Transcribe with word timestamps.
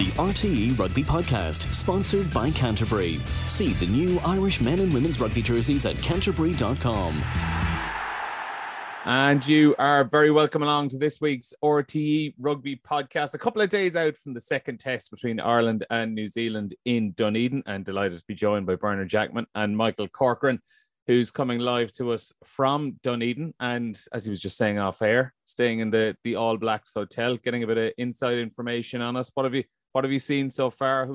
The 0.00 0.06
RTE 0.12 0.78
Rugby 0.78 1.02
Podcast, 1.02 1.70
sponsored 1.74 2.32
by 2.32 2.50
Canterbury. 2.52 3.20
See 3.44 3.74
the 3.74 3.84
new 3.84 4.18
Irish 4.20 4.62
men 4.62 4.80
and 4.80 4.94
women's 4.94 5.20
rugby 5.20 5.42
jerseys 5.42 5.84
at 5.84 5.94
canterbury.com. 5.98 7.22
And 9.04 9.46
you 9.46 9.74
are 9.78 10.04
very 10.04 10.30
welcome 10.30 10.62
along 10.62 10.88
to 10.88 10.96
this 10.96 11.20
week's 11.20 11.52
RTE 11.62 12.32
Rugby 12.38 12.76
podcast. 12.76 13.34
A 13.34 13.38
couple 13.38 13.60
of 13.60 13.68
days 13.68 13.94
out 13.94 14.16
from 14.16 14.32
the 14.32 14.40
second 14.40 14.80
test 14.80 15.10
between 15.10 15.38
Ireland 15.38 15.84
and 15.90 16.14
New 16.14 16.28
Zealand 16.28 16.74
in 16.86 17.12
Dunedin, 17.12 17.62
and 17.66 17.84
delighted 17.84 18.20
to 18.20 18.24
be 18.26 18.34
joined 18.34 18.64
by 18.64 18.76
Bernard 18.76 19.10
Jackman 19.10 19.48
and 19.54 19.76
Michael 19.76 20.08
Corcoran, 20.08 20.62
who's 21.08 21.30
coming 21.30 21.58
live 21.58 21.92
to 21.96 22.12
us 22.12 22.32
from 22.46 22.98
Dunedin. 23.02 23.52
And 23.60 24.02
as 24.14 24.24
he 24.24 24.30
was 24.30 24.40
just 24.40 24.56
saying 24.56 24.78
off 24.78 25.02
air, 25.02 25.34
staying 25.44 25.80
in 25.80 25.90
the 25.90 26.16
the 26.24 26.36
All 26.36 26.56
Blacks 26.56 26.92
hotel, 26.96 27.36
getting 27.36 27.64
a 27.64 27.66
bit 27.66 27.76
of 27.76 27.92
inside 27.98 28.38
information 28.38 29.02
on 29.02 29.14
us. 29.14 29.30
What 29.34 29.44
have 29.44 29.54
you 29.54 29.64
What 29.92 30.04
have 30.04 30.12
you 30.12 30.20
seen 30.20 30.50
so 30.50 30.70
far? 30.70 31.08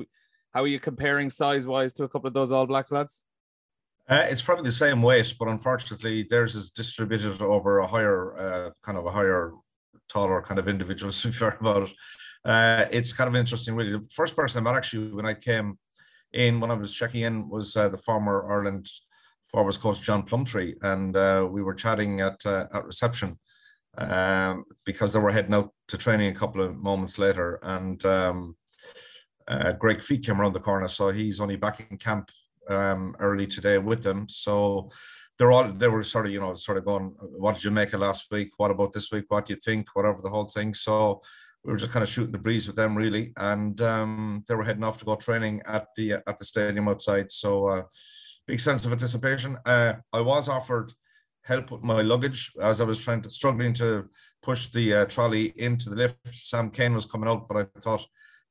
How 0.52 0.62
are 0.62 0.66
you 0.66 0.80
comparing 0.80 1.30
size 1.30 1.66
wise 1.66 1.92
to 1.94 2.04
a 2.04 2.08
couple 2.08 2.28
of 2.28 2.34
those 2.34 2.52
All 2.52 2.66
Blacks 2.66 2.92
lads? 2.92 3.22
Uh, 4.08 4.24
it's 4.28 4.42
probably 4.42 4.64
the 4.64 4.72
same 4.72 5.02
weight, 5.02 5.34
but 5.38 5.48
unfortunately, 5.48 6.26
theirs 6.28 6.54
is 6.54 6.70
distributed 6.70 7.42
over 7.42 7.78
a 7.78 7.86
higher, 7.86 8.38
uh, 8.38 8.70
kind 8.82 8.96
of 8.96 9.06
a 9.06 9.10
higher, 9.10 9.52
taller 10.08 10.40
kind 10.42 10.58
of 10.60 10.68
individuals. 10.68 11.20
To 11.22 11.28
be 11.28 11.34
fair 11.34 11.56
about 11.60 11.82
it, 11.84 11.92
uh, 12.44 12.86
it's 12.92 13.12
kind 13.12 13.28
of 13.28 13.34
interesting. 13.34 13.74
Really, 13.74 13.92
the 13.92 14.06
first 14.10 14.36
person 14.36 14.60
I 14.60 14.70
met 14.70 14.76
actually 14.76 15.12
when 15.12 15.26
I 15.26 15.34
came 15.34 15.78
in 16.32 16.60
when 16.60 16.70
I 16.70 16.74
was 16.74 16.94
checking 16.94 17.22
in 17.22 17.48
was 17.48 17.76
uh, 17.76 17.88
the 17.88 17.96
former 17.96 18.46
Ireland 18.48 18.88
forwards 19.50 19.78
coach 19.78 20.00
John 20.02 20.22
Plumtree, 20.22 20.74
and 20.82 21.16
uh, 21.16 21.48
we 21.50 21.62
were 21.62 21.74
chatting 21.74 22.20
at 22.20 22.44
uh, 22.46 22.66
at 22.72 22.84
reception 22.84 23.38
um, 23.98 24.64
because 24.84 25.12
they 25.12 25.18
were 25.18 25.32
heading 25.32 25.54
out 25.54 25.72
to 25.88 25.96
training 25.96 26.30
a 26.30 26.38
couple 26.38 26.62
of 26.62 26.76
moments 26.76 27.18
later, 27.18 27.58
and 27.62 28.04
um, 28.04 28.56
Greg 29.78 29.98
Feek 29.98 30.24
came 30.24 30.40
around 30.40 30.54
the 30.54 30.60
corner, 30.60 30.88
so 30.88 31.10
he's 31.10 31.40
only 31.40 31.56
back 31.56 31.86
in 31.90 31.98
camp 31.98 32.30
um, 32.68 33.16
early 33.20 33.46
today 33.46 33.78
with 33.78 34.02
them. 34.02 34.28
So 34.28 34.90
they're 35.38 35.52
all 35.52 35.72
they 35.72 35.88
were 35.88 36.02
sort 36.02 36.26
of 36.26 36.32
you 36.32 36.40
know 36.40 36.54
sort 36.54 36.78
of 36.78 36.84
going, 36.84 37.14
what 37.20 37.54
did 37.54 37.64
you 37.64 37.70
make 37.70 37.92
of 37.92 38.00
last 38.00 38.30
week? 38.30 38.50
What 38.56 38.70
about 38.70 38.92
this 38.92 39.10
week? 39.12 39.26
What 39.28 39.46
do 39.46 39.54
you 39.54 39.60
think? 39.60 39.94
Whatever 39.94 40.22
the 40.22 40.30
whole 40.30 40.46
thing. 40.46 40.74
So 40.74 41.20
we 41.64 41.72
were 41.72 41.78
just 41.78 41.92
kind 41.92 42.02
of 42.02 42.08
shooting 42.08 42.32
the 42.32 42.38
breeze 42.38 42.66
with 42.66 42.76
them 42.76 42.96
really, 42.96 43.32
and 43.36 43.80
um, 43.80 44.44
they 44.48 44.54
were 44.54 44.64
heading 44.64 44.84
off 44.84 44.98
to 44.98 45.04
go 45.04 45.16
training 45.16 45.62
at 45.66 45.88
the 45.96 46.14
at 46.14 46.38
the 46.38 46.44
stadium 46.44 46.88
outside. 46.88 47.30
So 47.30 47.66
uh, 47.66 47.82
big 48.46 48.60
sense 48.60 48.84
of 48.84 48.92
anticipation. 48.92 49.58
Uh, 49.64 49.94
I 50.12 50.20
was 50.20 50.48
offered 50.48 50.92
help 51.42 51.70
with 51.70 51.82
my 51.82 52.02
luggage 52.02 52.52
as 52.60 52.80
I 52.80 52.84
was 52.84 52.98
trying 52.98 53.22
to 53.22 53.30
struggling 53.30 53.72
to 53.74 54.08
push 54.42 54.66
the 54.68 54.94
uh, 54.94 55.04
trolley 55.06 55.52
into 55.56 55.90
the 55.90 55.96
lift. 55.96 56.18
Sam 56.32 56.70
Cane 56.70 56.94
was 56.94 57.04
coming 57.04 57.28
out, 57.28 57.46
but 57.46 57.56
I 57.56 57.80
thought 57.80 58.04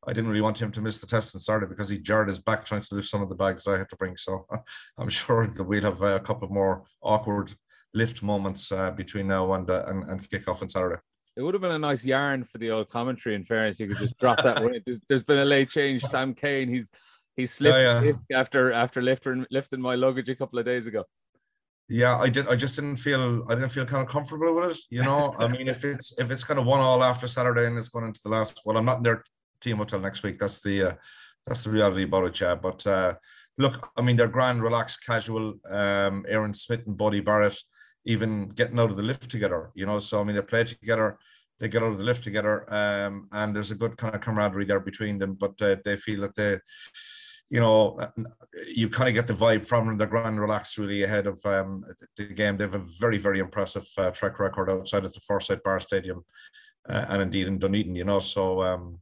I 0.07 0.13
didn't 0.13 0.29
really 0.29 0.41
want 0.41 0.61
him 0.61 0.71
to 0.71 0.81
miss 0.81 0.99
the 0.99 1.07
test 1.07 1.33
and 1.33 1.41
started 1.41 1.69
because 1.69 1.89
he 1.89 1.97
jarred 1.97 2.27
his 2.27 2.39
back 2.39 2.65
trying 2.65 2.81
to 2.81 2.95
lift 2.95 3.07
some 3.07 3.21
of 3.21 3.29
the 3.29 3.35
bags 3.35 3.63
that 3.63 3.71
I 3.71 3.77
had 3.77 3.89
to 3.89 3.95
bring. 3.95 4.17
So 4.17 4.45
I'm 4.97 5.09
sure 5.09 5.47
that 5.47 5.63
we'll 5.63 5.81
have 5.81 6.01
a 6.01 6.19
couple 6.19 6.47
more 6.49 6.83
awkward 7.01 7.53
lift 7.93 8.21
moments 8.21 8.71
uh, 8.71 8.91
between 8.91 9.27
now 9.27 9.53
and, 9.53 9.69
uh, 9.69 9.85
and 9.87 10.03
and 10.09 10.29
kickoff 10.29 10.61
on 10.61 10.69
Saturday. 10.69 11.01
It 11.37 11.41
would 11.41 11.53
have 11.53 11.61
been 11.61 11.71
a 11.71 11.79
nice 11.79 12.05
yarn 12.05 12.45
for 12.45 12.59
the 12.59 12.71
old 12.71 12.89
commentary. 12.89 13.35
In 13.35 13.43
fairness, 13.43 13.79
you 13.79 13.87
could 13.87 13.97
just 13.97 14.17
drop 14.19 14.41
that. 14.43 14.61
There's, 14.85 15.01
there's 15.09 15.23
been 15.23 15.39
a 15.39 15.45
late 15.45 15.69
change. 15.69 16.01
Sam 16.03 16.33
Cane, 16.33 16.69
he's 16.69 16.89
he 17.35 17.45
slipped 17.45 17.75
oh, 17.75 18.01
yeah. 18.29 18.37
after 18.39 18.71
after 18.71 19.01
lifting 19.01 19.45
lifting 19.51 19.81
my 19.81 19.95
luggage 19.95 20.29
a 20.29 20.35
couple 20.35 20.59
of 20.59 20.65
days 20.65 20.87
ago. 20.87 21.03
Yeah, 21.87 22.17
I 22.17 22.29
did. 22.29 22.47
I 22.47 22.55
just 22.55 22.75
didn't 22.75 22.95
feel. 22.95 23.45
I 23.49 23.55
didn't 23.55 23.69
feel 23.69 23.85
kind 23.85 24.01
of 24.01 24.09
comfortable 24.09 24.55
with 24.55 24.71
it. 24.71 24.77
You 24.89 25.03
know, 25.03 25.35
I 25.37 25.47
mean, 25.47 25.67
if 25.67 25.83
it's 25.83 26.17
if 26.17 26.31
it's 26.31 26.43
kind 26.43 26.59
of 26.59 26.65
one 26.65 26.79
all 26.79 27.03
after 27.03 27.27
Saturday 27.27 27.67
and 27.67 27.77
it's 27.77 27.89
going 27.89 28.05
into 28.05 28.21
the 28.23 28.29
last. 28.29 28.61
Well, 28.65 28.77
I'm 28.77 28.85
not 28.85 28.97
in 28.97 29.03
there 29.03 29.23
team 29.65 29.77
hotel 29.77 29.99
next 29.99 30.23
week. 30.23 30.39
That's 30.39 30.61
the 30.61 30.89
uh, 30.89 30.93
that's 31.45 31.63
the 31.63 31.69
reality 31.69 32.03
about 32.03 32.25
it, 32.25 32.41
yeah. 32.41 32.55
But 32.55 32.85
uh, 32.87 33.15
look, 33.57 33.91
I 33.97 34.01
mean, 34.01 34.15
they're 34.17 34.27
grand, 34.27 34.63
relaxed, 34.63 35.05
casual. 35.05 35.55
Um, 35.69 36.25
Aaron 36.27 36.53
Smith 36.53 36.87
and 36.87 36.97
Bodie 36.97 37.21
Barrett 37.21 37.57
even 38.05 38.47
getting 38.49 38.79
out 38.79 38.91
of 38.91 38.97
the 38.97 39.03
lift 39.03 39.29
together, 39.29 39.71
you 39.75 39.85
know. 39.85 39.99
So 39.99 40.21
I 40.21 40.23
mean, 40.23 40.35
they 40.35 40.41
play 40.41 40.63
together, 40.63 41.17
they 41.59 41.67
get 41.67 41.83
out 41.83 41.91
of 41.91 41.97
the 41.97 42.03
lift 42.03 42.23
together, 42.23 42.71
um, 42.73 43.27
and 43.31 43.55
there's 43.55 43.71
a 43.71 43.75
good 43.75 43.97
kind 43.97 44.15
of 44.15 44.21
camaraderie 44.21 44.65
there 44.65 44.79
between 44.79 45.17
them. 45.17 45.33
But 45.33 45.61
uh, 45.61 45.77
they 45.83 45.97
feel 45.97 46.21
that 46.21 46.35
they, 46.35 46.59
you 47.49 47.59
know, 47.59 47.99
you 48.67 48.89
kind 48.89 49.09
of 49.09 49.15
get 49.15 49.27
the 49.27 49.33
vibe 49.33 49.65
from 49.65 49.87
them. 49.87 49.97
They're 49.97 50.07
grand, 50.07 50.39
relaxed, 50.39 50.77
really 50.77 51.03
ahead 51.03 51.27
of 51.27 51.43
um, 51.45 51.85
the 52.15 52.25
game. 52.25 52.57
They 52.57 52.63
have 52.63 52.75
a 52.75 52.85
very, 52.99 53.17
very 53.17 53.39
impressive 53.39 53.87
uh, 53.97 54.11
track 54.11 54.39
record 54.39 54.69
outside 54.69 55.05
of 55.05 55.13
the 55.13 55.19
Forsyth 55.21 55.63
Bar 55.63 55.79
Stadium, 55.79 56.23
uh, 56.87 57.05
and 57.09 57.21
indeed 57.21 57.47
in 57.47 57.57
Dunedin, 57.57 57.95
you 57.95 58.05
know. 58.05 58.19
So 58.19 58.61
um, 58.61 58.99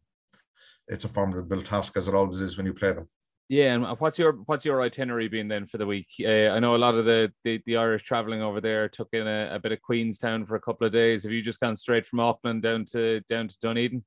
it's 0.87 1.03
a 1.03 1.09
formidable 1.09 1.61
task 1.61 1.97
as 1.97 2.07
it 2.07 2.15
always 2.15 2.41
is 2.41 2.57
when 2.57 2.65
you 2.65 2.73
play 2.73 2.93
them. 2.93 3.07
Yeah, 3.49 3.73
and 3.73 3.99
what's 3.99 4.17
your 4.17 4.33
what's 4.45 4.63
your 4.65 4.81
itinerary 4.81 5.27
been 5.27 5.47
then 5.47 5.67
for 5.67 5.77
the 5.77 5.85
week? 5.85 6.07
Uh, 6.19 6.49
I 6.49 6.59
know 6.59 6.75
a 6.75 6.77
lot 6.77 6.95
of 6.95 7.05
the, 7.05 7.31
the, 7.43 7.61
the 7.65 7.75
Irish 7.75 8.03
traveling 8.03 8.41
over 8.41 8.61
there 8.61 8.87
took 8.87 9.09
in 9.11 9.27
a, 9.27 9.49
a, 9.53 9.59
bit 9.59 9.73
of 9.73 9.81
Queenstown 9.81 10.45
for 10.45 10.55
a 10.55 10.61
couple 10.61 10.87
of 10.87 10.93
days. 10.93 11.23
Have 11.23 11.31
you 11.31 11.41
just 11.41 11.59
gone 11.59 11.75
straight 11.75 12.05
from 12.05 12.21
Auckland 12.21 12.63
down 12.63 12.85
to 12.91 13.19
down 13.27 13.49
to 13.49 13.55
Dunedin? 13.61 14.03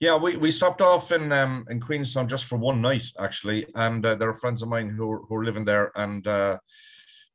Yeah, 0.00 0.16
we, 0.16 0.36
we 0.36 0.50
stopped 0.50 0.82
off 0.82 1.12
in 1.12 1.32
um, 1.32 1.64
in 1.70 1.80
Queenstown 1.80 2.28
just 2.28 2.44
for 2.44 2.58
one 2.58 2.82
night 2.82 3.06
actually, 3.18 3.66
and 3.76 4.04
uh, 4.04 4.14
there 4.16 4.28
are 4.28 4.34
friends 4.34 4.62
of 4.62 4.68
mine 4.68 4.90
who 4.90 5.24
who 5.28 5.36
are 5.36 5.44
living 5.44 5.64
there, 5.64 5.92
and 5.94 6.26
uh, 6.26 6.58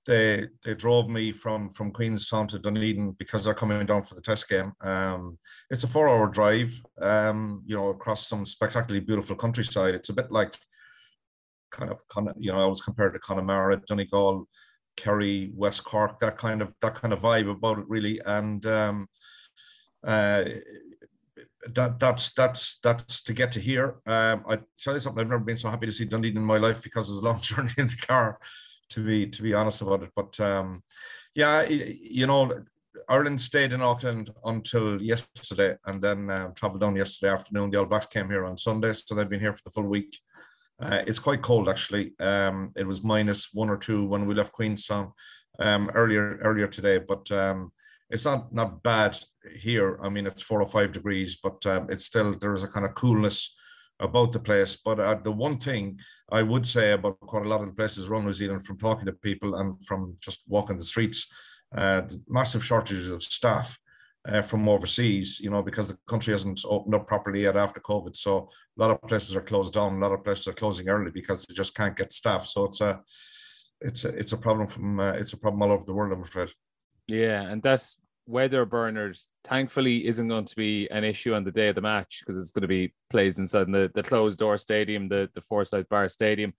they 0.09 0.47
they 0.66 0.74
drove 0.74 1.08
me 1.08 1.31
from 1.31 1.70
from 1.70 1.92
Queenstown 1.92 2.47
to 2.47 2.58
Dunedin 2.58 3.12
because 3.12 3.46
they're 3.46 3.53
coming 3.53 3.86
down 3.86 4.02
for 4.02 4.16
the 4.16 4.22
test 4.22 4.50
game. 4.50 4.74
Um, 4.81 5.38
it's 5.70 5.84
a 5.84 5.88
four 5.88 6.09
hour 6.09 6.28
drive, 6.28 6.81
um, 7.00 7.62
you 7.68 7.75
know, 7.75 7.90
across 7.90 8.28
some 8.28 8.44
spectacularly 8.44 9.06
beautiful 9.06 9.36
countryside. 9.36 9.94
It's 9.94 10.09
a 10.09 10.14
bit 10.14 10.31
like 10.31 10.58
kind 11.70 11.92
of, 11.92 12.02
you 12.40 12.52
know, 12.52 12.59
I 12.59 12.66
was 12.66 12.81
compared 12.81 13.14
to 13.14 13.20
Connemara, 13.20 13.80
Donegal, 13.86 14.47
Kerry, 14.97 15.52
West 15.53 15.84
Cork, 15.84 16.20
that 16.22 16.40
kind 16.40 16.64
of 16.64 16.74
that 16.81 16.96
kind 16.96 17.14
of 17.14 17.22
vibe 17.22 17.52
about 17.52 17.78
it 17.78 17.86
really, 17.88 18.20
and 18.26 18.66
um, 18.66 19.08
uh, 20.03 20.44
that 21.76 22.00
that's 22.00 22.34
that's 22.34 22.80
that's 22.80 23.22
to 23.22 23.34
get 23.34 23.52
to 23.52 23.59
here. 23.59 23.97
Um, 24.08 24.44
I 24.50 24.58
tell 24.80 24.96
you 24.96 25.02
something, 25.02 25.22
I've 25.22 25.30
never 25.30 25.44
been 25.44 25.58
so 25.58 25.70
happy 25.70 25.86
to 25.86 25.91
see 25.91 26.06
Dunedin 26.06 26.38
in 26.38 26.44
my 26.44 26.58
life 26.58 26.81
because 26.81 27.08
it 27.08 27.12
was 27.12 27.22
a 27.22 27.26
long 27.26 27.41
journey 27.41 27.74
in 27.78 27.86
the 27.86 28.06
car 28.08 28.40
to 28.89 29.05
be 29.05 29.27
to 29.27 29.44
be 29.44 29.53
honest 29.53 29.81
about 29.81 30.03
it. 30.03 30.11
But 30.16 30.39
um, 30.39 30.83
yeah, 31.35 31.67
you 31.67 32.27
know, 32.27 32.63
Ireland 33.07 33.39
stayed 33.39 33.73
in 33.73 33.81
Auckland 33.81 34.29
until 34.45 35.01
yesterday, 35.01 35.75
and 35.85 36.01
then 36.01 36.29
uh, 36.29 36.50
travelled 36.55 36.81
down 36.81 36.95
yesterday 36.95 37.31
afternoon. 37.31 37.72
The 37.72 37.79
All 37.79 37.85
Blacks 37.85 38.07
came 38.07 38.29
here 38.29 38.45
on 38.45 38.57
Sunday, 38.57 38.94
so 38.94 39.16
they've 39.16 39.29
been 39.29 39.39
here 39.39 39.53
for 39.53 39.63
the 39.63 39.72
full 39.72 39.88
week. 39.88 40.19
Uh, 40.81 41.03
it's 41.05 41.19
quite 41.19 41.41
cold 41.41 41.67
actually. 41.67 42.13
Um, 42.19 42.72
it 42.75 42.88
was 42.88 43.03
minus 43.03 43.49
one 43.53 43.69
or 43.69 43.78
two 43.78 44.05
when 44.05 44.25
we 44.25 44.35
left 44.35 44.53
Queenstown 44.53 45.11
um, 45.59 45.91
earlier 45.94 46.38
earlier 46.38 46.67
today, 46.67 46.99
but 46.99 47.29
um, 47.31 47.72
it's 48.09 48.25
not 48.25 48.53
not 48.53 48.81
bad 48.83 49.17
here. 49.55 49.99
I 50.01 50.09
mean, 50.09 50.25
it's 50.25 50.41
four 50.41 50.61
or 50.61 50.67
five 50.67 50.91
degrees, 50.94 51.38
but 51.41 51.66
um, 51.66 51.88
it's 51.89 52.05
still 52.05 52.33
there 52.33 52.53
is 52.53 52.63
a 52.63 52.67
kind 52.67 52.85
of 52.85 52.95
coolness 52.95 53.55
about 53.99 54.31
the 54.31 54.39
place. 54.39 54.77
But 54.77 54.99
uh, 54.99 55.15
the 55.23 55.31
one 55.31 55.57
thing 55.57 55.99
I 56.31 56.43
would 56.43 56.65
say 56.65 56.93
about 56.93 57.19
quite 57.19 57.45
a 57.45 57.49
lot 57.49 57.61
of 57.61 57.67
the 57.67 57.73
places 57.73 58.07
around 58.07 58.25
New 58.25 58.33
Zealand, 58.33 58.65
from 58.65 58.77
talking 58.77 59.05
to 59.05 59.13
people 59.13 59.55
and 59.55 59.83
from 59.85 60.15
just 60.19 60.43
walking 60.47 60.77
the 60.77 60.83
streets, 60.83 61.31
uh, 61.75 62.01
the 62.01 62.21
massive 62.27 62.63
shortages 62.63 63.11
of 63.11 63.23
staff 63.23 63.77
uh, 64.27 64.41
from 64.41 64.69
overseas. 64.69 65.39
You 65.39 65.49
know, 65.49 65.61
because 65.61 65.89
the 65.89 65.97
country 66.07 66.33
hasn't 66.33 66.61
opened 66.65 66.95
up 66.95 67.07
properly 67.07 67.43
yet 67.43 67.57
after 67.57 67.79
COVID, 67.79 68.15
so 68.15 68.49
a 68.77 68.81
lot 68.81 68.91
of 68.91 69.01
places 69.07 69.35
are 69.35 69.41
closed 69.41 69.73
down. 69.73 69.95
A 69.95 69.99
lot 69.99 70.13
of 70.13 70.23
places 70.23 70.47
are 70.47 70.53
closing 70.53 70.89
early 70.89 71.11
because 71.11 71.45
they 71.45 71.53
just 71.53 71.75
can't 71.75 71.97
get 71.97 72.13
staff. 72.13 72.45
So 72.45 72.66
it's 72.66 72.81
a 72.81 73.01
it's 73.81 74.05
a 74.05 74.09
it's 74.09 74.33
a 74.33 74.37
problem 74.37 74.67
from 74.67 74.99
uh, 74.99 75.11
it's 75.11 75.33
a 75.33 75.37
problem 75.37 75.61
all 75.61 75.71
over 75.71 75.85
the 75.85 75.93
world. 75.93 76.13
I'm 76.13 76.23
afraid. 76.23 76.49
Yeah, 77.07 77.41
and 77.41 77.61
that's 77.61 77.97
weather 78.29 78.63
burners 78.63 79.28
thankfully 79.44 80.06
isn't 80.07 80.28
going 80.28 80.45
to 80.45 80.56
be 80.56 80.88
an 80.91 81.03
issue 81.03 81.34
on 81.34 81.44
the 81.44 81.51
day 81.51 81.69
of 81.69 81.75
the 81.75 81.81
match 81.81 82.19
because 82.19 82.40
it's 82.40 82.51
going 82.51 82.62
to 82.62 82.67
be 82.67 82.94
plays 83.09 83.40
inside 83.40 83.72
the, 83.72 83.91
the 83.96 84.03
closed 84.03 84.37
door 84.37 84.58
stadium, 84.58 85.09
the, 85.09 85.29
the 85.34 85.41
Forsyth 85.41 85.90
Bar 85.90 86.08
Stadium. 86.09 86.53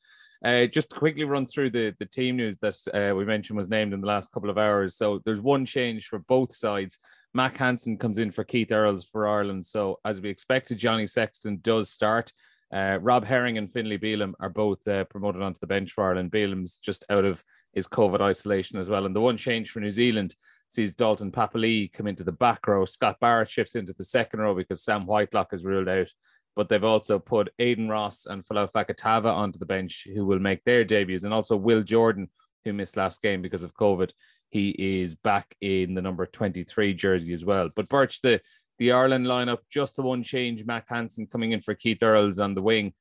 Uh, 0.44 0.66
just 0.66 0.90
to 0.90 0.96
quickly 0.96 1.24
run 1.24 1.46
through 1.46 1.70
the, 1.70 1.94
the 1.98 2.06
team 2.06 2.36
news 2.36 2.56
that 2.60 2.74
uh, 2.92 3.14
we 3.14 3.24
mentioned 3.24 3.56
was 3.56 3.68
named 3.68 3.92
in 3.92 4.00
the 4.00 4.06
last 4.06 4.32
couple 4.32 4.50
of 4.50 4.58
hours. 4.58 4.96
So 4.96 5.20
there's 5.24 5.40
one 5.40 5.64
change 5.64 6.06
for 6.06 6.18
both 6.18 6.54
sides. 6.54 6.98
Mack 7.34 7.58
Hansen 7.58 7.98
comes 7.98 8.18
in 8.18 8.32
for 8.32 8.42
Keith 8.42 8.72
Earls 8.72 9.04
for 9.04 9.28
Ireland. 9.28 9.64
So 9.64 10.00
as 10.04 10.20
we 10.20 10.28
expected, 10.28 10.78
Johnny 10.78 11.06
Sexton 11.06 11.60
does 11.62 11.90
start. 11.90 12.32
Uh, 12.72 12.98
Rob 13.00 13.24
Herring 13.24 13.58
and 13.58 13.70
Finlay 13.70 13.98
Bealham 13.98 14.32
are 14.40 14.48
both 14.48 14.86
uh, 14.88 15.04
promoted 15.04 15.42
onto 15.42 15.60
the 15.60 15.66
bench 15.66 15.92
for 15.92 16.04
Ireland. 16.04 16.32
Bealham's 16.32 16.78
just 16.78 17.04
out 17.10 17.24
of 17.24 17.44
his 17.72 17.86
COVID 17.86 18.20
isolation 18.20 18.78
as 18.78 18.88
well. 18.88 19.06
And 19.06 19.14
the 19.14 19.20
one 19.20 19.36
change 19.36 19.70
for 19.70 19.80
New 19.80 19.90
Zealand 19.90 20.34
sees 20.70 20.94
Dalton 20.94 21.32
Papali'i 21.32 21.92
come 21.92 22.06
into 22.06 22.24
the 22.24 22.32
back 22.32 22.66
row. 22.66 22.84
Scott 22.84 23.18
Barrett 23.20 23.50
shifts 23.50 23.74
into 23.74 23.92
the 23.92 24.04
second 24.04 24.40
row 24.40 24.54
because 24.54 24.84
Sam 24.84 25.04
Whitelock 25.04 25.52
is 25.52 25.64
ruled 25.64 25.88
out. 25.88 26.08
But 26.56 26.68
they've 26.68 26.82
also 26.82 27.18
put 27.18 27.52
Aidan 27.58 27.88
Ross 27.88 28.26
and 28.26 28.44
Folau 28.44 28.70
Fakatava 28.70 29.32
onto 29.32 29.58
the 29.58 29.66
bench 29.66 30.06
who 30.12 30.24
will 30.24 30.38
make 30.38 30.64
their 30.64 30.84
debuts. 30.84 31.24
And 31.24 31.34
also 31.34 31.56
Will 31.56 31.82
Jordan, 31.82 32.28
who 32.64 32.72
missed 32.72 32.96
last 32.96 33.20
game 33.20 33.42
because 33.42 33.62
of 33.62 33.74
COVID. 33.74 34.10
He 34.48 34.70
is 34.70 35.14
back 35.14 35.54
in 35.60 35.94
the 35.94 36.02
number 36.02 36.26
23 36.26 36.94
jersey 36.94 37.32
as 37.32 37.44
well. 37.44 37.70
But 37.74 37.88
Birch, 37.88 38.20
the 38.20 38.40
the 38.78 38.92
Ireland 38.92 39.26
lineup, 39.26 39.58
just 39.70 39.96
the 39.96 40.02
one 40.02 40.22
change, 40.22 40.64
Mack 40.64 40.88
Hansen 40.88 41.26
coming 41.26 41.52
in 41.52 41.60
for 41.60 41.74
Keith 41.74 42.02
Earls 42.02 42.38
on 42.38 42.54
the 42.54 42.62
wing. 42.62 42.94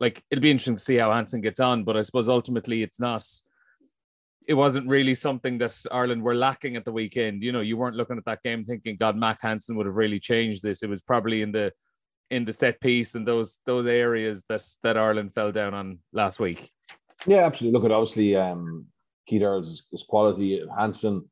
Like 0.00 0.22
it'll 0.30 0.42
be 0.42 0.50
interesting 0.50 0.76
to 0.76 0.82
see 0.82 0.96
how 0.96 1.12
Hansen 1.12 1.40
gets 1.40 1.60
on, 1.60 1.84
but 1.84 1.96
I 1.96 2.02
suppose 2.02 2.28
ultimately 2.28 2.82
it's 2.82 2.98
not. 2.98 3.24
It 4.48 4.54
wasn't 4.54 4.88
really 4.88 5.14
something 5.14 5.58
that 5.58 5.76
Ireland 5.90 6.22
were 6.22 6.34
lacking 6.34 6.76
at 6.76 6.84
the 6.84 6.92
weekend. 6.92 7.42
You 7.42 7.52
know, 7.52 7.60
you 7.60 7.76
weren't 7.76 7.96
looking 7.96 8.18
at 8.18 8.24
that 8.24 8.42
game 8.42 8.64
thinking, 8.64 8.96
God, 8.96 9.16
Mack 9.16 9.38
Hansen 9.40 9.76
would 9.76 9.86
have 9.86 9.96
really 9.96 10.18
changed 10.18 10.62
this. 10.62 10.82
It 10.82 10.88
was 10.88 11.00
probably 11.00 11.42
in 11.42 11.52
the 11.52 11.72
in 12.30 12.44
the 12.44 12.52
set 12.52 12.80
piece 12.80 13.14
and 13.14 13.28
those 13.28 13.58
those 13.66 13.86
areas 13.86 14.42
that 14.48 14.62
that 14.82 14.96
Ireland 14.96 15.34
fell 15.34 15.52
down 15.52 15.74
on 15.74 15.98
last 16.12 16.40
week. 16.40 16.70
Yeah, 17.26 17.44
absolutely. 17.44 17.78
Look 17.78 17.84
at 17.84 17.94
obviously 17.94 18.34
um 18.36 18.86
Keith 19.26 19.42
Earls' 19.42 19.84
quality. 20.08 20.62
Hansen 20.76 21.28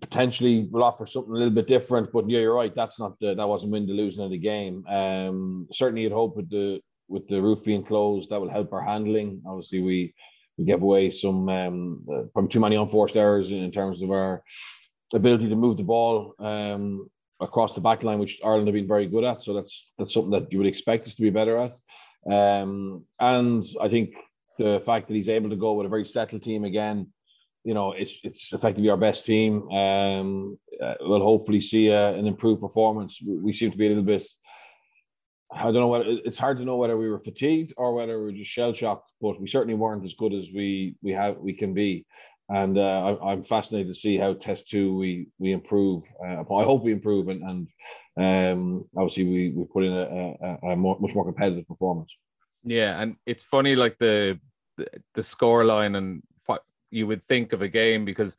potentially 0.00 0.68
will 0.70 0.84
offer 0.84 1.06
something 1.06 1.32
a 1.32 1.36
little 1.36 1.50
bit 1.50 1.66
different. 1.66 2.12
But 2.12 2.28
yeah, 2.28 2.40
you're 2.40 2.54
right. 2.54 2.74
That's 2.74 2.98
not 2.98 3.18
the, 3.20 3.34
that 3.34 3.48
wasn't 3.48 3.72
win 3.72 3.86
the 3.86 3.92
losing 3.92 4.24
of 4.24 4.30
the 4.30 4.38
game. 4.38 4.86
Um, 4.86 5.66
certainly, 5.72 6.02
you'd 6.02 6.12
hope 6.12 6.36
with 6.36 6.50
the 6.50 6.80
with 7.08 7.26
the 7.28 7.40
roof 7.40 7.64
being 7.64 7.84
closed, 7.84 8.30
that 8.30 8.40
will 8.40 8.50
help 8.50 8.72
our 8.72 8.82
handling. 8.82 9.40
Obviously, 9.46 9.80
we 9.80 10.14
we 10.58 10.64
gave 10.64 10.82
away 10.82 11.10
some 11.10 11.48
um, 11.48 12.04
uh, 12.12 12.22
probably 12.32 12.50
too 12.50 12.60
many 12.60 12.76
unforced 12.76 13.16
errors 13.16 13.50
in, 13.50 13.58
in 13.58 13.70
terms 13.70 14.02
of 14.02 14.10
our 14.10 14.42
ability 15.14 15.48
to 15.48 15.56
move 15.56 15.76
the 15.76 15.82
ball 15.82 16.34
um, 16.38 17.08
across 17.40 17.74
the 17.74 17.80
back 17.80 18.02
line, 18.02 18.18
which 18.18 18.40
Ireland 18.44 18.66
have 18.66 18.74
been 18.74 18.88
very 18.88 19.06
good 19.06 19.24
at. 19.24 19.42
So 19.42 19.54
that's 19.54 19.90
that's 19.98 20.12
something 20.12 20.32
that 20.32 20.52
you 20.52 20.58
would 20.58 20.66
expect 20.66 21.06
us 21.06 21.14
to 21.14 21.22
be 21.22 21.30
better 21.30 21.56
at. 21.56 21.72
Um, 22.30 23.04
and 23.18 23.64
I 23.80 23.88
think 23.88 24.14
the 24.58 24.82
fact 24.84 25.08
that 25.08 25.14
he's 25.14 25.28
able 25.28 25.50
to 25.50 25.56
go 25.56 25.74
with 25.74 25.86
a 25.86 25.90
very 25.90 26.04
settled 26.04 26.42
team 26.42 26.64
again 26.64 27.06
you 27.68 27.74
know, 27.74 27.92
it's 27.92 28.20
it's 28.24 28.52
effectively 28.54 28.88
our 28.88 28.96
best 28.96 29.26
team. 29.26 29.68
Um, 29.70 30.58
uh, 30.82 30.94
we'll 31.00 31.20
hopefully 31.20 31.60
see 31.60 31.92
uh, 31.92 32.12
an 32.12 32.26
improved 32.26 32.62
performance. 32.62 33.20
We 33.22 33.52
seem 33.52 33.70
to 33.70 33.76
be 33.76 33.86
a 33.86 33.88
little 33.90 34.04
bit. 34.04 34.24
I 35.50 35.64
don't 35.64 35.74
know 35.74 35.88
what 35.88 36.06
it's 36.06 36.38
hard 36.38 36.58
to 36.58 36.64
know 36.64 36.76
whether 36.76 36.96
we 36.96 37.08
were 37.08 37.20
fatigued 37.20 37.72
or 37.76 37.94
whether 37.94 38.18
we 38.18 38.24
were 38.24 38.32
just 38.32 38.50
shell 38.50 38.72
shocked, 38.72 39.12
but 39.20 39.40
we 39.40 39.48
certainly 39.48 39.74
weren't 39.74 40.04
as 40.04 40.14
good 40.14 40.34
as 40.34 40.48
we 40.54 40.96
we 41.02 41.12
have 41.12 41.38
we 41.38 41.54
can 41.54 41.72
be. 41.72 42.04
And 42.50 42.78
uh, 42.78 43.16
I, 43.22 43.32
am 43.32 43.44
fascinated 43.44 43.92
to 43.92 43.98
see 43.98 44.16
how 44.16 44.34
test 44.34 44.68
two 44.68 44.96
we 44.96 45.28
we 45.38 45.52
improve. 45.52 46.04
Uh, 46.22 46.40
I 46.40 46.64
hope 46.64 46.82
we 46.82 46.92
improve, 46.92 47.28
and, 47.28 47.42
and 47.42 48.52
um, 48.52 48.84
obviously 48.96 49.24
we 49.24 49.50
we 49.50 49.64
put 49.64 49.84
in 49.84 49.92
a, 49.92 50.36
a, 50.42 50.72
a 50.72 50.76
more, 50.76 50.98
much 51.00 51.14
more 51.14 51.24
competitive 51.24 51.66
performance. 51.66 52.14
Yeah, 52.64 53.00
and 53.00 53.16
it's 53.26 53.44
funny 53.44 53.74
like 53.74 53.98
the 53.98 54.38
the, 54.76 54.86
the 55.14 55.22
score 55.22 55.64
line 55.64 55.94
and 55.94 56.22
what 56.46 56.62
you 56.90 57.06
would 57.06 57.26
think 57.26 57.52
of 57.52 57.62
a 57.62 57.68
game 57.68 58.04
because 58.04 58.36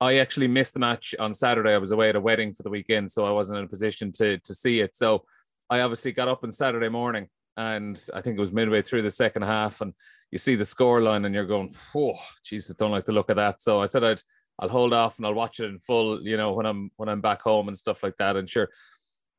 I 0.00 0.16
actually 0.16 0.48
missed 0.48 0.74
the 0.74 0.80
match 0.80 1.14
on 1.18 1.32
Saturday. 1.32 1.72
I 1.72 1.78
was 1.78 1.92
away 1.92 2.10
at 2.10 2.16
a 2.16 2.20
wedding 2.20 2.54
for 2.54 2.62
the 2.62 2.70
weekend, 2.70 3.10
so 3.10 3.24
I 3.24 3.30
wasn't 3.30 3.58
in 3.58 3.64
a 3.64 3.68
position 3.68 4.12
to 4.12 4.38
to 4.38 4.54
see 4.54 4.80
it. 4.80 4.96
So 4.96 5.24
I 5.68 5.80
obviously 5.80 6.12
got 6.12 6.28
up 6.28 6.44
on 6.44 6.52
Saturday 6.52 6.88
morning, 6.88 7.28
and 7.56 8.00
I 8.14 8.20
think 8.20 8.38
it 8.38 8.40
was 8.40 8.52
midway 8.52 8.82
through 8.82 9.02
the 9.02 9.10
second 9.10 9.42
half, 9.42 9.80
and 9.80 9.94
you 10.30 10.38
see 10.38 10.56
the 10.56 10.64
score 10.64 11.00
line, 11.00 11.24
and 11.24 11.34
you're 11.34 11.46
going, 11.46 11.74
"Oh, 11.94 12.18
Jesus, 12.44 12.76
don't 12.76 12.90
like 12.90 13.04
the 13.04 13.12
look 13.12 13.30
of 13.30 13.36
that." 13.36 13.62
So 13.62 13.80
I 13.80 13.86
said 13.86 14.04
I'd 14.04 14.22
I'll 14.58 14.68
hold 14.68 14.92
off 14.92 15.18
and 15.18 15.26
I'll 15.26 15.34
watch 15.34 15.60
it 15.60 15.66
in 15.66 15.78
full, 15.78 16.22
you 16.22 16.36
know, 16.36 16.52
when 16.52 16.66
I'm 16.66 16.90
when 16.96 17.08
I'm 17.08 17.20
back 17.20 17.42
home 17.42 17.68
and 17.68 17.78
stuff 17.78 18.02
like 18.02 18.16
that. 18.18 18.36
And 18.36 18.48
sure, 18.48 18.70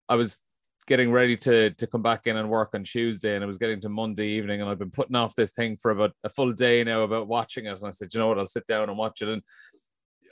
I 0.08 0.16
was 0.16 0.40
getting 0.88 1.12
ready 1.12 1.36
to 1.38 1.72
to 1.72 1.88
come 1.88 2.02
back 2.02 2.28
in 2.28 2.38
and 2.38 2.50
work 2.50 2.70
on 2.74 2.84
Tuesday, 2.84 3.36
and 3.36 3.44
it 3.44 3.48
was 3.48 3.58
getting 3.58 3.82
to 3.82 3.90
Monday 3.90 4.28
evening, 4.30 4.62
and 4.62 4.70
I've 4.70 4.80
been 4.80 4.92
putting 4.92 5.16
off 5.16 5.36
this 5.36 5.52
thing 5.52 5.78
for 5.78 5.92
about 5.92 6.14
a 6.24 6.30
full 6.30 6.54
day 6.54 6.84
now 6.84 7.02
about 7.04 7.28
watching 7.28 7.66
it. 7.66 7.78
And 7.78 7.88
I 7.88 7.92
said, 7.92 8.14
you 8.14 8.20
know 8.20 8.28
what, 8.28 8.40
I'll 8.40 8.48
sit 8.48 8.68
down 8.68 8.90
and 8.90 8.98
watch 8.98 9.22
it. 9.22 9.30
And 9.30 9.42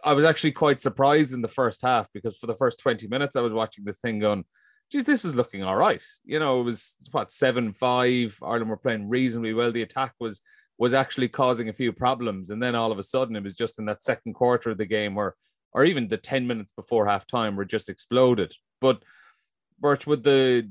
I 0.03 0.13
was 0.13 0.25
actually 0.25 0.51
quite 0.51 0.79
surprised 0.79 1.33
in 1.33 1.41
the 1.41 1.47
first 1.47 1.81
half 1.81 2.07
because 2.13 2.37
for 2.37 2.45
the 2.47 2.55
first 2.55 2.79
20 2.79 3.07
minutes 3.07 3.35
I 3.35 3.41
was 3.41 3.53
watching 3.53 3.85
this 3.85 3.97
thing 3.97 4.19
going, 4.19 4.45
geez, 4.91 5.05
this 5.05 5.25
is 5.25 5.35
looking 5.35 5.63
all 5.63 5.75
right. 5.75 6.01
You 6.23 6.39
know, 6.39 6.61
it 6.61 6.63
was 6.63 6.95
what 7.11 7.31
seven 7.31 7.73
five. 7.73 8.37
Ireland 8.41 8.69
were 8.69 8.77
playing 8.77 9.09
reasonably 9.09 9.53
well. 9.53 9.71
The 9.71 9.81
attack 9.81 10.13
was 10.19 10.41
was 10.77 10.93
actually 10.93 11.29
causing 11.29 11.69
a 11.69 11.73
few 11.73 11.93
problems, 11.93 12.49
and 12.49 12.61
then 12.61 12.75
all 12.75 12.91
of 12.91 12.99
a 12.99 13.03
sudden 13.03 13.35
it 13.35 13.43
was 13.43 13.53
just 13.53 13.79
in 13.79 13.85
that 13.85 14.03
second 14.03 14.33
quarter 14.33 14.71
of 14.71 14.77
the 14.77 14.85
game 14.85 15.15
where, 15.15 15.35
or 15.71 15.85
even 15.85 16.07
the 16.07 16.17
10 16.17 16.47
minutes 16.47 16.73
before 16.75 17.05
half 17.05 17.25
time, 17.25 17.55
where 17.55 17.65
just 17.65 17.89
exploded. 17.89 18.53
But 18.81 19.01
Birch, 19.79 20.05
with 20.05 20.23
the, 20.23 20.69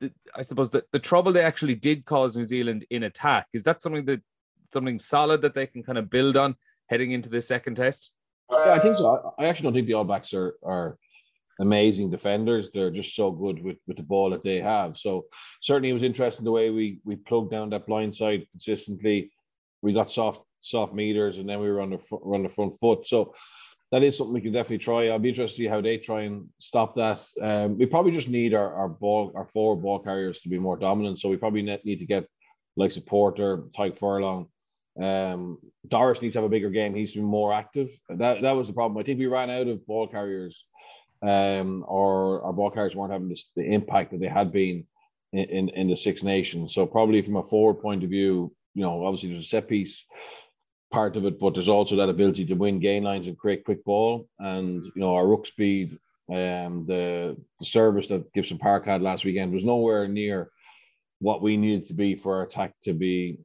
the 0.00 0.12
I 0.34 0.42
suppose 0.42 0.70
the, 0.70 0.84
the 0.92 0.98
trouble 0.98 1.32
they 1.32 1.42
actually 1.42 1.76
did 1.76 2.04
cause 2.04 2.36
New 2.36 2.44
Zealand 2.44 2.86
in 2.90 3.04
attack, 3.04 3.46
is 3.52 3.62
that 3.64 3.82
something 3.82 4.04
that 4.06 4.22
something 4.72 4.98
solid 4.98 5.42
that 5.42 5.54
they 5.54 5.66
can 5.66 5.84
kind 5.84 5.98
of 5.98 6.10
build 6.10 6.36
on 6.36 6.56
heading 6.88 7.12
into 7.12 7.28
the 7.28 7.40
second 7.40 7.76
test? 7.76 8.12
Yeah, 8.50 8.72
I 8.72 8.80
think 8.80 8.98
so. 8.98 9.34
I 9.38 9.46
actually 9.46 9.64
don't 9.64 9.74
think 9.74 9.86
the 9.86 9.94
All 9.94 10.04
Blacks 10.04 10.34
are 10.34 10.54
are 10.64 10.98
amazing 11.60 12.10
defenders. 12.10 12.70
They're 12.70 12.90
just 12.90 13.14
so 13.14 13.30
good 13.30 13.62
with, 13.62 13.76
with 13.86 13.96
the 13.96 14.02
ball 14.02 14.30
that 14.30 14.44
they 14.44 14.60
have. 14.60 14.96
So 14.96 15.26
certainly 15.62 15.90
it 15.90 15.94
was 15.94 16.02
interesting 16.02 16.44
the 16.44 16.50
way 16.50 16.70
we 16.70 17.00
we 17.04 17.16
plugged 17.16 17.50
down 17.50 17.70
that 17.70 17.86
blind 17.86 18.16
side 18.16 18.46
consistently. 18.50 19.32
We 19.82 19.92
got 19.92 20.10
soft 20.10 20.42
soft 20.60 20.94
meters 20.94 21.38
and 21.38 21.48
then 21.48 21.60
we 21.60 21.70
were 21.70 21.80
on 21.80 21.90
the 21.90 21.98
front, 21.98 22.24
on 22.24 22.42
the 22.42 22.48
front 22.48 22.74
foot. 22.76 23.06
So 23.06 23.34
that 23.92 24.02
is 24.02 24.16
something 24.16 24.34
we 24.34 24.40
can 24.40 24.52
definitely 24.52 24.78
try. 24.78 25.08
I'll 25.08 25.18
be 25.18 25.28
interested 25.28 25.56
to 25.56 25.62
see 25.62 25.68
how 25.68 25.80
they 25.80 25.98
try 25.98 26.22
and 26.22 26.48
stop 26.58 26.96
that. 26.96 27.24
Um, 27.40 27.78
we 27.78 27.86
probably 27.86 28.12
just 28.12 28.28
need 28.28 28.54
our, 28.54 28.74
our 28.74 28.88
ball, 28.88 29.30
our 29.36 29.46
forward 29.46 29.82
ball 29.82 30.00
carriers 30.00 30.40
to 30.40 30.48
be 30.48 30.58
more 30.58 30.76
dominant. 30.76 31.20
So 31.20 31.28
we 31.28 31.36
probably 31.36 31.62
need 31.62 31.98
to 32.00 32.06
get 32.06 32.26
like 32.76 32.90
supporter, 32.90 33.64
Tadhg 33.76 33.98
Furlong. 33.98 34.48
Um, 35.00 35.58
Doris 35.86 36.22
needs 36.22 36.32
to 36.34 36.38
have 36.40 36.46
a 36.46 36.48
bigger 36.48 36.70
game. 36.70 36.94
He's 36.94 37.14
been 37.14 37.24
more 37.24 37.52
active. 37.52 37.88
That 38.08 38.42
that 38.42 38.52
was 38.52 38.68
the 38.68 38.74
problem. 38.74 38.98
I 38.98 39.04
think 39.04 39.18
we 39.18 39.26
ran 39.26 39.50
out 39.50 39.68
of 39.68 39.86
ball 39.86 40.06
carriers, 40.06 40.66
um, 41.26 41.84
or 41.86 42.42
our 42.42 42.52
ball 42.52 42.70
carriers 42.70 42.94
weren't 42.94 43.12
having 43.12 43.34
the 43.56 43.64
impact 43.64 44.12
that 44.12 44.20
they 44.20 44.28
had 44.28 44.52
been 44.52 44.86
in, 45.32 45.44
in, 45.44 45.68
in 45.70 45.88
the 45.88 45.96
Six 45.96 46.22
Nations. 46.22 46.74
So 46.74 46.86
probably 46.86 47.22
from 47.22 47.36
a 47.36 47.44
forward 47.44 47.80
point 47.80 48.04
of 48.04 48.10
view, 48.10 48.54
you 48.74 48.82
know, 48.82 49.04
obviously 49.04 49.30
there's 49.30 49.46
a 49.46 49.48
set 49.48 49.68
piece 49.68 50.04
part 50.92 51.16
of 51.16 51.24
it, 51.24 51.40
but 51.40 51.54
there's 51.54 51.68
also 51.68 51.96
that 51.96 52.08
ability 52.08 52.44
to 52.46 52.54
win 52.54 52.78
gain 52.78 53.02
lines 53.02 53.26
and 53.26 53.38
create 53.38 53.64
quick 53.64 53.84
ball. 53.84 54.28
And 54.38 54.84
you 54.84 54.92
know, 54.96 55.14
our 55.14 55.26
ruck 55.26 55.46
speed, 55.46 55.98
um, 56.30 56.84
the 56.86 57.36
the 57.58 57.64
service 57.64 58.06
that 58.08 58.32
Gibson 58.32 58.58
Park 58.58 58.86
had 58.86 59.02
last 59.02 59.24
weekend 59.24 59.52
was 59.52 59.64
nowhere 59.64 60.06
near 60.08 60.50
what 61.20 61.42
we 61.42 61.56
needed 61.56 61.86
to 61.86 61.94
be 61.94 62.14
for 62.16 62.36
our 62.36 62.42
attack 62.42 62.74
to 62.82 62.92
be 62.92 63.38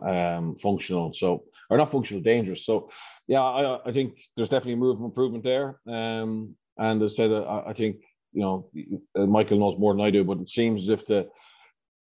um, 0.00 0.54
functional. 0.56 1.12
So, 1.14 1.44
or 1.70 1.76
not 1.78 1.90
functional, 1.90 2.22
dangerous. 2.22 2.66
So, 2.66 2.90
yeah, 3.26 3.42
I, 3.42 3.88
I 3.88 3.92
think 3.92 4.20
there's 4.36 4.48
definitely 4.48 4.74
a 4.74 4.76
move 4.76 5.00
improvement 5.00 5.44
there. 5.44 5.80
Um, 5.86 6.56
and 6.78 7.02
as 7.02 7.12
I 7.12 7.14
said, 7.14 7.32
I, 7.32 7.64
I 7.68 7.72
think 7.72 7.96
you 8.32 8.42
know 8.42 8.70
uh, 9.16 9.26
Michael 9.26 9.58
knows 9.58 9.78
more 9.78 9.94
than 9.94 10.04
I 10.04 10.10
do, 10.10 10.24
but 10.24 10.38
it 10.38 10.50
seems 10.50 10.84
as 10.84 10.88
if 10.88 11.06
the 11.06 11.28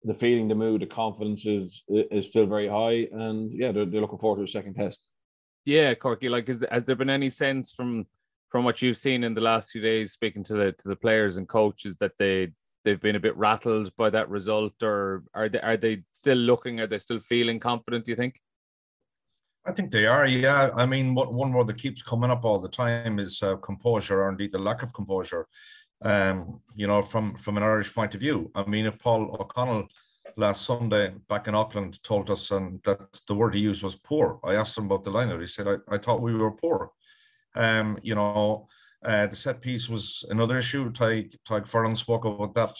the 0.03 0.13
feeling, 0.13 0.47
the 0.47 0.55
mood, 0.55 0.81
the 0.81 0.87
confidence 0.87 1.45
is 1.45 1.83
is 1.87 2.27
still 2.27 2.45
very 2.45 2.67
high, 2.67 3.07
and 3.11 3.51
yeah, 3.51 3.71
they're, 3.71 3.85
they're 3.85 4.01
looking 4.01 4.19
forward 4.19 4.37
to 4.37 4.43
a 4.43 4.47
second 4.47 4.73
test. 4.73 5.07
Yeah, 5.65 5.93
Corky. 5.93 6.27
Like, 6.27 6.49
is, 6.49 6.65
has 6.71 6.85
there 6.85 6.95
been 6.95 7.09
any 7.09 7.29
sense 7.29 7.73
from 7.73 8.07
from 8.49 8.65
what 8.65 8.81
you've 8.81 8.97
seen 8.97 9.23
in 9.23 9.33
the 9.33 9.41
last 9.41 9.71
few 9.71 9.81
days, 9.81 10.11
speaking 10.11 10.43
to 10.45 10.53
the 10.53 10.71
to 10.71 10.87
the 10.87 10.95
players 10.95 11.37
and 11.37 11.47
coaches, 11.47 11.95
that 11.99 12.13
they 12.17 12.51
they've 12.83 12.99
been 12.99 13.15
a 13.15 13.19
bit 13.19 13.37
rattled 13.37 13.95
by 13.95 14.09
that 14.09 14.29
result, 14.29 14.73
or 14.81 15.23
are 15.33 15.49
they 15.49 15.61
are 15.61 15.77
they 15.77 16.03
still 16.13 16.37
looking? 16.37 16.79
Are 16.79 16.87
they 16.87 16.97
still 16.97 17.19
feeling 17.19 17.59
confident? 17.59 18.05
Do 18.05 18.11
you 18.11 18.17
think? 18.17 18.41
I 19.65 19.71
think 19.71 19.91
they 19.91 20.07
are. 20.07 20.25
Yeah, 20.25 20.71
I 20.75 20.85
mean, 20.85 21.13
what 21.13 21.33
one 21.33 21.53
word 21.53 21.67
that 21.67 21.77
keeps 21.77 22.01
coming 22.01 22.31
up 22.31 22.45
all 22.45 22.59
the 22.59 22.69
time 22.69 23.19
is 23.19 23.43
uh, 23.43 23.57
composure, 23.57 24.23
or 24.23 24.29
indeed 24.29 24.51
the 24.51 24.59
lack 24.59 24.81
of 24.81 24.93
composure 24.93 25.47
um, 26.03 26.61
you 26.75 26.87
know, 26.87 27.01
from 27.01 27.35
from 27.35 27.57
an 27.57 27.63
Irish 27.63 27.93
point 27.93 28.13
of 28.13 28.21
view. 28.21 28.51
I 28.55 28.65
mean, 28.65 28.85
if 28.85 28.99
Paul 28.99 29.37
O'Connell 29.39 29.87
last 30.37 30.65
Sunday 30.65 31.13
back 31.27 31.47
in 31.47 31.55
Auckland 31.55 32.01
told 32.03 32.29
us 32.31 32.51
and 32.51 32.81
that 32.83 32.99
the 33.27 33.35
word 33.35 33.53
he 33.53 33.61
used 33.61 33.83
was 33.83 33.95
poor, 33.95 34.39
I 34.43 34.55
asked 34.55 34.77
him 34.77 34.85
about 34.85 35.03
the 35.03 35.11
liner. 35.11 35.39
He 35.39 35.47
said, 35.47 35.67
I, 35.67 35.75
I 35.89 35.97
thought 35.97 36.21
we 36.21 36.35
were 36.35 36.51
poor. 36.51 36.91
Um, 37.55 37.99
you 38.01 38.15
know, 38.15 38.67
uh, 39.03 39.27
the 39.27 39.35
set 39.35 39.61
piece 39.61 39.89
was 39.89 40.23
another 40.29 40.57
issue. 40.57 40.91
Tadhg, 40.91 41.35
Tadhg 41.47 41.67
Furlong 41.67 41.95
spoke 41.95 42.25
about 42.25 42.55
that 42.55 42.75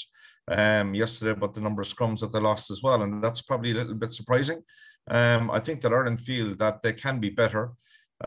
um, 0.47 0.93
yesterday 0.93 1.31
about 1.31 1.53
the 1.53 1.61
number 1.61 1.81
of 1.81 1.87
scrums 1.87 2.19
that 2.21 2.31
they 2.31 2.39
lost 2.39 2.71
as 2.71 2.81
well. 2.81 3.01
And 3.01 3.23
that's 3.23 3.41
probably 3.41 3.71
a 3.71 3.75
little 3.75 3.95
bit 3.95 4.13
surprising. 4.13 4.63
Um, 5.11 5.51
I 5.51 5.59
think 5.59 5.81
that 5.81 5.93
Ireland 5.93 6.21
feel 6.21 6.55
that 6.55 6.81
they 6.81 6.93
can 6.93 7.19
be 7.19 7.29
better 7.29 7.73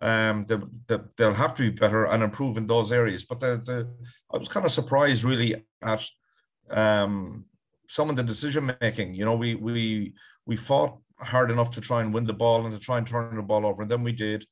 um, 0.03 0.45
they, 0.49 0.57
they, 0.87 1.03
they'll 1.17 1.35
have 1.35 1.55
to 1.55 1.63
be 1.63 1.71
better 1.71 2.07
and 2.07 2.23
improve 2.23 2.57
in 2.57 2.67
those 2.67 2.93
areas. 2.93 3.25
But 3.25 3.41
the, 3.41 3.63
the, 3.65 3.89
I 4.33 4.39
was 4.39 4.49
kind 4.49 4.67
of 4.67 4.73
surprised 4.73 5.25
really 5.25 5.65
at 5.83 6.05
um, 6.71 7.45
some 7.89 8.11
of 8.11 8.17
the 8.17 8.23
decision 8.23 8.75
making. 8.81 9.15
You 9.15 9.25
know, 9.25 9.37
we 9.37 9.55
we 9.55 10.15
we 10.47 10.57
fought 10.57 10.99
hard 11.19 11.51
enough 11.51 11.71
to 11.73 11.81
try 11.81 12.01
and 12.01 12.13
win 12.13 12.25
the 12.25 12.33
ball 12.33 12.65
and 12.65 12.75
to 12.75 12.81
try 12.81 12.99
and 12.99 13.07
turn 13.07 13.37
the 13.37 13.43
ball 13.43 13.67
over, 13.67 13.83
and 13.83 13.91
then 13.91 14.03
we 14.03 14.13
did, 14.13 14.47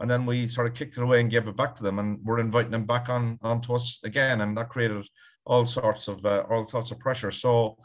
and 0.00 0.10
then 0.10 0.24
we 0.26 0.46
sort 0.46 0.66
of 0.66 0.74
kicked 0.74 0.96
it 0.96 1.02
away 1.02 1.20
and 1.20 1.30
gave 1.30 1.48
it 1.48 1.56
back 1.56 1.74
to 1.76 1.82
them, 1.82 1.98
and 1.98 2.18
we're 2.24 2.40
inviting 2.40 2.72
them 2.72 2.86
back 2.86 3.08
on 3.08 3.38
onto 3.42 3.74
us 3.74 4.00
again, 4.04 4.40
and 4.40 4.56
that 4.56 4.68
created 4.70 5.06
all 5.44 5.66
sorts 5.66 6.08
of 6.08 6.24
uh, 6.24 6.44
all 6.50 6.66
sorts 6.66 6.90
of 6.90 6.98
pressure. 6.98 7.30
So. 7.30 7.78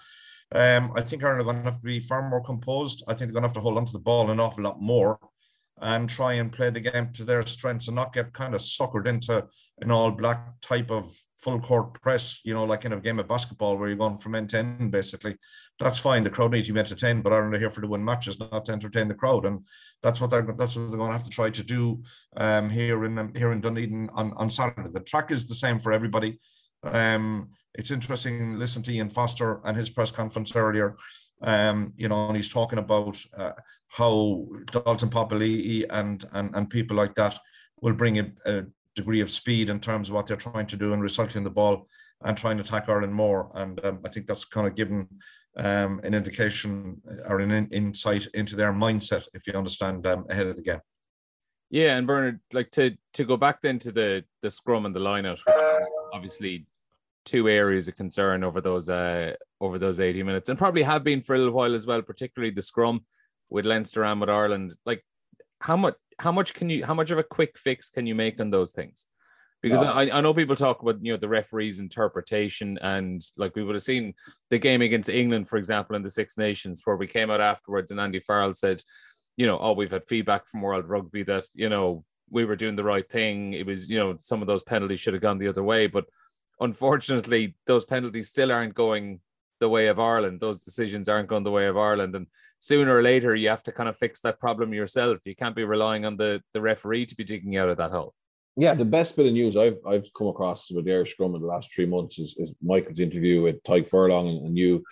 Um, 0.54 0.92
I 0.96 1.02
think 1.02 1.24
Ireland 1.24 1.42
are 1.42 1.46
going 1.46 1.58
to 1.58 1.64
have 1.64 1.80
to 1.80 1.86
be 1.86 2.00
far 2.00 2.28
more 2.30 2.44
composed. 2.44 3.04
I 3.08 3.14
think 3.14 3.32
they're 3.32 3.40
going 3.40 3.44
to 3.44 3.48
have 3.48 3.54
to 3.56 3.62
hold 3.62 3.78
on 3.78 3.86
to 3.86 3.94
the 3.94 4.00
ball 4.00 4.30
an 4.32 4.40
awful 4.40 4.64
lot 4.64 4.82
more 4.82 5.18
and 5.82 6.10
try 6.10 6.34
and 6.34 6.52
play 6.52 6.70
the 6.70 6.80
game 6.80 7.12
to 7.14 7.24
their 7.24 7.46
strengths 7.46 7.88
and 7.88 7.96
not 7.96 8.14
get 8.14 8.34
kind 8.34 8.54
of 8.54 8.62
suckered 8.62 9.08
into 9.08 9.46
an 9.82 9.92
all 9.92 10.12
black 10.12 10.60
type 10.62 10.92
of 10.92 11.12
full 11.42 11.60
court 11.60 12.00
press, 12.02 12.40
you 12.44 12.54
know, 12.54 12.66
like 12.66 12.86
in 12.86 12.94
a 12.94 13.00
game 13.00 13.20
of 13.20 13.28
basketball 13.28 13.76
where 13.76 13.88
you're 13.88 13.98
going 13.98 14.18
from 14.18 14.36
end 14.36 14.50
to 14.52 14.60
end, 14.60 14.92
basically. 14.92 15.36
That's 15.80 15.98
fine. 15.98 16.24
The 16.24 16.30
crowd 16.30 16.52
needs 16.52 16.68
to 16.68 16.74
be 16.74 16.80
entertained, 16.80 17.24
but 17.24 17.34
Ireland 17.34 17.56
are 17.56 17.60
here 17.60 17.72
for 17.72 17.82
the 17.82 17.88
win 17.88 18.06
matches, 18.06 18.40
not 18.40 18.66
to 18.66 18.72
entertain 18.72 19.08
the 19.08 19.16
crowd, 19.16 19.46
and 19.46 19.66
that's 20.04 20.22
what 20.22 20.30
they're 20.30 20.44
that's 20.58 20.76
what 20.76 20.90
they're 20.90 20.98
going 20.98 21.10
to 21.10 21.18
have 21.18 21.26
to 21.26 21.32
try 21.32 21.50
to 21.50 21.64
do 21.64 22.04
um, 22.38 22.70
here 22.70 23.06
in 23.06 23.18
um, 23.18 23.34
here 23.36 23.52
in 23.52 23.62
Dunedin 23.62 24.10
on, 24.14 24.34
on 24.34 24.50
Saturday. 24.50 24.90
The 24.94 25.00
track 25.00 25.32
is 25.32 25.48
the 25.48 25.56
same 25.56 25.80
for 25.80 25.92
everybody. 25.92 26.40
Um, 26.84 27.50
it's 27.76 27.92
interesting. 27.92 28.58
Listen 28.58 28.84
to 28.84 28.94
Ian 28.94 29.10
Foster 29.10 29.62
and 29.66 29.78
his 29.78 29.90
press 29.90 30.12
conference 30.12 30.56
earlier. 30.56 30.98
Um, 31.42 31.94
you 31.96 32.08
know, 32.08 32.28
and 32.28 32.36
he's 32.36 32.50
talking 32.50 32.80
about 32.80 33.18
uh, 33.36 33.54
how 33.88 34.46
Dalton 34.72 35.10
Papali'i 35.10 35.86
and, 35.90 36.24
and 36.34 36.56
and 36.56 36.70
people 36.70 36.96
like 36.96 37.16
that 37.16 37.40
will 37.82 37.94
bring 37.94 38.20
a, 38.20 38.32
a 38.46 38.66
degree 38.96 39.22
of 39.22 39.32
speed 39.32 39.70
in 39.70 39.80
terms 39.80 40.10
of 40.10 40.16
what 40.16 40.28
they're 40.28 40.38
trying 40.38 40.68
to 40.68 40.78
do 40.78 40.94
and 40.94 41.02
recycling 41.02 41.44
the 41.44 41.50
ball 41.50 41.88
and 42.24 42.38
trying 42.38 42.58
to 42.58 42.64
attack 42.64 42.88
Ireland 42.88 43.14
more. 43.14 43.52
And 43.56 43.84
um, 43.84 44.00
I 44.06 44.10
think 44.10 44.28
that's 44.28 44.46
kind 44.46 44.68
of 44.68 44.76
given 44.76 45.08
um, 45.58 46.00
an 46.04 46.14
indication 46.14 47.02
or 47.28 47.40
an 47.40 47.52
in, 47.52 47.68
insight 47.70 48.28
into 48.34 48.56
their 48.56 48.74
mindset, 48.74 49.28
if 49.34 49.48
you 49.48 49.54
understand, 49.54 50.06
um, 50.06 50.26
ahead 50.30 50.48
of 50.48 50.56
the 50.56 50.62
game. 50.62 50.82
Yeah, 51.70 51.98
and 51.98 52.06
Bernard, 52.06 52.42
like 52.52 52.70
to 52.72 52.98
to 53.14 53.24
go 53.24 53.38
back 53.38 53.62
then 53.62 53.80
to 53.80 53.92
the 53.92 54.26
the 54.42 54.52
scrum 54.52 54.86
and 54.86 54.94
the 54.94 55.00
lineout, 55.00 55.40
obviously 56.14 56.66
two 57.26 57.48
areas 57.48 57.88
of 57.88 57.96
concern 57.96 58.44
over 58.44 58.62
those 58.62 58.90
uh 58.90 59.34
over 59.60 59.78
those 59.78 60.00
80 60.00 60.24
minutes 60.24 60.50
and 60.50 60.58
probably 60.58 60.82
have 60.82 61.04
been 61.04 61.22
for 61.22 61.36
a 61.36 61.38
little 61.38 61.54
while 61.54 61.76
as 61.76 61.86
well, 61.86 62.02
particularly 62.02 62.54
the 62.54 62.62
scrum 62.62 63.06
with 63.50 63.66
Leinster 63.66 64.04
and 64.04 64.20
with 64.20 64.30
Ireland. 64.30 64.74
Like 64.86 65.04
how 65.60 65.78
much 65.78 65.96
how 66.20 66.32
much 66.32 66.54
can 66.54 66.70
you 66.70 66.86
how 66.86 66.94
much 66.94 67.12
of 67.12 67.18
a 67.18 67.24
quick 67.24 67.58
fix 67.58 67.90
can 67.90 68.06
you 68.06 68.16
make 68.16 68.40
on 68.40 68.50
those 68.50 68.72
things? 68.72 69.06
Because 69.62 69.84
I, 69.84 70.10
I 70.10 70.22
know 70.22 70.34
people 70.34 70.56
talk 70.56 70.82
about 70.82 71.06
you 71.06 71.14
know 71.14 71.20
the 71.20 71.28
referee's 71.28 71.78
interpretation 71.78 72.80
and 72.82 73.24
like 73.38 73.56
we 73.56 73.64
would 73.64 73.76
have 73.76 73.84
seen 73.84 74.16
the 74.50 74.58
game 74.58 74.82
against 74.82 75.08
England, 75.08 75.48
for 75.48 75.58
example, 75.58 75.96
in 75.96 76.02
the 76.02 76.10
Six 76.10 76.36
Nations, 76.36 76.82
where 76.84 76.96
we 76.96 77.06
came 77.06 77.30
out 77.30 77.42
afterwards 77.42 77.92
and 77.92 78.00
Andy 78.00 78.20
Farrell 78.20 78.56
said, 78.56 78.82
you 79.38 79.46
know, 79.46 79.60
oh, 79.60 79.74
we've 79.74 79.92
had 79.92 80.08
feedback 80.08 80.48
from 80.48 80.62
World 80.62 80.90
Rugby 80.90 81.22
that, 81.24 81.46
you 81.54 81.70
know, 81.70 82.04
we 82.32 82.46
were 82.46 82.56
doing 82.56 82.76
the 82.76 82.84
right 82.84 83.08
thing. 83.08 83.54
It 83.54 83.66
was, 83.66 83.90
you 83.90 84.00
know, 84.00 84.18
some 84.20 84.42
of 84.42 84.48
those 84.48 84.64
penalties 84.64 85.00
should 85.00 85.14
have 85.14 85.22
gone 85.22 85.38
the 85.38 85.48
other 85.48 85.64
way. 85.64 85.88
But 85.88 86.06
unfortunately, 86.62 87.56
those 87.66 87.84
penalties 87.84 88.30
still 88.30 88.52
aren't 88.52 88.76
going 88.76 89.20
the 89.60 89.70
way 89.70 89.88
of 89.88 90.00
Ireland. 90.00 90.40
Those 90.40 90.60
decisions 90.60 91.10
aren't 91.10 91.28
going 91.28 91.44
the 91.44 91.52
way 91.52 91.68
of 91.68 91.78
Ireland. 91.78 92.16
And 92.16 92.28
sooner 92.60 92.96
or 92.96 93.02
later 93.02 93.36
you 93.36 93.50
have 93.50 93.64
to 93.64 93.72
kind 93.72 93.90
of 93.90 93.98
fix 93.98 94.22
that 94.22 94.40
problem 94.40 94.74
yourself. 94.74 95.20
You 95.26 95.36
can't 95.36 95.56
be 95.56 95.64
relying 95.64 96.06
on 96.06 96.16
the 96.16 96.42
the 96.54 96.62
referee 96.62 97.08
to 97.08 97.16
be 97.16 97.24
digging 97.24 97.58
out 97.58 97.70
of 97.70 97.78
that 97.78 97.92
hole. 97.92 98.14
Yeah, 98.56 98.76
the 98.76 98.86
best 98.86 99.16
bit 99.16 99.26
of 99.26 99.34
news 99.34 99.58
I've 99.58 99.78
I've 99.88 100.08
come 100.18 100.28
across 100.28 100.72
with 100.72 100.86
the 100.86 100.94
Irish 100.94 101.12
scrum 101.12 101.36
in 101.36 101.42
the 101.42 101.48
last 101.48 101.74
three 101.74 101.86
months 101.86 102.20
is, 102.20 102.36
is 102.38 102.54
Michael's 102.62 103.00
interview 103.00 103.42
with 103.42 103.64
Tadhg 103.64 103.90
Furlong 103.90 104.30
and, 104.30 104.48
and 104.48 104.58
you 104.58 104.84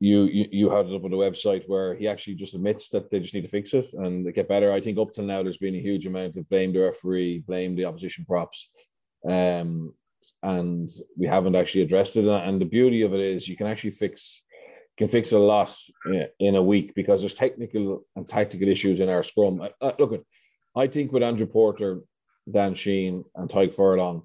you 0.00 0.24
you 0.24 0.46
you 0.50 0.70
had 0.70 0.86
it 0.86 0.94
up 0.94 1.04
on 1.04 1.10
the 1.10 1.16
website 1.16 1.64
where 1.66 1.94
he 1.94 2.08
actually 2.08 2.34
just 2.34 2.54
admits 2.54 2.88
that 2.90 3.10
they 3.10 3.20
just 3.20 3.34
need 3.34 3.42
to 3.42 3.48
fix 3.48 3.74
it 3.74 3.92
and 3.94 4.32
get 4.34 4.48
better. 4.48 4.72
I 4.72 4.80
think 4.80 4.98
up 4.98 5.12
till 5.12 5.24
now 5.24 5.42
there's 5.42 5.58
been 5.58 5.74
a 5.74 5.80
huge 5.80 6.06
amount 6.06 6.36
of 6.36 6.48
blame 6.48 6.72
the 6.72 6.80
referee, 6.80 7.44
blame 7.46 7.74
the 7.74 7.84
opposition 7.84 8.24
props. 8.24 8.70
Um, 9.28 9.92
and 10.42 10.88
we 11.16 11.26
haven't 11.26 11.56
actually 11.56 11.82
addressed 11.82 12.16
it. 12.16 12.26
And 12.26 12.60
the 12.60 12.64
beauty 12.64 13.02
of 13.02 13.14
it 13.14 13.20
is 13.20 13.48
you 13.48 13.56
can 13.56 13.66
actually 13.66 13.92
fix 13.92 14.42
can 14.98 15.08
fix 15.08 15.30
a 15.30 15.38
lot 15.38 15.74
in 16.40 16.56
a 16.56 16.62
week 16.62 16.92
because 16.94 17.20
there's 17.20 17.34
technical 17.34 18.04
and 18.16 18.28
tactical 18.28 18.68
issues 18.68 18.98
in 18.98 19.08
our 19.08 19.22
scrum. 19.22 19.62
Look, 19.98 20.24
I 20.76 20.88
think 20.88 21.12
with 21.12 21.22
Andrew 21.22 21.46
Porter, 21.46 22.00
Dan 22.50 22.74
Sheehan, 22.74 23.24
and 23.36 23.48
Tadhg 23.48 23.74
Furlong, 23.74 24.22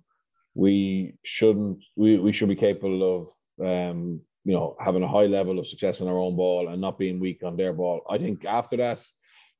we 0.55 1.13
shouldn't 1.23 1.83
we, 1.95 2.17
we 2.17 2.31
should 2.31 2.49
be 2.49 2.55
capable 2.55 3.19
of 3.19 3.27
um, 3.65 4.21
you 4.43 4.53
know 4.53 4.75
having 4.79 5.03
a 5.03 5.07
high 5.07 5.27
level 5.27 5.59
of 5.59 5.67
success 5.67 6.01
on 6.01 6.07
our 6.07 6.19
own 6.19 6.35
ball 6.35 6.67
and 6.69 6.81
not 6.81 6.97
being 6.97 7.19
weak 7.19 7.43
on 7.43 7.55
their 7.55 7.73
ball. 7.73 8.01
I 8.09 8.17
think 8.17 8.45
after 8.45 8.77
that, 8.77 9.03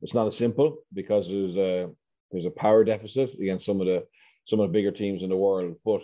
it's 0.01 0.13
not 0.13 0.27
as 0.27 0.37
simple 0.37 0.77
because 0.93 1.29
there's 1.29 1.57
a 1.57 1.89
there's 2.31 2.45
a 2.45 2.51
power 2.51 2.83
deficit 2.83 3.33
against 3.35 3.65
some 3.65 3.81
of 3.81 3.87
the 3.87 4.05
some 4.45 4.59
of 4.59 4.69
the 4.69 4.73
bigger 4.73 4.91
teams 4.91 5.23
in 5.23 5.29
the 5.29 5.37
world. 5.37 5.75
But 5.85 6.01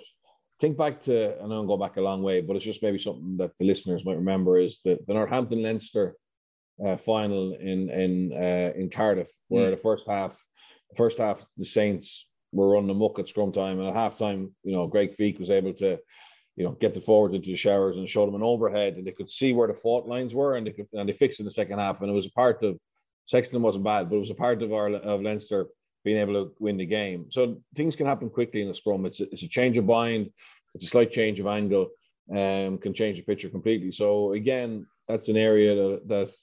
think 0.60 0.78
back 0.78 1.01
to, 1.01 1.42
and 1.42 1.54
I'll 1.54 1.66
go 1.66 1.78
back 1.78 1.98
a 1.98 2.01
long 2.01 2.22
way, 2.22 2.42
but 2.42 2.56
it's 2.56 2.66
just 2.66 2.84
maybe 2.84 3.00
something 3.00 3.38
that 3.38 3.58
the 3.58 3.66
listeners 3.66 4.06
might 4.06 4.18
remember 4.18 4.60
is 4.60 4.80
the, 4.84 5.00
the 5.08 5.13
Northampton 5.13 5.63
Leinster 5.63 6.16
uh, 6.86 6.98
final 6.98 7.54
in 7.54 7.89
in 7.89 8.34
uh, 8.34 8.72
in 8.75 8.89
Cardiff, 8.89 9.30
where 9.48 9.68
mm. 9.68 9.72
the 9.72 9.82
first 9.82 10.08
half, 10.08 10.42
the 10.89 10.96
first 10.96 11.18
half, 11.18 11.46
the 11.58 11.66
Saints 11.66 12.28
were 12.51 12.70
running 12.70 12.96
muck 12.98 13.20
at 13.20 13.30
scrum 13.30 13.51
time, 13.51 13.80
and 13.80 13.89
at 13.89 13.96
halftime, 13.96 14.51
you 14.63 14.74
know, 14.74 14.88
Greg 14.88 15.12
Feek 15.12 15.39
was 15.39 15.51
able 15.51 15.74
to, 15.74 16.00
you 16.56 16.66
know, 16.66 16.72
get 16.72 16.96
the 16.96 17.01
forward 17.01 17.36
into 17.36 17.51
the 17.51 17.58
showers 17.58 17.98
and 17.98 18.08
show 18.08 18.25
them 18.25 18.36
an 18.36 18.44
overhead, 18.44 18.96
and 18.96 19.06
they 19.06 19.12
could 19.12 19.30
see 19.30 19.54
where 19.54 19.68
the 19.68 19.74
fault 19.74 20.08
lines 20.08 20.34
were, 20.34 20.56
and 20.56 20.68
they 20.68 20.72
could 20.72 20.88
and 20.94 21.08
they 21.08 21.13
fixed 21.13 21.39
in 21.39 21.46
the 21.46 21.51
second 21.51 21.80
half, 21.80 22.01
and 22.01 22.10
it 22.10 22.13
was 22.13 22.28
a 22.28 22.32
part 22.32 22.63
of 22.63 22.78
Sexton 23.25 23.62
wasn't 23.62 23.84
bad, 23.84 24.10
but 24.10 24.16
it 24.16 24.20
was 24.20 24.32
a 24.32 24.36
part 24.36 24.62
of 24.63 24.74
our 24.74 24.89
of 24.94 25.22
Leinster 25.22 25.68
being 26.10 26.22
able 26.22 26.34
to 26.34 26.51
win 26.58 26.78
the 26.78 26.86
game. 27.00 27.22
So 27.30 27.62
things 27.75 27.96
can 27.96 28.08
happen 28.08 28.32
quickly 28.32 28.63
in 28.63 28.70
a 28.70 28.74
scrum. 28.74 29.06
It's 29.06 29.20
a, 29.20 29.25
it's 29.32 29.44
a 29.44 29.48
change 29.48 29.78
of 29.78 29.86
mind, 29.86 30.32
it's 30.74 30.86
a 30.86 30.88
slight 30.88 31.12
change 31.12 31.39
of 31.39 31.46
angle, 31.46 31.86
um, 32.32 32.80
can 32.80 32.96
change 32.96 33.18
the 33.18 33.24
picture 33.24 33.50
completely. 33.50 33.92
So 33.92 34.34
again, 34.34 34.88
that's 35.08 35.30
an 35.30 35.38
area 35.38 35.75
that, 35.75 36.08
that 36.08 36.36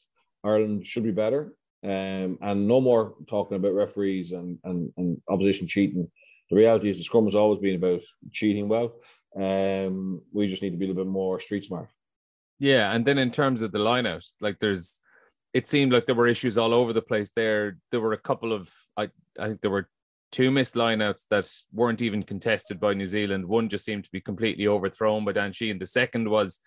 Ireland 0.44 0.86
should 0.86 1.02
be 1.02 1.10
better. 1.10 1.52
Um, 1.82 2.38
and 2.48 2.68
no 2.68 2.80
more 2.80 3.14
talking 3.28 3.56
about 3.56 3.74
referees 3.74 4.30
and, 4.30 4.56
and, 4.62 4.92
and 4.98 5.20
opposition 5.28 5.66
cheating. 5.66 6.08
The 6.48 6.56
reality 6.56 6.88
is 6.88 6.98
the 6.98 7.04
scrum 7.04 7.24
has 7.24 7.34
always 7.34 7.60
been 7.60 7.74
about 7.74 8.02
cheating 8.30 8.68
well. 8.68 8.94
Um, 9.36 10.22
we 10.32 10.46
just 10.46 10.62
need 10.62 10.70
to 10.70 10.76
be 10.76 10.84
a 10.84 10.88
little 10.88 11.04
bit 11.04 11.10
more 11.10 11.40
street 11.40 11.64
smart. 11.64 11.88
Yeah, 12.60 12.92
and 12.92 13.04
then 13.04 13.18
in 13.18 13.32
terms 13.32 13.62
of 13.62 13.72
the 13.72 13.78
lineout, 13.78 14.24
like 14.40 14.60
there's 14.60 15.00
it 15.56 15.66
seemed 15.66 15.90
like 15.90 16.04
there 16.04 16.14
were 16.14 16.26
issues 16.26 16.58
all 16.58 16.74
over 16.74 16.92
the 16.92 17.00
place 17.00 17.32
there. 17.34 17.78
There 17.90 18.02
were 18.02 18.12
a 18.12 18.18
couple 18.28 18.52
of 18.52 18.68
I 18.94 19.08
I 19.40 19.46
think 19.48 19.62
there 19.62 19.70
were 19.70 19.88
two 20.30 20.50
missed 20.50 20.74
lineouts 20.74 21.22
that 21.30 21.50
weren't 21.72 22.02
even 22.02 22.22
contested 22.22 22.78
by 22.78 22.92
New 22.92 23.06
Zealand. 23.06 23.46
One 23.46 23.70
just 23.70 23.86
seemed 23.86 24.04
to 24.04 24.10
be 24.10 24.20
completely 24.20 24.68
overthrown 24.68 25.24
by 25.24 25.32
Dan 25.32 25.54
Sheehan. 25.54 25.78
The 25.78 25.86
second 25.86 26.28
was 26.28 26.58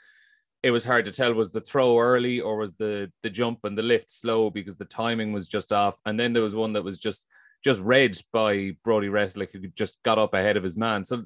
it 0.64 0.72
was 0.72 0.86
hard 0.86 1.06
to 1.06 1.12
tell 1.12 1.34
was 1.34 1.52
the 1.52 1.62
throw 1.62 2.00
early 2.00 2.42
or 2.42 2.58
was 2.58 2.74
the 2.80 3.12
the 3.22 3.30
jump 3.30 3.60
and 3.64 3.78
the 3.78 3.84
lift 3.84 4.10
slow 4.12 4.50
because 4.50 4.78
the 4.78 4.86
timing 4.86 5.34
was 5.34 5.48
just 5.48 5.72
off. 5.72 6.00
And 6.08 6.20
then 6.20 6.34
there 6.34 6.48
was 6.48 6.56
one 6.56 6.74
that 6.74 6.84
was 6.84 6.98
just 6.98 7.28
just 7.64 7.82
read 7.82 8.18
by 8.34 8.72
Brodie 8.84 9.10
Retallick 9.10 9.52
who 9.54 9.68
just 9.84 10.02
got 10.02 10.18
up 10.18 10.34
ahead 10.34 10.58
of 10.58 10.64
his 10.64 10.78
man. 10.78 11.06
So 11.06 11.26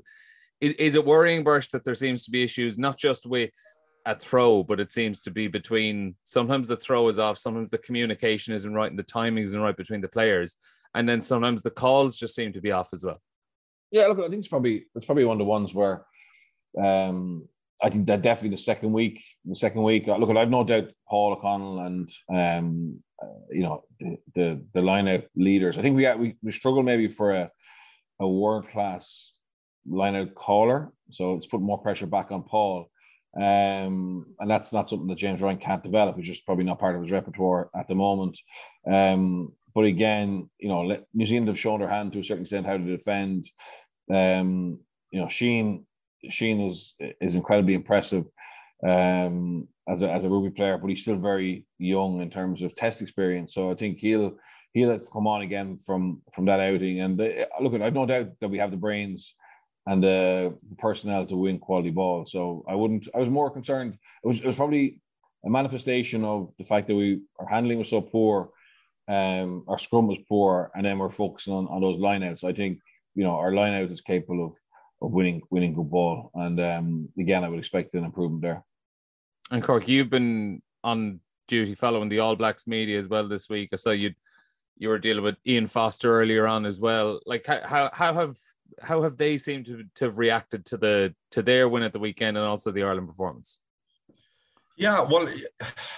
is, 0.60 0.74
is 0.74 0.96
it 0.96 1.06
worrying, 1.06 1.46
Burst, 1.46 1.72
that 1.72 1.86
there 1.86 1.96
seems 1.96 2.26
to 2.26 2.32
be 2.32 2.44
issues 2.44 2.78
not 2.78 2.98
just 2.98 3.26
with 3.26 3.56
a 4.06 4.16
throw, 4.16 4.64
but 4.64 4.80
it 4.80 4.92
seems 4.92 5.22
to 5.22 5.32
be 5.32 5.48
between 5.48 6.16
sometimes 6.24 6.68
the 6.68 6.78
throw 6.78 7.08
is 7.08 7.20
off, 7.20 7.38
sometimes 7.38 7.70
the 7.70 7.78
communication 7.78 8.54
isn't 8.54 8.74
right 8.74 8.90
and 8.90 9.00
the 9.00 9.04
timing 9.04 9.44
isn't 9.44 9.60
right 9.60 9.78
between 9.78 10.02
the 10.02 10.08
players, 10.08 10.56
and 10.94 11.08
then 11.08 11.22
sometimes 11.22 11.62
the 11.62 11.72
calls 11.72 12.18
just 12.18 12.36
seem 12.36 12.54
to 12.54 12.62
be 12.62 12.72
off 12.72 12.90
as 12.94 13.04
well. 13.04 13.22
Yeah, 13.92 14.08
look, 14.08 14.20
I 14.20 14.24
think 14.24 14.40
it's 14.40 14.48
probably 14.48 14.86
it's 14.96 15.06
probably 15.06 15.26
one 15.26 15.36
of 15.36 15.40
the 15.40 15.46
ones 15.46 15.74
where 15.74 16.06
um, 16.82 17.48
I 17.84 17.90
think 17.90 18.08
that 18.08 18.22
definitely 18.22 18.56
the 18.56 18.62
second 18.62 18.92
week, 18.92 19.24
the 19.46 19.56
second 19.56 19.84
week. 19.84 20.08
Uh, 20.08 20.18
look, 20.18 20.36
I've 20.36 20.50
no 20.50 20.64
doubt 20.64 20.90
Paul 21.08 21.34
O'Connell 21.34 21.80
and 21.80 22.10
um, 22.30 23.04
uh, 23.22 23.28
you 23.52 23.64
know 23.64 23.84
the 24.00 24.18
the, 24.36 24.66
the 24.74 24.80
lineout 24.82 25.26
leaders. 25.36 25.78
I 25.78 25.82
think 25.82 25.96
we 25.96 26.04
got, 26.04 26.20
we 26.20 26.36
we 26.42 26.52
struggle 26.52 26.84
maybe 26.84 27.08
for 27.08 27.34
a 27.34 27.52
a 28.20 28.28
world 28.28 28.68
class 28.68 29.32
lineout 29.88 30.34
caller, 30.34 30.92
so 31.12 31.36
it's 31.36 31.48
put 31.48 31.62
more 31.62 31.78
pressure 31.78 32.08
back 32.08 32.32
on 32.32 32.44
Paul. 32.44 32.90
Um, 33.36 34.28
and 34.40 34.50
that's 34.50 34.72
not 34.72 34.90
something 34.90 35.08
that 35.08 35.18
James 35.18 35.42
Ryan 35.42 35.58
can't 35.58 35.84
develop. 35.84 36.18
It's 36.18 36.28
just 36.28 36.46
probably 36.46 36.66
not 36.66 36.80
part 36.80 36.96
of 36.96 37.02
his 37.02 37.12
repertoire 37.12 37.70
at 37.76 37.88
the 37.88 37.96
moment. 37.96 38.38
Um, 38.92 39.54
but 39.74 39.86
again, 39.86 40.50
you 40.60 40.70
know, 40.70 40.98
New 41.14 41.26
Zealand 41.26 41.48
have 41.48 41.60
shown 41.60 41.80
their 41.80 41.90
hand 41.90 42.14
to 42.14 42.20
a 42.20 42.24
certain 42.24 42.44
extent 42.44 42.68
how 42.68 42.78
to 42.78 42.98
defend. 42.98 43.50
Um, 44.14 44.80
you 45.12 45.20
know, 45.20 45.30
Sheehan 45.30 45.86
Sheehan 46.30 46.62
is 46.62 46.96
is 47.20 47.36
incredibly 47.36 47.74
impressive 47.74 48.26
um, 48.88 49.68
as 49.90 50.02
a 50.04 50.12
as 50.12 50.26
a 50.26 50.30
rugby 50.30 50.52
player, 50.52 50.78
but 50.78 50.90
he's 50.90 51.02
still 51.02 51.18
very 51.18 51.66
young 51.80 52.22
in 52.22 52.30
terms 52.30 52.62
of 52.62 52.76
test 52.76 53.02
experience. 53.02 53.54
So 53.54 53.72
I 53.72 53.76
think 53.76 54.00
he'll 54.00 54.38
he'll 54.74 55.00
come 55.00 55.28
on 55.28 55.42
again 55.42 55.78
from 55.78 56.22
from 56.34 56.46
that 56.46 56.60
outing. 56.60 57.02
And 57.02 57.18
the, 57.18 57.48
look, 57.60 57.74
I've 57.74 57.94
no 57.94 58.06
doubt 58.06 58.30
that 58.42 58.50
we 58.50 58.60
have 58.60 58.72
the 58.72 58.78
brains 58.78 59.34
and 59.86 60.02
the 60.02 60.56
personnel 60.78 61.26
to 61.26 61.36
win 61.36 61.60
quality 61.60 61.90
ball. 61.90 62.26
So 62.26 62.64
I 62.68 62.76
wouldn't. 62.76 63.08
I 63.14 63.20
was 63.20 63.30
more 63.30 63.50
concerned. 63.50 63.98
It 64.24 64.28
was 64.28 64.40
it 64.40 64.48
was 64.48 64.56
probably 64.56 65.00
a 65.46 65.50
manifestation 65.50 66.24
of 66.24 66.54
the 66.58 66.64
fact 66.64 66.88
that 66.88 66.96
we 66.96 67.22
our 67.40 67.48
handling 67.48 67.80
was 67.80 67.90
so 67.90 68.02
poor, 68.02 68.50
um, 69.08 69.66
our 69.68 69.78
scrum 69.78 70.08
was 70.08 70.20
poor, 70.30 70.72
and 70.76 70.86
then 70.86 71.00
we're 71.00 71.10
focusing 71.10 71.54
on, 71.54 71.68
on 71.68 71.82
those 71.82 72.00
lineouts. 72.00 72.44
I 72.44 72.54
think 72.54 72.80
you 73.16 73.24
know 73.24 73.36
our 73.36 73.52
lineout 73.52 73.92
is 73.92 74.02
capable 74.02 74.46
of 74.46 74.54
of 75.02 75.12
winning 75.12 75.42
winning 75.50 75.74
good 75.74 75.90
ball, 75.90 76.32
and 76.36 76.60
um, 76.60 77.10
again 77.20 77.44
I 77.44 77.50
would 77.50 77.60
expect 77.60 77.94
an 77.96 78.06
improvement 78.06 78.42
there. 78.42 78.64
And 79.52 79.62
Cork, 79.62 79.88
you've 79.88 80.10
been 80.10 80.62
on 80.84 81.20
duty 81.48 81.76
following 81.76 82.10
the 82.10 82.20
All 82.20 82.36
Blacks 82.36 82.66
media 82.66 82.98
as 82.98 83.10
well 83.10 83.28
this 83.28 83.50
week. 83.50 83.70
I 83.74 83.76
saw 83.76 83.92
you 83.92 84.14
you 84.78 84.90
were 84.90 85.00
dealing 85.00 85.24
with 85.24 85.36
Ian 85.46 85.68
Foster 85.68 86.20
earlier 86.20 86.48
on 86.48 86.66
as 86.66 86.80
well. 86.80 87.20
Like 87.26 87.46
how 87.46 87.90
how 87.94 88.14
have 88.14 88.36
how 88.82 89.04
have 89.04 89.18
they 89.18 89.38
seemed 89.38 89.66
to, 89.68 89.84
to 89.96 90.06
have 90.06 90.18
reacted 90.18 90.66
to 90.68 90.78
the 90.78 91.14
to 91.32 91.42
their 91.42 91.70
win 91.70 91.84
at 91.84 91.94
the 91.94 92.00
weekend 92.00 92.38
and 92.38 92.46
also 92.46 92.72
the 92.72 92.84
Ireland 92.84 93.08
performance? 93.08 93.60
Yeah, 94.76 95.02
well, 95.02 95.30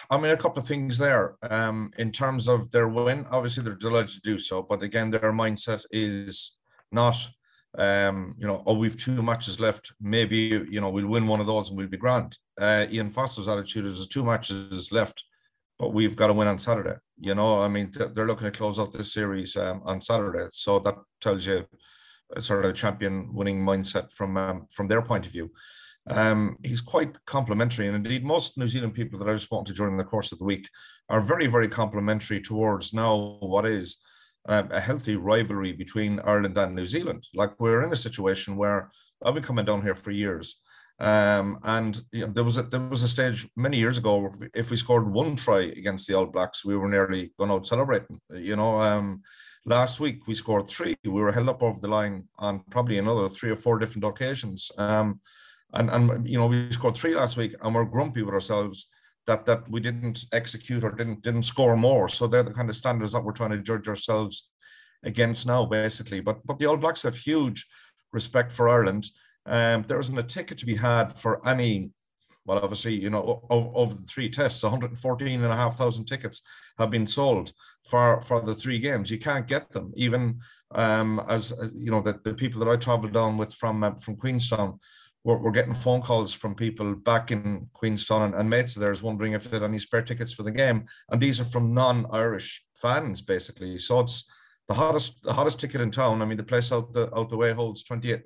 I 0.09 0.17
mean, 0.17 0.31
a 0.31 0.37
couple 0.37 0.61
of 0.61 0.67
things 0.67 0.97
there. 0.97 1.35
Um, 1.49 1.91
in 1.97 2.11
terms 2.11 2.49
of 2.49 2.71
their 2.71 2.89
win, 2.89 3.25
obviously 3.31 3.63
they're 3.63 3.73
delighted 3.73 4.09
to 4.09 4.21
do 4.21 4.37
so, 4.37 4.61
but 4.61 4.83
again, 4.83 5.09
their 5.09 5.31
mindset 5.31 5.85
is 5.91 6.57
not, 6.91 7.15
um, 7.77 8.35
you 8.37 8.45
know, 8.45 8.63
oh, 8.65 8.73
we've 8.73 9.01
two 9.01 9.23
matches 9.23 9.61
left. 9.61 9.93
Maybe 10.01 10.65
you 10.69 10.81
know 10.81 10.89
we'll 10.89 11.07
win 11.07 11.27
one 11.27 11.39
of 11.39 11.47
those 11.47 11.69
and 11.69 11.77
we'll 11.77 11.87
be 11.87 11.97
grand. 11.97 12.37
Uh, 12.59 12.85
Ian 12.91 13.09
Foster's 13.09 13.49
attitude 13.49 13.85
is 13.85 14.07
two 14.07 14.23
matches 14.23 14.91
left, 14.91 15.23
but 15.77 15.93
we've 15.93 16.15
got 16.15 16.27
to 16.27 16.33
win 16.33 16.47
on 16.47 16.59
Saturday. 16.59 16.95
You 17.19 17.35
know, 17.35 17.59
I 17.59 17.67
mean, 17.67 17.91
they're 18.13 18.27
looking 18.27 18.51
to 18.51 18.57
close 18.57 18.79
out 18.79 18.93
this 18.93 19.13
series 19.13 19.55
um, 19.55 19.81
on 19.85 20.01
Saturday, 20.01 20.47
so 20.51 20.79
that 20.79 20.95
tells 21.21 21.45
you 21.45 21.65
sort 22.39 22.65
of 22.65 22.71
a 22.71 22.73
champion 22.73 23.33
winning 23.33 23.61
mindset 23.61 24.11
from 24.11 24.37
um, 24.37 24.67
from 24.71 24.87
their 24.87 25.01
point 25.01 25.25
of 25.25 25.31
view. 25.31 25.51
Um, 26.07 26.57
he's 26.63 26.81
quite 26.81 27.13
complimentary, 27.25 27.87
and 27.87 27.95
indeed, 27.95 28.23
most 28.23 28.57
New 28.57 28.67
Zealand 28.67 28.93
people 28.93 29.17
that 29.19 29.29
I've 29.29 29.41
spoken 29.41 29.65
to 29.65 29.73
during 29.73 29.97
the 29.97 30.03
course 30.03 30.31
of 30.31 30.37
the 30.37 30.45
week 30.45 30.69
are 31.09 31.21
very, 31.21 31.47
very 31.47 31.67
complimentary 31.67 32.41
towards 32.41 32.93
now 32.93 33.37
what 33.39 33.65
is 33.65 33.97
um, 34.47 34.69
a 34.71 34.79
healthy 34.79 35.15
rivalry 35.15 35.71
between 35.71 36.19
Ireland 36.19 36.57
and 36.57 36.75
New 36.75 36.85
Zealand. 36.85 37.23
Like 37.33 37.59
we're 37.59 37.83
in 37.83 37.91
a 37.91 37.95
situation 37.95 38.55
where 38.55 38.91
I've 39.23 39.33
been 39.33 39.43
coming 39.43 39.65
down 39.65 39.81
here 39.81 39.95
for 39.95 40.11
years, 40.11 40.61
um, 40.99 41.59
and 41.63 42.01
you 42.11 42.25
know, 42.25 42.31
there 42.31 42.43
was 42.43 42.57
a, 42.57 42.63
there 42.63 42.79
was 42.79 43.03
a 43.03 43.07
stage 43.07 43.47
many 43.55 43.77
years 43.77 43.97
ago 43.97 44.31
if 44.53 44.71
we 44.71 44.77
scored 44.77 45.11
one 45.11 45.35
try 45.35 45.63
against 45.63 46.07
the 46.07 46.13
All 46.13 46.25
Blacks, 46.25 46.63
we 46.63 46.77
were 46.77 46.87
nearly 46.87 47.33
going 47.37 47.51
out 47.51 47.67
celebrating. 47.67 48.19
You 48.33 48.55
know, 48.55 48.79
um, 48.79 49.21
last 49.65 49.99
week 49.99 50.25
we 50.27 50.35
scored 50.35 50.69
three. 50.69 50.95
We 51.03 51.09
were 51.09 51.33
held 51.33 51.49
up 51.49 51.61
over 51.61 51.79
the 51.79 51.89
line 51.89 52.29
on 52.39 52.61
probably 52.69 52.97
another 52.97 53.27
three 53.27 53.51
or 53.51 53.57
four 53.57 53.77
different 53.77 54.05
occasions. 54.05 54.71
Um, 54.77 55.19
and 55.73 55.89
and 55.89 56.29
you 56.29 56.37
know 56.37 56.47
we 56.47 56.71
scored 56.71 56.95
three 56.95 57.15
last 57.15 57.35
week, 57.35 57.55
and 57.61 57.75
we're 57.75 57.85
grumpy 57.85 58.21
with 58.21 58.33
ourselves 58.33 58.87
that 59.27 59.45
that 59.45 59.69
we 59.69 59.81
didn't 59.81 60.25
execute 60.31 60.83
or 60.83 60.91
didn't 60.91 61.23
didn't 61.23 61.43
score 61.43 61.75
more. 61.75 62.07
So 62.07 62.27
they're 62.27 62.43
the 62.43 62.53
kind 62.53 62.69
of 62.69 62.75
standards 62.75 63.11
that 63.11 63.23
we're 63.23 63.33
trying 63.33 63.51
to 63.51 63.59
judge 63.59 63.89
ourselves 63.89 64.49
against 65.03 65.45
now, 65.45 65.65
basically. 65.65 66.21
But 66.21 66.45
but 66.45 66.57
the 66.57 66.67
All 66.67 66.77
Blacks 66.77 67.03
have 67.03 67.17
huge 67.17 67.67
respect 68.13 68.51
for 68.51 68.69
Ireland. 68.69 69.09
Um, 69.45 69.83
there 69.83 69.99
isn't 69.99 70.17
a 70.17 70.23
ticket 70.23 70.57
to 70.59 70.65
be 70.65 70.75
had 70.75 71.13
for 71.13 71.45
any. 71.47 71.91
Well, 72.45 72.59
obviously, 72.59 72.93
you 72.93 73.09
know, 73.09 73.43
of 73.49 73.97
the 73.97 74.03
three 74.03 74.29
tests, 74.29 74.61
114 74.61 75.43
and 75.43 75.51
a 75.51 75.55
half 75.55 75.77
thousand 75.77 76.05
tickets 76.05 76.43
have 76.77 76.91
been 76.91 77.07
sold 77.07 77.51
for 77.89 78.21
for 78.21 78.39
the 78.39 78.53
three 78.53 78.77
games. 78.77 79.09
You 79.09 79.17
can't 79.17 79.47
get 79.47 79.71
them, 79.71 79.91
even 79.95 80.39
um, 80.71 81.23
as 81.27 81.53
you 81.73 81.89
know, 81.89 82.01
the, 82.01 82.19
the 82.23 82.35
people 82.35 82.59
that 82.59 82.69
I 82.69 82.75
travelled 82.75 83.13
down 83.13 83.37
with 83.37 83.51
from 83.53 83.83
uh, 83.83 83.95
from 83.95 84.15
Queenstown 84.15 84.79
we're, 85.25 85.51
getting 85.51 85.73
phone 85.73 86.01
calls 86.01 86.33
from 86.33 86.53
people 86.53 86.93
back 86.93 87.31
in 87.31 87.67
Queenstown 87.73 88.21
and, 88.21 88.35
and 88.35 88.47
mates 88.47 88.77
of 88.77 89.03
wondering 89.03 89.33
if 89.33 89.45
they 89.45 89.55
had 89.57 89.63
any 89.63 89.79
spare 89.79 90.03
tickets 90.03 90.31
for 90.31 90.43
the 90.43 90.51
game. 90.51 90.85
And 91.09 91.19
these 91.19 91.39
are 91.39 91.45
from 91.45 91.73
non-Irish 91.73 92.63
fans, 92.75 93.21
basically. 93.21 93.79
So 93.79 94.01
it's 94.01 94.29
the 94.67 94.75
hottest 94.75 95.23
the 95.23 95.33
hottest 95.33 95.59
ticket 95.59 95.81
in 95.81 95.89
town. 95.89 96.21
I 96.21 96.25
mean, 96.25 96.37
the 96.37 96.43
place 96.43 96.71
out 96.71 96.93
the 96.93 97.13
out 97.17 97.29
the 97.29 97.37
way 97.37 97.51
holds 97.51 97.83
28 97.83 98.23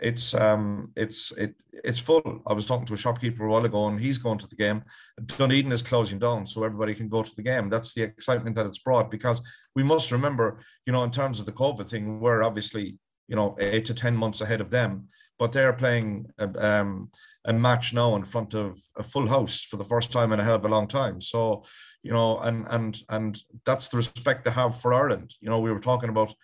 It's 0.00 0.34
um 0.34 0.92
it's 0.96 1.32
it 1.32 1.54
it's 1.72 1.98
full. 1.98 2.42
I 2.46 2.52
was 2.52 2.66
talking 2.66 2.86
to 2.86 2.94
a 2.94 2.98
shopkeeper 2.98 3.44
a 3.44 3.50
while 3.50 3.64
ago 3.64 3.88
and 3.88 3.98
he's 3.98 4.18
going 4.18 4.38
to 4.38 4.48
the 4.48 4.56
game. 4.56 4.82
Dunedin 5.24 5.72
is 5.72 5.82
closing 5.82 6.18
down, 6.18 6.46
so 6.46 6.64
everybody 6.64 6.94
can 6.94 7.08
go 7.08 7.22
to 7.22 7.36
the 7.36 7.42
game. 7.42 7.68
That's 7.68 7.94
the 7.94 8.02
excitement 8.02 8.56
that 8.56 8.66
it's 8.66 8.78
brought 8.78 9.10
because 9.10 9.42
we 9.74 9.82
must 9.82 10.12
remember, 10.12 10.60
you 10.86 10.92
know, 10.92 11.04
in 11.04 11.10
terms 11.10 11.40
of 11.40 11.46
the 11.46 11.52
COVID 11.52 11.88
thing, 11.88 12.20
we're 12.20 12.42
obviously, 12.42 12.98
you 13.26 13.36
know, 13.36 13.56
eight 13.58 13.86
to 13.86 13.94
10 13.94 14.16
months 14.16 14.40
ahead 14.40 14.60
of 14.60 14.70
them 14.70 15.08
but 15.38 15.52
they're 15.52 15.72
playing 15.72 16.26
a, 16.38 16.50
um, 16.58 17.10
a 17.44 17.52
match 17.52 17.94
now 17.94 18.16
in 18.16 18.24
front 18.24 18.54
of 18.54 18.80
a 18.96 19.02
full 19.02 19.28
house 19.28 19.62
for 19.62 19.76
the 19.76 19.84
first 19.84 20.10
time 20.12 20.32
in 20.32 20.40
a 20.40 20.44
hell 20.44 20.56
of 20.56 20.64
a 20.64 20.68
long 20.68 20.88
time. 20.88 21.20
So, 21.20 21.64
you 22.02 22.12
know, 22.12 22.38
and 22.40 22.66
and 22.70 23.00
and 23.08 23.40
that's 23.64 23.88
the 23.88 23.96
respect 23.96 24.44
they 24.44 24.50
have 24.50 24.80
for 24.80 24.92
Ireland. 24.92 25.34
You 25.40 25.48
know, 25.48 25.60
we 25.60 25.72
were 25.72 25.80
talking 25.80 26.10
about 26.10 26.34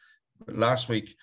last 0.47 0.88
week. 0.88 1.14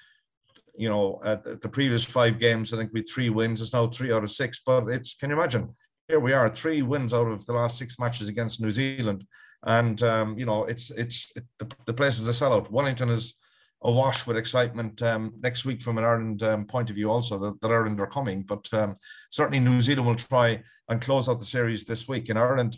You 0.76 0.90
know, 0.90 1.20
at 1.24 1.62
the 1.62 1.70
previous 1.70 2.04
five 2.04 2.40
games, 2.40 2.74
I 2.74 2.78
think 2.78 2.92
we 2.94 3.02
three 3.02 3.30
wins. 3.30 3.62
It's 3.62 3.74
now 3.74 3.88
three 3.88 4.12
out 4.12 4.24
of 4.24 4.32
six. 4.32 4.62
But 4.66 4.88
it's 4.88 5.16
can 5.16 5.30
you 5.30 5.36
imagine? 5.36 5.76
Here 6.08 6.20
we 6.20 6.34
are, 6.34 6.50
three 6.50 6.82
wins 6.82 7.14
out 7.14 7.28
of 7.28 7.46
the 7.46 7.54
last 7.54 7.78
six 7.78 7.98
matches 7.98 8.28
against 8.28 8.60
New 8.60 8.72
Zealand, 8.72 9.26
and 9.66 10.02
um, 10.04 10.38
you 10.38 10.46
know, 10.46 10.66
it's 10.66 10.92
it's 10.92 11.32
it, 11.36 11.46
the, 11.60 11.70
the 11.86 11.94
place 11.94 12.20
is 12.20 12.28
a 12.28 12.32
sellout. 12.32 12.70
Wellington 12.70 13.10
is 13.10 13.36
awash 13.84 14.28
with 14.28 14.38
excitement 14.38 15.02
um, 15.02 15.34
next 15.42 15.66
week 15.66 15.82
from 15.82 15.98
an 15.98 16.04
Ireland 16.04 16.44
um, 16.44 16.66
point 16.66 16.90
of 16.90 16.96
view, 16.96 17.10
also 17.10 17.38
that, 17.40 17.62
that 17.62 17.72
Ireland 17.72 18.00
are 18.00 18.08
coming. 18.08 18.44
But 18.44 18.68
um, 18.74 18.96
certainly 19.32 19.60
New 19.60 19.82
Zealand 19.82 20.08
will 20.08 20.16
try 20.16 20.62
and 20.90 21.02
close 21.02 21.28
out 21.28 21.40
the 21.40 21.46
series 21.46 21.86
this 21.86 22.08
week. 22.08 22.30
And 22.30 22.38
Ireland 22.38 22.78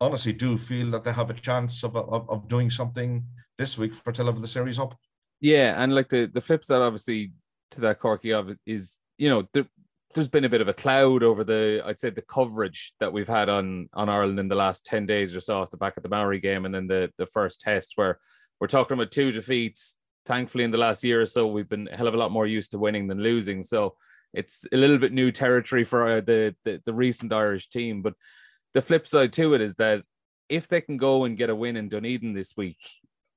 honestly 0.00 0.32
do 0.32 0.56
feel 0.56 0.90
that 0.92 1.04
they 1.04 1.12
have 1.12 1.30
a 1.30 1.34
chance 1.34 1.82
of, 1.82 1.96
of, 1.96 2.28
of 2.30 2.48
doing 2.48 2.70
something 2.70 3.24
this 3.56 3.76
week 3.76 3.94
for 3.94 4.12
to 4.12 4.22
level 4.22 4.40
the 4.40 4.46
series 4.46 4.78
up. 4.78 4.94
Yeah, 5.40 5.80
and 5.82 5.94
like 5.94 6.08
the 6.08 6.26
the 6.26 6.40
flip 6.40 6.64
side, 6.64 6.82
obviously, 6.82 7.32
to 7.72 7.80
that 7.82 8.00
Corky 8.00 8.32
of 8.32 8.48
it 8.48 8.58
is, 8.66 8.96
you 9.18 9.28
know, 9.28 9.48
there, 9.52 9.66
there's 10.14 10.28
been 10.28 10.44
a 10.44 10.48
bit 10.48 10.60
of 10.60 10.68
a 10.68 10.74
cloud 10.74 11.22
over 11.22 11.44
the, 11.44 11.82
I'd 11.84 12.00
say, 12.00 12.10
the 12.10 12.22
coverage 12.22 12.92
that 12.98 13.12
we've 13.12 13.28
had 13.28 13.48
on 13.48 13.88
on 13.94 14.08
Ireland 14.08 14.40
in 14.40 14.48
the 14.48 14.54
last 14.56 14.84
ten 14.84 15.06
days 15.06 15.36
or 15.36 15.40
so 15.40 15.60
off 15.60 15.70
the 15.70 15.76
back 15.76 15.96
of 15.96 16.02
the 16.02 16.08
Maori 16.08 16.40
game, 16.40 16.64
and 16.64 16.74
then 16.74 16.86
the 16.88 17.12
the 17.18 17.26
first 17.26 17.60
test 17.60 17.92
where 17.96 18.18
we're 18.60 18.66
talking 18.66 18.94
about 18.94 19.12
two 19.12 19.30
defeats, 19.30 19.94
thankfully 20.26 20.64
in 20.64 20.72
the 20.72 20.78
last 20.78 21.04
year 21.04 21.22
or 21.22 21.26
so 21.26 21.46
we've 21.46 21.68
been 21.68 21.88
a 21.92 21.96
hell 21.96 22.08
of 22.08 22.14
a 22.14 22.18
lot 22.18 22.32
more 22.32 22.46
used 22.46 22.72
to 22.72 22.78
winning 22.78 23.06
than 23.06 23.22
losing. 23.22 23.62
So 23.62 23.94
it's 24.34 24.66
a 24.72 24.76
little 24.76 24.98
bit 24.98 25.12
new 25.12 25.30
territory 25.30 25.84
for 25.84 26.06
uh, 26.06 26.20
the, 26.20 26.54
the, 26.64 26.82
the 26.84 26.92
recent 26.92 27.32
irish 27.32 27.68
team. 27.68 28.02
But 28.02 28.14
the 28.74 28.82
flip 28.82 29.06
side 29.06 29.32
to 29.34 29.54
it 29.54 29.60
is 29.60 29.76
that 29.76 30.02
if 30.48 30.66
they 30.68 30.80
can 30.80 30.96
go 30.96 31.24
and 31.24 31.36
get 31.36 31.50
a 31.50 31.54
win 31.54 31.76
in 31.76 31.88
dunedin 31.88 32.34
this 32.34 32.54
week 32.56 32.78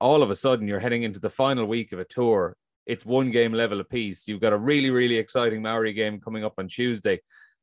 all 0.02 0.22
of 0.22 0.30
a 0.30 0.36
sudden 0.36 0.68
you're 0.68 0.80
heading 0.80 1.04
into 1.04 1.20
the 1.20 1.30
final 1.30 1.66
week 1.66 1.92
of 1.92 2.00
a 2.00 2.06
tour 2.06 2.56
it's 2.86 3.06
one 3.06 3.32
game 3.32 3.54
level 3.54 3.80
apiece 3.80 4.28
you've 4.28 4.42
got 4.42 4.54
a 4.54 4.58
really 4.58 4.90
really 4.90 5.18
exciting 5.18 5.62
maori 5.62 5.94
game 5.94 6.20
coming 6.20 6.44
up 6.44 6.56
on 6.58 6.68
tuesday 6.68 7.20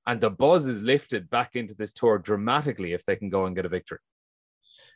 and 0.07 0.20
the 0.20 0.31
buzz 0.31 0.64
is 0.64 0.81
lifted 0.81 1.29
back 1.29 1.55
into 1.55 1.74
this 1.74 1.92
tour 1.92 2.18
dramatically 2.18 2.92
if 2.94 3.05
they 3.05 3.16
can 3.16 3.29
go 3.29 3.44
and 3.44 3.55
get 3.55 3.66
a 3.66 3.68
victory 3.68 3.98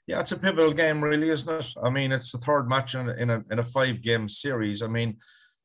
yeah, 0.07 0.19
it's 0.19 0.33
a 0.33 0.37
pivotal 0.37 0.73
game, 0.73 1.03
really, 1.03 1.29
isn't 1.29 1.49
it? 1.49 1.75
I 1.81 1.89
mean, 1.89 2.11
it's 2.11 2.33
the 2.33 2.39
third 2.39 2.69
match 2.69 2.95
in 2.95 3.09
a, 3.09 3.13
in 3.13 3.31
a, 3.31 3.45
in 3.53 3.59
a 3.61 3.65
five 3.65 4.03
game 4.03 4.29
series. 4.29 4.83
I 4.83 4.89
mean, 4.89 5.19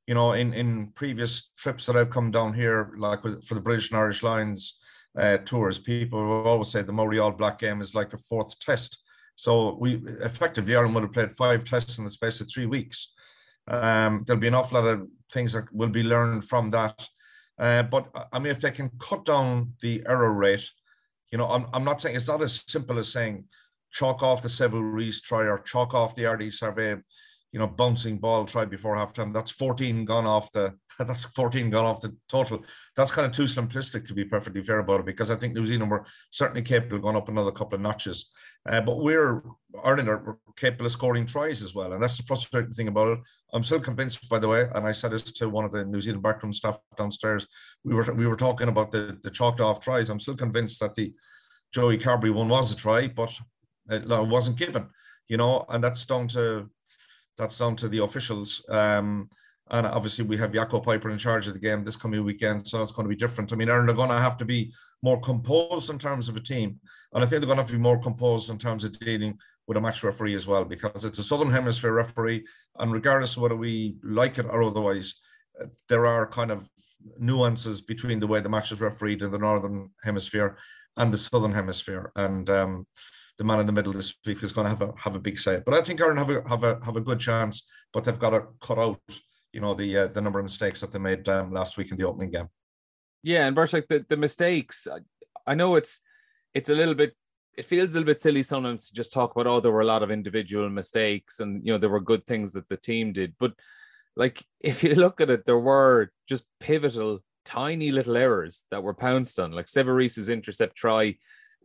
you 0.06 0.14
know, 0.14 0.34
in, 0.34 0.54
in 0.54 0.92
previous 0.94 1.52
trips 1.58 1.86
that 1.86 1.98
I've 1.98 2.12
come 2.12 2.32
down 2.32 2.54
here, 2.54 2.94
like 2.98 3.22
for 3.44 3.56
the 3.56 3.62
British 3.62 3.92
and 3.92 4.00
Irish 4.00 4.22
Lions 4.22 4.78
uh, 5.18 5.38
tours, 5.40 5.80
people 5.80 6.20
always 6.46 6.70
say 6.70 6.84
the 6.84 6.94
Maori 6.94 7.20
All 7.20 7.32
Black 7.32 7.58
game 7.58 7.82
is 7.82 7.96
like 7.96 8.14
a 8.14 8.18
fourth 8.18 8.58
test. 8.60 9.00
So 9.38 9.78
we 9.80 10.02
effectively 10.22 10.76
Ireland 10.76 10.96
would 10.96 11.04
have 11.04 11.14
played 11.14 11.32
five 11.32 11.64
tests 11.64 12.00
in 12.00 12.04
the 12.04 12.10
space 12.10 12.42
of 12.42 12.50
three 12.50 12.66
weeks. 12.66 13.14
Um, 13.68 14.24
there'll 14.26 14.40
be 14.40 14.48
an 14.48 14.56
awful 14.56 14.82
lot 14.82 14.90
of 14.90 15.08
things 15.32 15.54
that 15.54 15.72
will 15.72 15.90
be 15.90 16.02
learned 16.02 16.44
from 16.44 16.72
that. 16.72 17.08
Uh, 17.60 17.84
but 17.84 18.10
I 18.34 18.40
mean, 18.40 18.52
if 18.52 18.62
they 18.62 18.72
can 18.72 18.90
cut 18.98 19.26
down 19.26 19.74
the 19.80 20.04
error 20.08 20.34
rate, 20.34 20.68
you 21.32 21.38
know, 21.38 21.46
I'm, 21.46 21.68
I'm 21.72 21.84
not 21.84 22.02
saying 22.02 22.16
it's 22.16 22.28
not 22.28 22.42
as 22.42 22.64
simple 22.68 22.98
as 22.98 23.12
saying 23.12 23.46
chalk 23.92 24.24
off 24.24 24.42
the 24.42 24.48
Sevu 24.48 24.82
Reece 24.82 25.22
try 25.22 25.42
or 25.42 25.60
chalk 25.60 25.94
off 25.94 26.16
the 26.16 26.24
Ardie 26.24 26.48
Savea, 26.48 27.04
you 27.52 27.60
know, 27.60 27.68
bouncing 27.68 28.18
ball 28.18 28.46
try 28.46 28.66
before 28.66 28.96
halftime. 28.96 29.34
That's 29.34 29.52
14 29.52 30.06
gone 30.06 30.26
off 30.26 30.52
the 30.52 30.76
that's 31.00 31.26
14 31.26 31.70
gone 31.70 31.86
off 31.86 32.02
the 32.02 32.16
total. 32.28 32.64
That's 32.96 33.12
kind 33.12 33.26
of 33.26 33.32
too 33.32 33.44
simplistic 33.44 34.06
to 34.08 34.14
be 34.14 34.26
perfectly 34.26 34.64
fair 34.64 34.80
about 34.80 35.02
it 35.02 35.06
because 35.06 35.32
I 35.32 35.36
think 35.36 35.54
New 35.54 35.64
Zealand 35.64 35.92
were 35.92 36.06
certainly 36.32 36.62
capable 36.62 36.98
of 36.98 37.04
going 37.04 37.16
up 37.16 37.30
another 37.30 37.52
couple 37.52 37.76
of 37.76 37.82
notches. 37.82 38.30
Uh, 38.68 38.82
but 38.82 39.00
we're 39.00 39.44
Ireland 39.84 40.10
are 40.10 40.38
capable 40.56 40.88
of 40.88 40.92
scoring 40.92 41.26
tries 41.26 41.62
as 41.62 41.74
well. 41.74 41.94
And 41.94 42.04
that's 42.04 42.18
the 42.18 42.24
frustrating 42.24 42.74
thing 42.74 42.88
about 42.88 43.10
it. 43.10 43.20
I'm 43.54 43.64
still 43.64 43.80
convinced, 43.80 44.28
by 44.28 44.40
the 44.40 44.48
way, 44.48 44.68
and 44.74 44.86
I 44.86 44.92
said 44.92 45.12
this 45.12 45.24
to 45.24 45.50
one 45.50 45.66
of 45.66 45.72
the 45.72 45.86
New 45.86 46.02
Zealand 46.02 46.24
backroom 46.24 46.54
staff 46.54 46.78
downstairs. 46.98 47.48
We 47.84 47.94
were 47.94 48.12
we 48.14 48.28
were 48.28 48.36
talking 48.36 48.68
about 48.68 48.92
the, 48.92 49.18
the 49.24 49.32
chalked 49.32 49.62
off 49.62 49.80
tries. 49.80 50.10
I'm 50.10 50.20
still 50.20 50.36
convinced 50.36 50.80
that 50.82 50.96
the 50.96 51.14
Joey 51.74 51.98
Carbery 51.98 52.34
one 52.34 52.50
was 52.50 52.72
a 52.72 52.76
try, 52.76 53.08
but 53.08 53.38
it 53.90 54.08
wasn't 54.08 54.58
given, 54.58 54.90
you 55.28 55.38
know, 55.38 55.66
and 55.70 55.84
that's 55.84 56.06
down 56.06 56.28
to 56.30 56.70
that's 57.38 57.58
down 57.58 57.76
to 57.78 57.88
the 57.88 58.04
officials. 58.04 58.66
Um, 58.70 59.30
and 59.70 59.86
obviously, 59.86 60.24
we 60.24 60.38
have 60.38 60.54
Jaco 60.54 60.84
Peyper 60.84 61.12
in 61.12 61.18
charge 61.18 61.48
of 61.48 61.54
the 61.54 61.60
game 61.60 61.84
this 61.84 61.98
coming 61.98 62.24
weekend, 62.24 62.66
so 62.66 62.82
it's 62.82 62.94
going 62.94 63.04
to 63.06 63.10
be 63.10 63.18
different. 63.18 63.52
I 63.52 63.58
mean, 63.58 63.70
Ireland 63.70 63.90
are 63.90 63.94
going 63.94 64.10
to 64.10 64.20
have 64.20 64.38
to 64.38 64.46
be 64.46 64.74
more 65.04 65.20
composed 65.20 65.90
in 65.90 66.00
terms 66.00 66.30
of 66.30 66.38
a 66.38 66.40
team, 66.40 66.80
and 67.14 67.24
I 67.24 67.28
think 67.28 67.42
they're 67.42 67.48
going 67.48 67.58
to 67.58 67.64
have 67.64 67.72
to 67.72 67.78
be 67.78 67.82
more 67.82 68.00
composed 68.00 68.50
in 68.50 68.58
terms 68.58 68.86
of 68.86 68.98
dealing 68.98 69.38
with 69.68 69.76
a 69.76 69.82
match 69.82 70.04
referee 70.04 70.36
as 70.36 70.48
well, 70.48 70.64
because 70.64 71.04
it's 71.04 71.20
a 71.20 71.24
Southern 71.24 71.52
Hemisphere 71.52 71.92
referee, 71.92 72.46
and 72.80 72.94
regardless 72.94 73.36
of 73.36 73.42
whether 73.42 73.58
we 73.58 73.98
like 74.04 74.38
it 74.38 74.46
or 74.46 74.64
otherwise, 74.64 75.16
there 75.90 76.06
are 76.06 76.26
kind 76.26 76.52
of 76.52 76.70
nuances 77.20 77.82
between 77.82 78.22
the 78.22 78.28
way 78.28 78.40
the 78.40 78.50
match 78.50 78.72
is 78.72 78.80
refereed 78.80 79.22
in 79.22 79.32
the 79.32 79.38
Northern 79.38 79.90
Hemisphere 80.04 80.58
and 80.96 81.14
the 81.14 81.18
Southern 81.18 81.54
Hemisphere, 81.54 82.12
and 82.16 82.50
um, 82.50 82.88
the 83.38 83.44
man 83.44 83.60
in 83.60 83.68
the 83.68 83.74
middle 83.74 83.94
this 83.94 84.16
week 84.26 84.44
is 84.44 84.52
going 84.52 84.66
to 84.66 84.70
have 84.70 84.82
a 84.82 84.94
have 84.98 85.16
a 85.16 85.20
big 85.20 85.40
say. 85.40 85.62
But 85.66 85.76
I 85.76 85.82
think 85.82 86.02
Ireland 86.02 86.20
have 86.20 86.30
a 86.30 86.50
have 86.50 86.64
a 86.64 86.80
have 86.84 86.96
a 86.96 87.02
good 87.02 87.20
chance, 87.20 87.68
but 87.94 88.04
they've 88.04 88.20
got 88.20 88.32
to 88.32 88.48
cut 88.62 88.80
out, 88.80 89.00
you 89.54 89.62
know, 89.62 89.74
the 89.74 89.98
uh, 89.98 90.08
the 90.08 90.22
number 90.22 90.40
of 90.40 90.46
mistakes 90.46 90.82
that 90.82 90.92
they 90.92 91.00
made 91.00 91.28
um, 91.30 91.52
last 91.52 91.78
week 91.78 91.92
in 91.92 91.98
the 91.98 92.08
opening 92.08 92.32
game. 92.32 92.50
Yeah, 93.24 93.48
and 93.48 93.56
like 93.56 93.88
the, 93.88 94.06
the 94.08 94.18
mistakes, 94.18 94.88
I, 94.92 95.00
I 95.52 95.56
know 95.56 95.76
it's 95.76 96.02
it's 96.54 96.70
a 96.70 96.76
little 96.76 96.96
bit 96.96 97.16
it 97.58 97.66
feels 97.66 97.92
a 97.92 97.94
little 97.94 98.14
bit 98.14 98.22
silly 98.22 98.44
sometimes 98.44 98.88
to 98.88 98.94
just 98.94 99.12
talk 99.12 99.32
about 99.32 99.48
oh 99.48 99.60
there 99.60 99.72
were 99.72 99.82
a 99.82 99.86
lot 99.86 100.04
of 100.04 100.12
individual 100.12 100.70
mistakes 100.70 101.40
and 101.40 101.66
you 101.66 101.72
know 101.72 101.80
there 101.80 101.90
were 101.90 102.00
good 102.00 102.26
things 102.26 102.52
that 102.52 102.70
the 102.70 102.78
team 102.78 103.12
did 103.12 103.34
but 103.40 103.54
like 104.16 104.46
if 104.60 104.84
you 104.84 104.96
look 104.96 105.20
at 105.20 105.30
it 105.30 105.46
there 105.46 105.60
were 105.60 106.12
just 106.30 106.44
pivotal 106.60 107.20
tiny 107.44 107.92
little 107.92 108.18
errors 108.18 108.64
that 108.72 108.84
were 108.84 108.94
pounced 108.94 109.40
on 109.40 109.52
like 109.52 109.66
Sevu 109.66 109.96
Reece's 109.96 110.30
intercept 110.30 110.76
try 110.76 111.16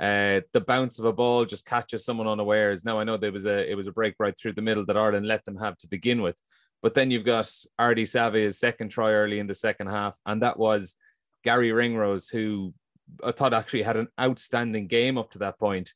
uh, 0.02 0.40
the 0.52 0.60
bounce 0.60 0.98
of 0.98 1.04
a 1.04 1.12
ball 1.12 1.44
just 1.44 1.64
catches 1.64 2.04
someone 2.04 2.26
unawares. 2.26 2.84
Now 2.84 2.98
I 2.98 3.04
know 3.04 3.16
there 3.16 3.30
was 3.30 3.46
a 3.46 3.70
it 3.70 3.76
was 3.76 3.86
a 3.86 3.92
break 3.92 4.16
right 4.18 4.36
through 4.36 4.54
the 4.54 4.62
middle 4.62 4.84
that 4.86 4.96
Ireland 4.96 5.28
let 5.28 5.44
them 5.44 5.56
have 5.58 5.78
to 5.78 5.86
begin 5.86 6.22
with, 6.22 6.36
but 6.82 6.94
then 6.94 7.12
you've 7.12 7.24
got 7.24 7.44
Ardie 7.80 8.02
Savea's 8.02 8.58
second 8.58 8.88
try 8.88 9.12
early 9.12 9.38
in 9.38 9.46
the 9.46 9.54
second 9.54 9.86
half, 9.86 10.18
and 10.26 10.42
that 10.42 10.58
was 10.58 10.96
Gary 11.44 11.70
Ringrose, 11.70 12.28
who 12.28 12.74
I 13.22 13.30
thought 13.30 13.54
actually 13.54 13.82
had 13.82 13.96
an 13.96 14.08
outstanding 14.20 14.88
game 14.88 15.16
up 15.16 15.30
to 15.32 15.38
that 15.38 15.60
point, 15.60 15.94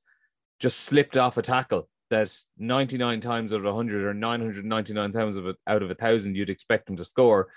just 0.61 0.81
slipped 0.81 1.17
off 1.17 1.37
a 1.37 1.43
tackle 1.43 1.89
that 2.11 2.33
99 2.59 3.21
times 3.21 3.53
out 3.53 3.59
of 3.59 3.65
100 3.65 4.05
or 4.05 4.15
999 4.15 5.13
times 5.13 5.37
out 5.67 5.83
of 5.83 5.91
a 5.91 5.95
thousand 5.97 6.37
you'd 6.37 6.49
expect 6.49 6.89
him 6.89 6.95
to 6.97 7.05
score, 7.05 7.49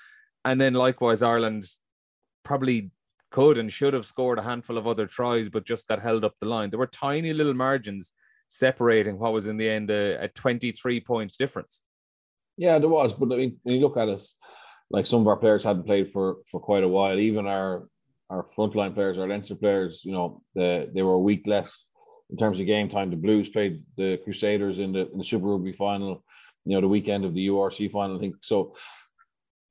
and 0.43 0.59
then 0.59 0.73
likewise 0.73 1.21
Ireland 1.21 1.65
probably 2.43 2.89
could 3.31 3.57
and 3.57 3.71
should 3.71 3.93
have 3.93 4.05
scored 4.05 4.39
a 4.39 4.43
handful 4.43 4.77
of 4.77 4.87
other 4.87 5.05
tries, 5.05 5.49
but 5.49 5.65
just 5.65 5.87
got 5.87 6.01
held 6.01 6.23
up 6.23 6.33
the 6.39 6.47
line. 6.47 6.69
There 6.69 6.79
were 6.79 6.87
tiny 6.87 7.33
little 7.33 7.53
margins 7.53 8.11
separating 8.47 9.19
what 9.19 9.33
was 9.33 9.47
in 9.47 9.57
the 9.57 9.69
end 9.69 9.91
a, 9.91 10.23
a 10.23 10.27
23 10.27 10.99
points 11.01 11.37
difference. 11.37 11.81
Yeah, 12.57 12.79
there 12.79 12.89
was. 12.89 13.13
But 13.13 13.31
I 13.31 13.37
mean, 13.37 13.57
when 13.63 13.75
you 13.75 13.81
look 13.81 13.97
at 13.97 14.09
us, 14.09 14.35
like 14.89 15.05
some 15.05 15.21
of 15.21 15.27
our 15.27 15.37
players 15.37 15.63
hadn't 15.63 15.85
played 15.85 16.11
for 16.11 16.37
for 16.49 16.59
quite 16.59 16.83
a 16.83 16.87
while. 16.87 17.17
Even 17.17 17.45
our 17.45 17.87
our 18.29 18.45
frontline 18.55 18.93
players, 18.93 19.17
our 19.17 19.27
Leinster 19.27 19.55
players, 19.55 20.03
you 20.05 20.11
know, 20.11 20.41
the, 20.53 20.89
they 20.93 21.01
were 21.01 21.13
a 21.13 21.19
week 21.19 21.47
less 21.47 21.87
in 22.29 22.37
terms 22.37 22.59
of 22.59 22.67
game 22.67 22.89
time. 22.89 23.09
The 23.09 23.15
Blues 23.15 23.49
played 23.49 23.79
the 23.97 24.19
Crusaders 24.23 24.79
in 24.79 24.91
the 24.91 25.09
in 25.11 25.17
the 25.17 25.23
Super 25.23 25.47
Rugby 25.47 25.73
final, 25.73 26.23
you 26.65 26.75
know, 26.75 26.81
the 26.81 26.87
weekend 26.87 27.25
of 27.25 27.33
the 27.33 27.47
URC 27.47 27.91
final. 27.91 28.17
I 28.17 28.19
think 28.19 28.35
so 28.41 28.73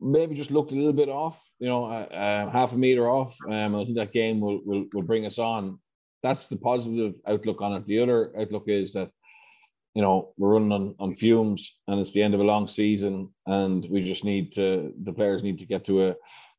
maybe 0.01 0.35
just 0.35 0.51
looked 0.51 0.73
a 0.73 0.77
little 0.77 0.93
bit 0.93 1.09
off, 1.09 1.45
you 1.59 1.69
know, 1.69 1.87
uh, 1.87 2.07
uh, 2.13 2.51
half 2.51 2.73
a 2.73 2.79
meter 2.79 3.09
off. 3.11 3.37
Um, 3.49 3.75
I 3.75 3.85
think 3.85 3.97
that 3.97 4.13
game 4.13 4.41
will, 4.41 4.61
will 4.65 4.85
will 4.93 5.03
bring 5.03 5.27
us 5.27 5.39
on. 5.39 5.79
That's 6.23 6.49
the 6.49 6.57
positive 6.57 7.15
outlook 7.27 7.61
on 7.61 7.75
it. 7.75 7.87
The 7.87 8.01
other 8.01 8.33
outlook 8.39 8.65
is 8.67 8.93
that, 8.93 9.11
you 9.95 10.03
know, 10.03 10.33
we're 10.37 10.55
running 10.55 10.73
on, 10.73 10.95
on 10.99 11.15
fumes 11.15 11.77
and 11.87 12.01
it's 12.01 12.13
the 12.13 12.23
end 12.23 12.35
of 12.35 12.41
a 12.41 12.45
long 12.45 12.69
season 12.69 13.33
and 13.47 13.87
we 13.89 14.03
just 14.03 14.25
need 14.25 14.53
to, 14.53 14.93
the 15.03 15.13
players 15.13 15.43
need 15.43 15.59
to 15.61 15.67
get 15.67 15.85
to 15.85 16.09
a, 16.09 16.15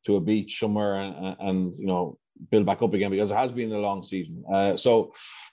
to 0.05 0.15
a 0.15 0.21
beach 0.21 0.59
somewhere 0.59 0.95
and, 0.95 1.35
and 1.39 1.75
you 1.75 1.87
know, 1.87 2.17
build 2.51 2.65
back 2.65 2.81
up 2.81 2.93
again 2.93 3.11
because 3.11 3.31
it 3.31 3.35
has 3.35 3.51
been 3.51 3.71
a 3.73 3.77
long 3.77 4.01
season. 4.01 4.43
Uh, 4.53 4.77
so 4.77 5.11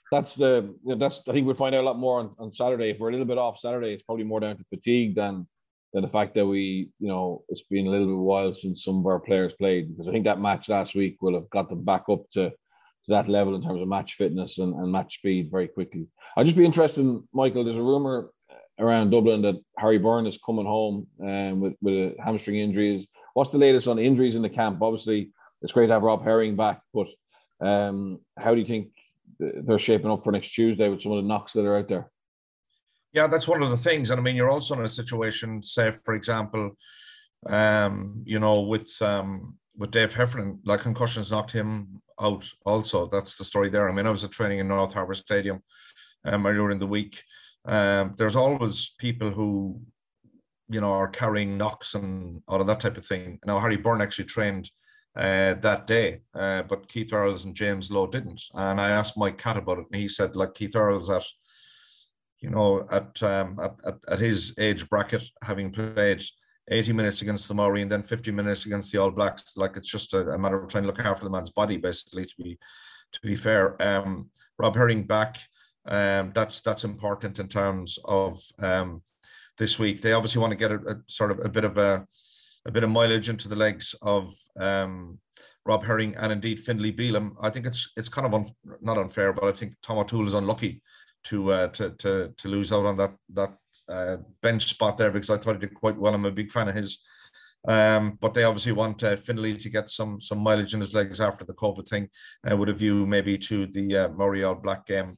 that's 0.09 0.35
the, 0.35 0.73
that's, 0.97 1.21
I 1.27 1.33
think 1.33 1.45
we'll 1.45 1.55
find 1.55 1.75
out 1.75 1.83
a 1.83 1.87
lot 1.87 1.99
more 1.99 2.19
on, 2.21 2.33
on 2.39 2.51
Saturday. 2.51 2.91
If 2.91 2.99
we're 2.99 3.09
a 3.09 3.11
little 3.11 3.27
bit 3.27 3.37
off 3.37 3.59
Saturday, 3.59 3.93
it's 3.93 4.03
probably 4.03 4.23
more 4.23 4.39
down 4.39 4.57
to 4.57 4.63
fatigue 4.69 5.15
than, 5.15 5.47
than 5.93 6.03
the 6.03 6.09
fact 6.09 6.35
that 6.35 6.45
we, 6.45 6.89
you 6.99 7.07
know, 7.07 7.43
it's 7.49 7.63
been 7.63 7.87
a 7.87 7.89
little 7.89 8.07
bit 8.07 8.17
while 8.17 8.53
since 8.53 8.83
some 8.83 8.99
of 8.99 9.05
our 9.05 9.19
players 9.19 9.53
played 9.53 9.89
because 9.89 10.07
I 10.07 10.11
think 10.11 10.25
that 10.25 10.41
match 10.41 10.69
last 10.69 10.95
week 10.95 11.21
will 11.21 11.35
have 11.35 11.49
got 11.49 11.69
them 11.69 11.83
back 11.83 12.03
up 12.11 12.29
to, 12.33 12.49
to 12.49 13.09
that 13.09 13.27
level 13.27 13.55
in 13.55 13.61
terms 13.61 13.81
of 13.81 13.87
match 13.87 14.15
fitness 14.15 14.57
and, 14.57 14.73
and 14.75 14.91
match 14.91 15.15
speed 15.15 15.49
very 15.49 15.67
quickly. 15.67 16.07
I'd 16.35 16.45
just 16.45 16.57
be 16.57 16.65
interested, 16.65 17.01
in, 17.01 17.27
Michael. 17.33 17.63
There's 17.63 17.77
a 17.77 17.83
rumor 17.83 18.29
around 18.79 19.09
Dublin 19.09 19.41
that 19.41 19.55
Harry 19.77 19.97
Byrne 19.97 20.27
is 20.27 20.37
coming 20.45 20.65
home 20.65 21.07
um, 21.21 21.59
with, 21.61 21.73
with 21.81 21.93
a 21.93 22.15
hamstring 22.23 22.59
injuries. 22.59 23.07
What's 23.33 23.51
the 23.51 23.57
latest 23.57 23.87
on 23.87 23.97
injuries 23.97 24.35
in 24.35 24.41
the 24.41 24.49
camp? 24.49 24.81
Obviously, 24.81 25.31
it's 25.61 25.73
great 25.73 25.87
to 25.87 25.93
have 25.93 26.03
Rob 26.03 26.23
Herring 26.23 26.55
back, 26.55 26.81
but 26.93 27.07
um, 27.65 28.19
how 28.37 28.53
do 28.53 28.59
you 28.59 28.67
think 28.67 28.89
they're 29.39 29.79
shaping 29.79 30.11
up 30.11 30.23
for 30.23 30.31
next 30.31 30.51
Tuesday 30.51 30.89
with 30.89 31.01
some 31.01 31.11
of 31.11 31.23
the 31.23 31.27
knocks 31.27 31.53
that 31.53 31.65
are 31.65 31.77
out 31.77 31.87
there? 31.87 32.11
Yeah, 33.13 33.27
that's 33.27 33.47
one 33.47 33.63
of 33.63 33.69
the 33.69 33.77
things. 33.77 34.09
And 34.11 34.19
I 34.19 34.23
mean, 34.23 34.35
you're 34.35 34.49
also 34.49 34.75
in 34.75 34.81
a 34.81 34.87
situation, 34.87 35.61
say, 35.61 35.91
for 35.91 36.13
example, 36.13 36.77
um, 37.47 38.23
you 38.25 38.39
know, 38.39 38.61
with 38.61 38.91
um, 39.01 39.57
with 39.75 39.91
Dave 39.91 40.13
Heffernan, 40.13 40.59
like 40.65 40.81
concussions 40.81 41.31
knocked 41.31 41.51
him 41.51 42.01
out. 42.19 42.45
Also, 42.65 43.07
that's 43.07 43.35
the 43.37 43.43
story 43.43 43.69
there. 43.69 43.89
I 43.89 43.93
mean, 43.93 44.07
I 44.07 44.11
was 44.11 44.23
at 44.23 44.31
training 44.31 44.59
in 44.59 44.67
North 44.67 44.93
Harbour 44.93 45.13
Stadium 45.13 45.61
um, 46.25 46.45
earlier 46.45 46.71
in 46.71 46.79
the 46.79 46.87
week. 46.87 47.23
Um, 47.65 48.15
there's 48.17 48.35
always 48.35 48.89
people 48.97 49.29
who, 49.29 49.81
you 50.69 50.81
know, 50.81 50.91
are 50.91 51.07
carrying 51.07 51.57
knocks 51.57 51.95
and 51.95 52.41
all 52.47 52.61
of 52.61 52.67
that 52.67 52.79
type 52.79 52.97
of 52.97 53.05
thing. 53.05 53.39
Now, 53.45 53.59
Harry 53.59 53.77
Byrne 53.77 54.01
actually 54.01 54.25
trained 54.25 54.69
uh, 55.15 55.53
that 55.55 55.85
day, 55.87 56.21
uh, 56.33 56.63
but 56.63 56.87
Keith 56.87 57.13
Earls 57.13 57.45
and 57.45 57.55
James 57.55 57.91
Lowe 57.91 58.07
didn't. 58.07 58.41
And 58.53 58.79
I 58.81 58.89
asked 58.89 59.17
Mike 59.17 59.37
Catt 59.37 59.57
about 59.57 59.79
it, 59.79 59.85
and 59.91 60.01
he 60.01 60.07
said, 60.07 60.35
like 60.35 60.55
Keith 60.55 60.75
Earls 60.75 61.09
at 61.09 61.25
you 62.39 62.49
know, 62.49 62.87
at, 62.91 63.21
um, 63.23 63.59
at, 63.61 63.95
at, 64.07 64.19
his 64.19 64.53
age 64.59 64.87
bracket, 64.89 65.23
having 65.43 65.71
played 65.71 66.23
80 66.69 66.93
minutes 66.93 67.21
against 67.21 67.47
the 67.47 67.55
Maori 67.55 67.81
and 67.81 67.91
then 67.91 68.03
50 68.03 68.31
minutes 68.31 68.65
against 68.65 68.91
the 68.91 68.99
All 68.99 69.11
Blacks, 69.11 69.57
like 69.57 69.77
it's 69.77 69.87
just 69.87 70.13
a, 70.13 70.29
a, 70.29 70.37
matter 70.37 70.61
of 70.61 70.69
trying 70.69 70.83
to 70.83 70.87
look 70.87 70.99
after 70.99 71.23
the 71.23 71.29
man's 71.29 71.49
body, 71.49 71.77
basically. 71.77 72.25
To 72.25 72.33
be 72.37 72.59
to 73.13 73.19
be 73.21 73.35
fair, 73.35 73.81
um, 73.81 74.29
Rob 74.59 74.75
Herring 74.75 75.03
back, 75.03 75.37
um, 75.87 76.31
that's 76.35 76.61
that's 76.61 76.83
important 76.83 77.39
in 77.39 77.47
terms 77.47 77.97
of 78.05 78.39
um, 78.59 79.01
this 79.57 79.79
week. 79.79 80.01
They 80.01 80.13
obviously 80.13 80.41
want 80.41 80.51
to 80.51 80.57
get 80.57 80.71
a, 80.71 80.75
a, 80.75 80.95
sort 81.07 81.31
of 81.31 81.43
a 81.43 81.49
bit 81.49 81.63
of 81.63 81.77
a 81.77 82.05
a 82.65 82.71
bit 82.71 82.83
of 82.83 82.89
mileage 82.89 83.29
into 83.29 83.47
the 83.47 83.55
legs 83.55 83.95
of 84.01 84.33
um, 84.59 85.19
Rob 85.65 85.83
Herring 85.83 86.15
and 86.17 86.33
indeed 86.33 86.59
Finlay 86.59 86.91
Bealham. 86.91 87.31
I 87.41 87.49
think 87.49 87.65
it's 87.65 87.91
it's 87.95 88.09
kind 88.09 88.27
of 88.27 88.33
un, 88.33 88.45
not 88.81 88.97
unfair, 88.97 89.31
but 89.31 89.45
I 89.45 89.53
think 89.53 89.73
Tom 89.81 89.97
O'Toole 89.97 90.27
is 90.27 90.33
unlucky 90.33 90.81
to 91.29 91.51
uh, 91.51 91.67
to 91.67 91.91
to 91.91 92.33
to 92.37 92.47
lose 92.47 92.71
out 92.71 92.85
on 92.85 92.97
that 92.97 93.13
that 93.33 93.53
uh, 93.89 94.17
bench 94.41 94.65
spot 94.65 94.97
there 94.97 95.11
because 95.11 95.29
I 95.29 95.37
thought 95.37 95.55
he 95.55 95.59
did 95.59 95.73
quite 95.73 95.97
well. 95.97 96.13
I'm 96.13 96.25
a 96.25 96.31
big 96.31 96.51
fan 96.51 96.67
of 96.67 96.75
his. 96.75 96.99
Um, 97.67 98.17
but 98.21 98.33
they 98.33 98.43
obviously 98.43 98.71
want 98.71 99.03
uh, 99.03 99.17
Finlay 99.17 99.55
to 99.55 99.69
get 99.69 99.89
some 99.89 100.21
some 100.21 100.39
mileage 100.39 100.73
in 100.73 100.79
his 100.79 100.93
legs 100.93 101.19
after 101.19 101.43
the 101.43 101.53
COVID 101.53 101.87
thing, 101.89 102.09
uh, 102.49 102.55
with 102.55 102.69
a 102.69 102.73
view 102.73 103.05
maybe 103.05 103.37
to 103.39 103.67
the 103.67 103.97
uh, 103.97 104.09
Maori 104.09 104.43
All 104.43 104.55
Black 104.55 104.85
game, 104.85 105.17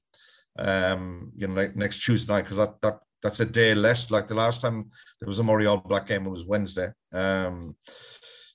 um, 0.58 1.32
you 1.36 1.48
know, 1.48 1.70
next 1.76 2.04
Tuesday 2.04 2.34
night 2.34 2.44
because 2.44 2.58
that 2.58 2.82
that 2.82 3.00
that's 3.22 3.40
a 3.40 3.46
day 3.46 3.76
less. 3.76 4.10
Like 4.10 4.28
the 4.28 4.36
last 4.36 4.62
time 4.62 4.90
there 5.20 5.28
was 5.28 5.40
a 5.40 5.44
Maori 5.44 5.68
All 5.68 5.78
Black 5.78 6.08
game, 6.08 6.26
it 6.26 6.30
was 6.30 6.46
Wednesday. 6.46 6.90
Um, 7.12 7.76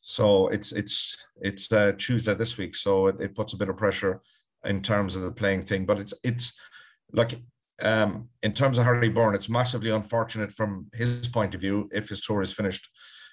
so 0.01 0.49
it's 0.49 0.73
it's 0.73 1.17
it's 1.41 1.71
uh, 1.71 1.93
Tuesday 1.97 2.35
this 2.35 2.59
week, 2.59 2.75
so 2.75 3.07
it, 3.09 3.21
it 3.21 3.35
puts 3.35 3.53
a 3.53 3.57
bit 3.57 3.69
of 3.69 3.77
pressure 3.77 4.21
in 4.65 4.83
terms 4.83 5.15
of 5.15 5.23
the 5.23 5.31
playing 5.31 5.63
thing. 5.63 5.87
But 5.87 6.01
it's 6.01 6.15
it's 6.25 6.53
like 7.15 7.41
um, 7.83 8.29
in 8.43 8.53
terms 8.53 8.79
of 8.79 8.85
Harry 8.85 9.09
Byrne, 9.09 9.35
it's 9.35 9.49
massively 9.49 9.91
unfortunate 9.91 10.53
from 10.53 10.89
his 10.93 11.29
point 11.29 11.55
of 11.55 11.61
view 11.61 11.89
if 11.93 12.09
his 12.09 12.21
tour 12.21 12.43
is 12.43 12.53
finished. 12.53 12.89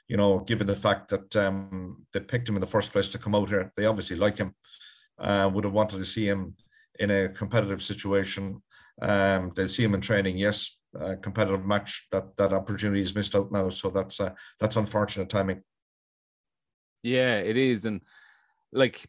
You 0.07 0.17
know, 0.17 0.39
given 0.39 0.67
the 0.67 0.75
fact 0.75 1.09
that 1.09 1.35
um, 1.35 2.05
they 2.13 2.19
picked 2.19 2.49
him 2.49 2.55
in 2.55 2.61
the 2.61 2.67
first 2.67 2.91
place 2.91 3.07
to 3.09 3.17
come 3.17 3.35
out 3.35 3.49
here, 3.49 3.71
they 3.75 3.85
obviously 3.85 4.17
like 4.17 4.37
him. 4.37 4.55
Uh, 5.19 5.49
would 5.53 5.63
have 5.63 5.73
wanted 5.73 5.99
to 5.99 6.05
see 6.05 6.25
him 6.25 6.55
in 6.99 7.11
a 7.11 7.29
competitive 7.29 7.83
situation. 7.83 8.61
Um, 9.01 9.51
they 9.55 9.67
see 9.67 9.83
him 9.83 9.93
in 9.93 10.01
training, 10.01 10.37
yes, 10.37 10.77
competitive 11.21 11.65
match. 11.65 12.07
That 12.11 12.35
that 12.37 12.53
opportunity 12.53 13.01
is 13.01 13.13
missed 13.13 13.35
out 13.35 13.51
now, 13.51 13.69
so 13.69 13.89
that's 13.89 14.19
uh, 14.19 14.33
that's 14.59 14.77
unfortunate 14.77 15.29
timing. 15.29 15.61
Yeah, 17.03 17.37
it 17.37 17.55
is, 17.55 17.85
and 17.85 18.01
like 18.71 19.05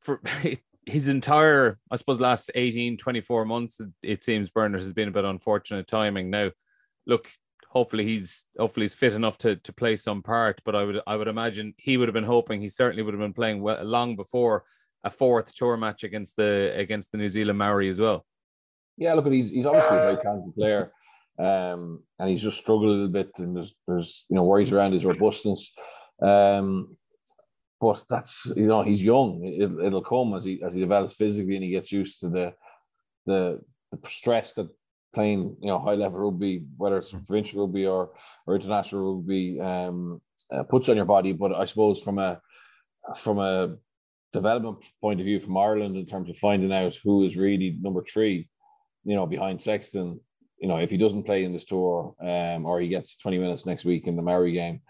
for 0.00 0.20
his 0.86 1.08
entire, 1.08 1.78
I 1.90 1.96
suppose, 1.96 2.20
last 2.20 2.50
18, 2.54 2.96
24 2.96 3.44
months, 3.44 3.80
it 4.02 4.24
seems 4.24 4.50
Bernard 4.50 4.80
has 4.82 4.92
been 4.92 5.08
a 5.08 5.12
bit 5.12 5.24
unfortunate 5.24 5.86
timing. 5.86 6.30
Now, 6.30 6.50
look, 7.06 7.30
hopefully 7.68 8.04
he's 8.04 8.46
hopefully 8.58 8.84
he's 8.84 8.94
fit 8.94 9.14
enough 9.14 9.38
to 9.38 9.56
to 9.56 9.72
play 9.72 9.96
some 9.96 10.22
part, 10.22 10.60
but 10.64 10.74
I 10.74 10.84
would 10.84 11.00
I 11.06 11.16
would 11.16 11.28
imagine 11.28 11.74
he 11.76 11.96
would 11.96 12.08
have 12.08 12.14
been 12.14 12.24
hoping 12.24 12.60
he 12.60 12.68
certainly 12.68 13.02
would 13.02 13.14
have 13.14 13.20
been 13.20 13.32
playing 13.32 13.62
well 13.62 13.82
long 13.84 14.16
before 14.16 14.64
a 15.04 15.10
fourth 15.10 15.54
tour 15.54 15.76
match 15.76 16.04
against 16.04 16.36
the 16.36 16.72
against 16.76 17.12
the 17.12 17.18
New 17.18 17.28
Zealand 17.28 17.58
Maori 17.58 17.88
as 17.88 18.00
well. 18.00 18.26
Yeah, 18.96 19.14
look, 19.14 19.26
he's 19.26 19.50
he's 19.50 19.66
obviously 19.66 19.96
a 19.96 20.00
very 20.00 20.16
talented 20.16 20.54
player, 20.54 20.92
um, 21.38 22.02
and 22.18 22.28
he's 22.28 22.42
just 22.42 22.58
struggled 22.58 22.88
a 22.88 22.92
little 22.92 23.08
bit, 23.08 23.30
and 23.38 23.56
there's 23.56 23.74
there's 23.86 24.26
you 24.28 24.36
know 24.36 24.44
worries 24.44 24.72
around 24.72 24.92
his 24.92 25.04
robustness. 25.04 25.72
Um, 26.22 26.96
but 27.80 28.04
that's 28.08 28.46
you 28.56 28.66
know 28.66 28.82
he's 28.82 29.02
young. 29.02 29.40
It, 29.42 29.90
will 29.90 30.02
come 30.02 30.34
as 30.34 30.44
he 30.44 30.62
as 30.64 30.74
he 30.74 30.80
develops 30.80 31.14
physically 31.14 31.54
and 31.54 31.64
he 31.64 31.70
gets 31.70 31.90
used 31.90 32.20
to 32.20 32.28
the 32.28 32.52
the, 33.26 33.60
the 33.90 34.08
stress 34.08 34.52
that 34.52 34.68
playing 35.14 35.56
you 35.60 35.68
know 35.68 35.78
high 35.78 35.94
level 35.94 36.20
rugby, 36.20 36.64
whether 36.76 36.98
it's 36.98 37.12
mm. 37.12 37.26
provincial 37.26 37.62
rugby 37.62 37.86
or 37.86 38.10
or 38.46 38.54
international 38.54 39.16
rugby, 39.16 39.60
um, 39.60 40.20
uh, 40.52 40.62
puts 40.64 40.88
on 40.88 40.96
your 40.96 41.06
body. 41.06 41.32
But 41.32 41.54
I 41.54 41.64
suppose 41.64 42.02
from 42.02 42.18
a 42.18 42.40
from 43.16 43.38
a 43.38 43.76
development 44.32 44.78
point 45.00 45.20
of 45.20 45.26
view 45.26 45.40
from 45.40 45.56
Ireland 45.56 45.96
in 45.96 46.06
terms 46.06 46.28
of 46.28 46.38
finding 46.38 46.72
out 46.72 46.96
who 47.02 47.26
is 47.26 47.36
really 47.36 47.76
number 47.80 48.02
three, 48.02 48.48
you 49.04 49.16
know, 49.16 49.26
behind 49.26 49.60
Sexton, 49.60 50.20
you 50.58 50.68
know, 50.68 50.76
if 50.76 50.90
he 50.90 50.96
doesn't 50.96 51.24
play 51.24 51.44
in 51.44 51.52
this 51.52 51.64
tour 51.64 52.14
um, 52.20 52.66
or 52.66 52.80
he 52.80 52.88
gets 52.88 53.16
20 53.16 53.38
minutes 53.38 53.66
next 53.66 53.84
week 53.84 54.06
in 54.06 54.14
the 54.14 54.22
Maori 54.22 54.52
game, 54.52 54.82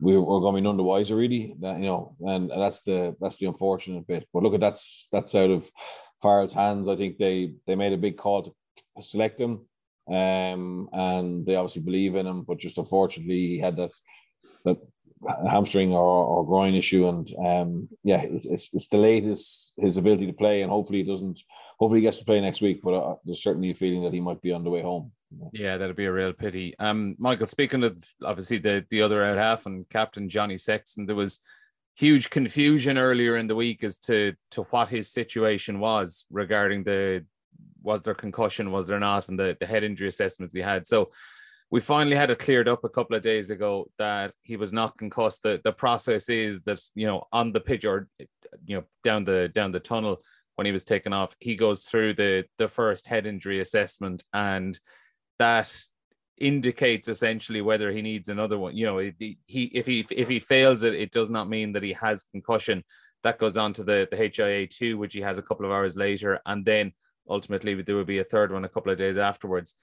we're, 0.00 0.20
we're 0.20 0.40
going 0.40 0.54
to 0.54 0.60
be 0.60 0.64
none 0.64 0.76
the 0.76 0.82
wiser, 0.82 1.16
really. 1.16 1.54
That 1.60 1.76
you 1.76 1.86
know, 1.86 2.16
and 2.20 2.50
that's 2.50 2.82
the 2.82 3.16
that's 3.20 3.38
the 3.38 3.46
unfortunate 3.46 4.06
bit. 4.06 4.26
But 4.32 4.42
look 4.42 4.54
at 4.54 4.60
that's 4.60 5.08
that's 5.12 5.34
out 5.34 5.50
of 5.50 5.70
Farrell's 6.22 6.54
hands. 6.54 6.88
I 6.88 6.96
think 6.96 7.18
they 7.18 7.54
they 7.66 7.74
made 7.74 7.92
a 7.92 7.98
big 7.98 8.16
call 8.16 8.42
to 8.44 9.02
select 9.02 9.40
him, 9.40 9.66
um, 10.10 10.88
and 10.92 11.46
they 11.46 11.54
obviously 11.54 11.82
believe 11.82 12.16
in 12.16 12.26
him. 12.26 12.42
But 12.42 12.58
just 12.58 12.78
unfortunately, 12.78 13.48
he 13.48 13.58
had 13.58 13.76
that 13.76 13.92
that 14.64 14.78
hamstring 15.48 15.92
or, 15.92 16.24
or 16.24 16.46
groin 16.46 16.74
issue, 16.74 17.08
and 17.08 17.32
um, 17.44 17.88
yeah, 18.02 18.22
it's, 18.22 18.46
it's, 18.46 18.68
it's 18.72 18.88
delayed 18.88 19.24
his 19.24 19.72
his 19.78 19.96
ability 19.96 20.26
to 20.26 20.32
play, 20.32 20.62
and 20.62 20.70
hopefully 20.70 21.02
he 21.02 21.10
doesn't. 21.10 21.40
Hopefully 21.78 22.00
he 22.00 22.04
gets 22.04 22.18
to 22.18 22.24
play 22.24 22.40
next 22.40 22.60
week, 22.60 22.80
but 22.82 22.94
uh, 22.94 23.16
there's 23.24 23.42
certainly 23.42 23.70
a 23.70 23.74
feeling 23.74 24.02
that 24.04 24.12
he 24.12 24.20
might 24.20 24.40
be 24.40 24.52
on 24.52 24.64
the 24.64 24.70
way 24.70 24.82
home. 24.82 25.12
Yeah, 25.52 25.76
that'd 25.76 25.96
be 25.96 26.04
a 26.04 26.12
real 26.12 26.32
pity. 26.32 26.74
Um, 26.78 27.16
Michael, 27.18 27.46
speaking 27.46 27.82
of 27.82 28.04
obviously 28.24 28.58
the 28.58 28.84
the 28.90 29.02
other 29.02 29.24
out 29.24 29.36
half 29.36 29.66
and 29.66 29.88
Captain 29.88 30.28
Johnny 30.28 30.58
Sexton, 30.58 31.06
there 31.06 31.16
was 31.16 31.40
huge 31.96 32.30
confusion 32.30 32.98
earlier 32.98 33.36
in 33.36 33.46
the 33.46 33.56
week 33.56 33.84
as 33.84 33.98
to 33.98 34.34
to 34.52 34.62
what 34.64 34.88
his 34.88 35.10
situation 35.10 35.80
was 35.80 36.26
regarding 36.30 36.84
the 36.84 37.24
was 37.82 38.02
there 38.02 38.14
concussion, 38.14 38.72
was 38.72 38.86
there 38.86 39.00
not, 39.00 39.28
and 39.28 39.38
the, 39.38 39.56
the 39.60 39.66
head 39.66 39.84
injury 39.84 40.08
assessments 40.08 40.54
he 40.54 40.60
had. 40.60 40.86
So 40.86 41.10
we 41.70 41.80
finally 41.80 42.16
had 42.16 42.30
it 42.30 42.38
cleared 42.38 42.68
up 42.68 42.84
a 42.84 42.88
couple 42.88 43.16
of 43.16 43.22
days 43.22 43.50
ago 43.50 43.90
that 43.98 44.32
he 44.42 44.56
was 44.56 44.72
not 44.72 44.96
concussed. 44.96 45.42
The 45.42 45.60
the 45.62 45.72
process 45.72 46.28
is 46.28 46.62
that 46.62 46.80
you 46.94 47.06
know 47.06 47.26
on 47.32 47.52
the 47.52 47.60
pitch 47.60 47.84
or 47.84 48.08
you 48.66 48.76
know 48.76 48.84
down 49.02 49.24
the 49.24 49.50
down 49.52 49.72
the 49.72 49.80
tunnel 49.80 50.22
when 50.56 50.66
he 50.66 50.72
was 50.72 50.84
taken 50.84 51.12
off, 51.12 51.34
he 51.40 51.56
goes 51.56 51.84
through 51.84 52.14
the 52.14 52.44
the 52.58 52.68
first 52.68 53.06
head 53.08 53.26
injury 53.26 53.60
assessment 53.60 54.24
and 54.32 54.78
that 55.38 55.74
indicates 56.38 57.08
essentially 57.08 57.60
whether 57.60 57.90
he 57.92 58.02
needs 58.02 58.28
another 58.28 58.58
one. 58.58 58.76
You 58.76 58.86
know, 58.86 58.98
he 58.98 59.38
if 59.74 59.86
he 59.86 60.06
if 60.10 60.28
he 60.28 60.40
fails 60.40 60.82
it, 60.82 60.94
it 60.94 61.12
does 61.12 61.30
not 61.30 61.48
mean 61.48 61.72
that 61.72 61.82
he 61.82 61.92
has 61.94 62.24
concussion. 62.32 62.84
That 63.22 63.38
goes 63.38 63.56
on 63.56 63.72
to 63.74 63.84
the 63.84 64.08
the 64.10 64.16
HIA 64.16 64.66
two, 64.68 64.98
which 64.98 65.14
he 65.14 65.20
has 65.22 65.38
a 65.38 65.42
couple 65.42 65.66
of 65.66 65.72
hours 65.72 65.96
later, 65.96 66.40
and 66.46 66.64
then 66.64 66.92
ultimately 67.28 67.80
there 67.82 67.96
will 67.96 68.04
be 68.04 68.18
a 68.18 68.24
third 68.24 68.52
one 68.52 68.64
a 68.64 68.68
couple 68.68 68.92
of 68.92 68.98
days 68.98 69.16
afterwards 69.16 69.74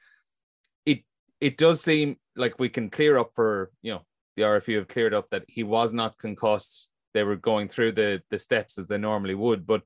It 0.86 1.04
it 1.40 1.58
does 1.58 1.82
seem 1.82 2.18
like 2.36 2.60
we 2.60 2.70
can 2.70 2.90
clear 2.90 3.18
up 3.18 3.32
for 3.36 3.72
you 3.82 3.94
know 3.94 4.02
the 4.36 4.44
RFU 4.44 4.78
have 4.78 4.88
cleared 4.88 5.14
up 5.14 5.30
that 5.32 5.44
he 5.48 5.64
was 5.64 5.94
not 5.94 6.18
concussed. 6.18 6.92
They 7.14 7.24
were 7.24 7.36
going 7.36 7.68
through 7.70 7.94
the 7.94 8.22
the 8.30 8.38
steps 8.38 8.78
as 8.78 8.88
they 8.88 8.98
normally 8.98 9.36
would, 9.36 9.66
but 9.68 9.84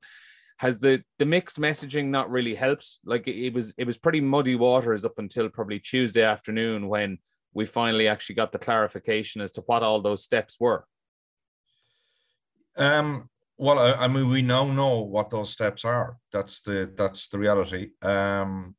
has 0.58 0.78
the 0.78 1.02
the 1.18 1.24
mixed 1.24 1.58
messaging 1.58 2.06
not 2.06 2.30
really 2.30 2.54
helped? 2.54 2.98
Like 3.04 3.26
it, 3.26 3.46
it 3.46 3.54
was 3.54 3.74
it 3.76 3.86
was 3.86 3.98
pretty 3.98 4.20
muddy 4.20 4.54
waters 4.54 5.04
up 5.04 5.18
until 5.18 5.48
probably 5.48 5.78
Tuesday 5.78 6.22
afternoon 6.22 6.88
when 6.88 7.18
we 7.52 7.66
finally 7.66 8.08
actually 8.08 8.36
got 8.36 8.52
the 8.52 8.58
clarification 8.58 9.40
as 9.40 9.52
to 9.52 9.62
what 9.62 9.82
all 9.82 10.00
those 10.00 10.24
steps 10.24 10.56
were. 10.60 10.86
Um, 12.76 13.30
well, 13.56 13.78
I, 13.78 14.04
I, 14.04 14.08
mean, 14.08 14.28
we 14.28 14.42
now 14.42 14.66
know 14.66 15.00
what 15.00 15.30
those 15.30 15.48
steps 15.48 15.82
are. 15.84 16.18
That's 16.32 16.60
the 16.60 16.92
that's 16.94 17.28
the 17.28 17.38
reality. 17.38 17.90
Um, 18.02 18.76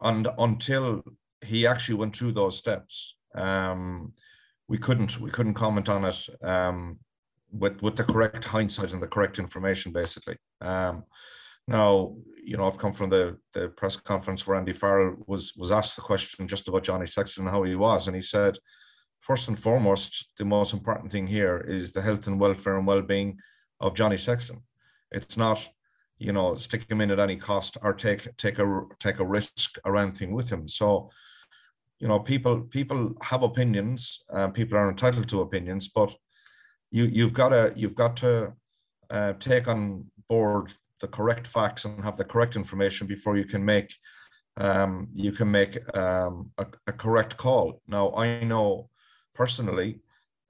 and 0.00 0.28
until 0.38 1.02
he 1.44 1.66
actually 1.66 1.96
went 1.96 2.16
through 2.16 2.32
those 2.32 2.56
steps. 2.56 3.16
Um, 3.34 4.12
we 4.68 4.78
couldn't 4.78 5.18
we 5.20 5.30
couldn't 5.30 5.54
comment 5.54 5.88
on 5.88 6.04
it 6.04 6.28
um, 6.42 6.98
with 7.50 7.80
with 7.82 7.96
the 7.96 8.04
correct 8.04 8.44
hindsight 8.44 8.92
and 8.92 9.02
the 9.02 9.06
correct 9.06 9.38
information, 9.38 9.92
basically. 9.92 10.36
Um, 10.60 11.04
now, 11.66 12.16
you 12.42 12.56
know, 12.56 12.66
I've 12.66 12.78
come 12.78 12.92
from 12.92 13.10
the 13.10 13.38
the 13.52 13.68
press 13.68 13.96
conference 13.96 14.46
where 14.46 14.56
Andy 14.56 14.72
Farrell 14.72 15.16
was 15.26 15.54
was 15.56 15.70
asked 15.70 15.96
the 15.96 16.02
question 16.02 16.48
just 16.48 16.68
about 16.68 16.84
Johnny 16.84 17.06
Sexton 17.06 17.44
and 17.44 17.50
how 17.50 17.62
he 17.62 17.74
was, 17.74 18.06
and 18.06 18.16
he 18.16 18.22
said, 18.22 18.58
first 19.20 19.48
and 19.48 19.58
foremost, 19.58 20.28
the 20.38 20.44
most 20.44 20.72
important 20.72 21.12
thing 21.12 21.26
here 21.26 21.64
is 21.68 21.92
the 21.92 22.02
health 22.02 22.26
and 22.26 22.40
welfare 22.40 22.78
and 22.78 22.86
well-being 22.86 23.38
of 23.80 23.94
Johnny 23.94 24.18
Sexton. 24.18 24.62
It's 25.12 25.36
not 25.36 25.68
you 26.18 26.32
know 26.32 26.54
stick 26.54 26.90
him 26.90 27.00
in 27.00 27.10
at 27.10 27.20
any 27.20 27.36
cost 27.36 27.76
or 27.82 27.92
take 27.92 28.36
take 28.36 28.58
a 28.58 28.82
take 28.98 29.20
a 29.20 29.26
risk 29.26 29.78
or 29.84 29.96
anything 29.96 30.32
with 30.32 30.50
him 30.50 30.66
so 30.66 31.10
you 32.00 32.08
know 32.08 32.18
people 32.18 32.60
people 32.62 33.14
have 33.22 33.42
opinions 33.42 34.24
uh, 34.32 34.48
people 34.48 34.76
are 34.76 34.90
entitled 34.90 35.28
to 35.28 35.40
opinions 35.40 35.88
but 35.88 36.14
you 36.90 37.04
you've 37.04 37.34
got 37.34 37.50
to 37.50 37.72
you've 37.76 37.94
got 37.94 38.16
to 38.16 38.52
uh, 39.10 39.32
take 39.34 39.68
on 39.68 40.04
board 40.28 40.72
the 41.00 41.08
correct 41.08 41.46
facts 41.46 41.84
and 41.84 42.02
have 42.02 42.16
the 42.16 42.24
correct 42.24 42.56
information 42.56 43.06
before 43.06 43.36
you 43.36 43.44
can 43.44 43.64
make 43.64 43.94
um, 44.56 45.08
you 45.12 45.30
can 45.32 45.50
make 45.50 45.78
um, 45.96 46.50
a, 46.58 46.66
a, 46.88 46.92
correct 46.92 47.36
call 47.36 47.80
now 47.86 48.10
i 48.14 48.42
know 48.42 48.88
personally 49.34 50.00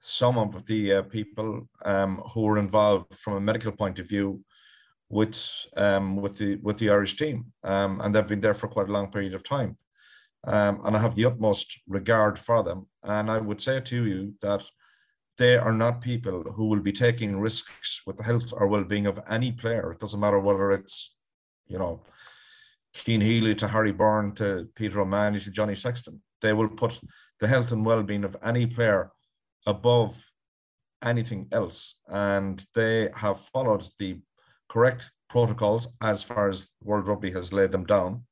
some 0.01 0.37
of 0.37 0.65
the 0.65 0.93
uh, 0.93 1.01
people 1.03 1.67
um, 1.85 2.21
who 2.33 2.41
were 2.41 2.57
involved 2.57 3.13
from 3.15 3.33
a 3.33 3.41
medical 3.41 3.71
point 3.71 3.99
of 3.99 4.07
view 4.07 4.41
with 5.09 5.37
um, 5.77 6.15
with 6.15 6.37
the 6.37 6.55
with 6.57 6.77
the 6.79 6.89
irish 6.89 7.15
team 7.15 7.45
um, 7.63 8.01
and 8.01 8.15
they've 8.15 8.27
been 8.27 8.41
there 8.41 8.53
for 8.53 8.67
quite 8.67 8.89
a 8.89 8.91
long 8.91 9.11
period 9.11 9.33
of 9.33 9.43
time 9.43 9.77
um, 10.45 10.81
and 10.85 10.95
I 10.95 10.99
have 10.99 11.15
the 11.15 11.25
utmost 11.25 11.81
regard 11.87 12.39
for 12.39 12.63
them. 12.63 12.87
And 13.03 13.29
I 13.29 13.39
would 13.39 13.61
say 13.61 13.79
to 13.81 14.05
you 14.05 14.33
that 14.41 14.63
they 15.39 15.57
are 15.57 15.73
not 15.73 16.01
people 16.01 16.43
who 16.55 16.65
will 16.67 16.81
be 16.81 16.91
taking 16.91 17.39
risks 17.39 18.01
with 18.05 18.17
the 18.17 18.23
health 18.23 18.53
or 18.53 18.67
well-being 18.67 19.07
of 19.07 19.19
any 19.27 19.51
player. 19.51 19.91
It 19.91 19.99
doesn't 19.99 20.19
matter 20.19 20.39
whether 20.39 20.71
it's, 20.71 21.15
you 21.67 21.79
know, 21.79 22.03
Cian 22.93 23.21
Healy 23.21 23.55
to 23.55 23.67
Harry 23.67 23.91
Byrne 23.91 24.33
to 24.35 24.67
Peter 24.75 24.99
O'Mahony 25.01 25.39
to 25.39 25.51
Johnny 25.51 25.75
Sexton. 25.75 26.21
They 26.41 26.53
will 26.53 26.69
put 26.69 26.99
the 27.39 27.47
health 27.47 27.71
and 27.71 27.85
well-being 27.85 28.25
of 28.25 28.37
any 28.43 28.67
player 28.67 29.11
above 29.65 30.29
anything 31.03 31.47
else. 31.51 31.95
And 32.07 32.63
they 32.75 33.09
have 33.15 33.39
followed 33.39 33.85
the 33.97 34.19
correct 34.67 35.11
protocols 35.29 35.87
as 36.01 36.21
far 36.21 36.49
as 36.49 36.69
World 36.83 37.07
Rugby 37.07 37.31
has 37.31 37.53
laid 37.53 37.71
them 37.71 37.85
down 37.85 38.25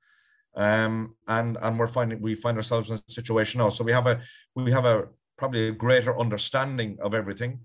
um, 0.58 1.15
and 1.28 1.56
and 1.62 1.78
we're 1.78 1.88
finding 1.88 2.20
we 2.20 2.34
find 2.34 2.58
ourselves 2.58 2.89
in 2.89 2.96
a 2.98 3.12
situation 3.12 3.60
now. 3.60 3.70
So 3.70 3.84
we 3.84 3.91
have 3.91 4.08
a 4.08 4.20
we 4.56 4.72
have 4.72 4.86
a 4.86 5.08
probably 5.38 5.67
a 5.67 5.71
greater 5.71 6.17
understanding 6.19 6.97
of 7.02 7.13
everything, 7.13 7.60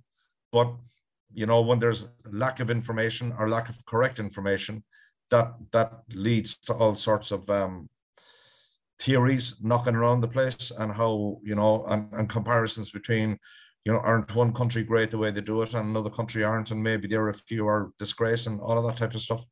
but 0.53 0.73
you 1.35 1.47
know 1.47 1.63
when 1.63 1.79
there's 1.79 2.09
lack 2.31 2.61
of 2.61 2.71
information 2.71 3.33
or 3.39 3.49
lack 3.49 3.69
of 3.69 3.85
correct 3.87 4.19
information, 4.19 4.85
that 5.31 5.55
that 5.73 5.93
leads 6.15 6.59
to 6.59 6.75
all 6.75 6.95
sorts 6.95 7.31
of 7.31 7.49
um, 7.51 7.89
theories 9.01 9.57
knocking 9.63 9.95
around 9.95 10.21
the 10.21 10.29
place 10.29 10.71
and 10.79 10.93
how 10.93 11.41
you 11.43 11.55
know 11.55 11.85
and, 11.89 12.13
and 12.13 12.29
comparisons 12.29 12.91
between 12.91 13.39
you 13.85 13.93
know, 13.93 13.99
aren't 13.99 14.35
one 14.35 14.53
country 14.53 14.85
great 14.85 15.11
the 15.11 15.19
way 15.19 15.31
they 15.31 15.41
do 15.41 15.63
it 15.63 15.75
and 15.75 15.89
another 15.89 16.11
country 16.11 16.45
aren't, 16.45 16.71
and 16.71 16.83
maybe 16.83 17.09
there 17.09 17.23
are 17.23 17.31
a 17.31 17.35
few 17.35 17.67
are 17.67 17.93
disgrace 17.99 18.47
and 18.47 18.61
all 18.61 18.79
of 18.79 18.85
that 18.85 18.97
type 18.97 19.15
of 19.15 19.23
stuff. 19.23 19.45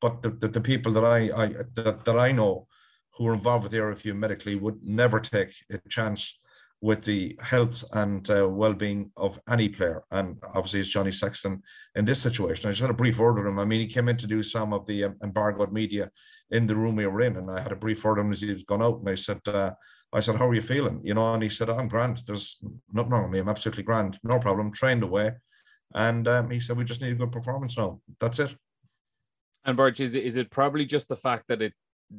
But 0.00 0.22
the, 0.22 0.30
the, 0.30 0.48
the 0.48 0.60
people 0.60 0.92
that 0.92 1.04
I, 1.04 1.30
I 1.34 1.46
that, 1.74 2.04
that 2.04 2.18
I 2.18 2.32
know 2.32 2.68
who 3.16 3.26
are 3.26 3.34
involved 3.34 3.64
with 3.64 3.72
the 3.72 3.78
RFU 3.78 4.16
medically 4.16 4.54
would 4.54 4.82
never 4.82 5.20
take 5.20 5.54
a 5.70 5.78
chance 5.88 6.38
with 6.82 7.04
the 7.04 7.38
health 7.40 7.84
and 7.92 8.28
uh, 8.28 8.46
well-being 8.48 9.12
of 9.16 9.40
any 9.48 9.68
player. 9.68 10.02
And 10.10 10.36
obviously, 10.42 10.80
it's 10.80 10.88
Johnny 10.88 11.12
Sexton 11.12 11.62
in 11.94 12.04
this 12.04 12.20
situation. 12.20 12.68
I 12.68 12.72
just 12.72 12.80
had 12.80 12.90
a 12.90 12.94
brief 12.94 13.20
word 13.20 13.36
with 13.36 13.46
him. 13.46 13.60
I 13.60 13.64
mean, 13.64 13.80
he 13.80 13.86
came 13.86 14.08
in 14.08 14.16
to 14.16 14.26
do 14.26 14.42
some 14.42 14.72
of 14.72 14.84
the 14.86 15.04
um, 15.04 15.16
embargoed 15.22 15.72
media 15.72 16.10
in 16.50 16.66
the 16.66 16.74
room 16.74 16.96
we 16.96 17.06
were 17.06 17.22
in, 17.22 17.36
and 17.36 17.48
I 17.48 17.60
had 17.60 17.70
a 17.70 17.76
brief 17.76 18.04
word 18.04 18.18
with 18.18 18.26
him 18.26 18.32
as 18.32 18.40
he 18.40 18.52
was 18.52 18.64
gone 18.64 18.82
out, 18.82 18.98
and 18.98 19.08
I 19.08 19.14
said, 19.14 19.40
uh, 19.46 19.70
"I 20.12 20.18
said, 20.18 20.34
how 20.34 20.48
are 20.48 20.54
you 20.54 20.60
feeling?" 20.60 21.00
You 21.04 21.14
know, 21.14 21.32
and 21.32 21.42
he 21.42 21.48
said, 21.48 21.70
"I'm 21.70 21.86
grand. 21.86 22.20
There's 22.26 22.58
nothing 22.92 23.12
wrong 23.12 23.22
with 23.22 23.32
me. 23.32 23.38
I'm 23.38 23.48
absolutely 23.48 23.84
grand. 23.84 24.18
No 24.24 24.40
problem. 24.40 24.72
Trained 24.72 25.04
away." 25.04 25.32
And 25.94 26.26
um, 26.26 26.50
he 26.50 26.58
said, 26.58 26.76
"We 26.76 26.84
just 26.84 27.00
need 27.00 27.12
a 27.12 27.16
good 27.16 27.30
performance 27.30 27.78
now. 27.78 28.00
That's 28.18 28.40
it." 28.40 28.56
And 29.64 29.76
Birch, 29.76 30.00
is 30.00 30.16
it, 30.16 30.24
is 30.24 30.34
it 30.34 30.50
probably 30.50 30.84
just 30.84 31.06
the 31.06 31.16
fact 31.16 31.44
that 31.46 31.62
it 31.62 31.74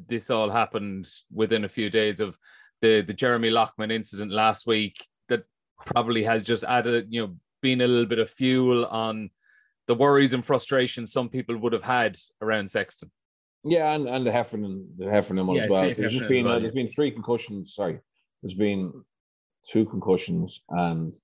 this 0.07 0.29
all 0.29 0.49
happened 0.49 1.09
within 1.31 1.65
a 1.65 1.69
few 1.69 1.89
days 1.89 2.19
of 2.21 2.37
the 2.83 3.01
the 3.01 3.13
Jeremy 3.13 3.49
Loughman 3.49 3.91
incident 3.91 4.31
last 4.31 4.67
week 4.67 5.07
that 5.29 5.45
probably 5.85 6.23
has 6.23 6.43
just 6.43 6.63
added, 6.65 7.07
you 7.09 7.21
know, 7.21 7.35
been 7.61 7.81
a 7.81 7.87
little 7.87 8.05
bit 8.05 8.19
of 8.19 8.29
fuel 8.29 8.85
on 8.85 9.31
the 9.87 9.95
worries 9.95 10.33
and 10.33 10.45
frustration 10.45 11.07
some 11.07 11.29
people 11.29 11.57
would 11.57 11.73
have 11.73 11.83
had 11.83 12.17
around 12.41 12.69
Sexton. 12.69 13.09
Yeah, 13.63 13.93
and, 13.93 14.07
and 14.07 14.27
the 14.27 14.31
Heffernan, 14.31 14.89
the 14.97 15.09
Heffernan 15.09 15.47
one 15.47 15.55
yeah, 15.55 15.63
as 15.63 15.69
well. 15.69 15.93
There's 15.93 16.13
just 16.13 16.27
been 16.27 16.45
well, 16.45 16.57
uh, 16.57 16.59
there's 16.59 16.73
been 16.73 16.89
three 16.89 17.11
concussions. 17.11 17.73
Sorry, 17.73 17.97
there's 18.41 18.53
been 18.53 18.91
two 19.71 19.85
concussions, 19.85 20.61
and 20.69 21.17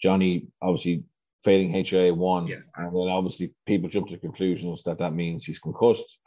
Johnny 0.00 0.46
obviously 0.62 1.02
failing 1.42 1.72
HIA 1.72 2.14
one, 2.14 2.46
yeah. 2.46 2.58
and 2.76 2.94
then 2.94 3.08
obviously 3.08 3.52
people 3.66 3.88
jump 3.88 4.08
to 4.08 4.18
conclusions 4.18 4.84
that 4.84 4.98
that 4.98 5.14
means 5.14 5.44
he's 5.44 5.58
concussed. 5.58 6.18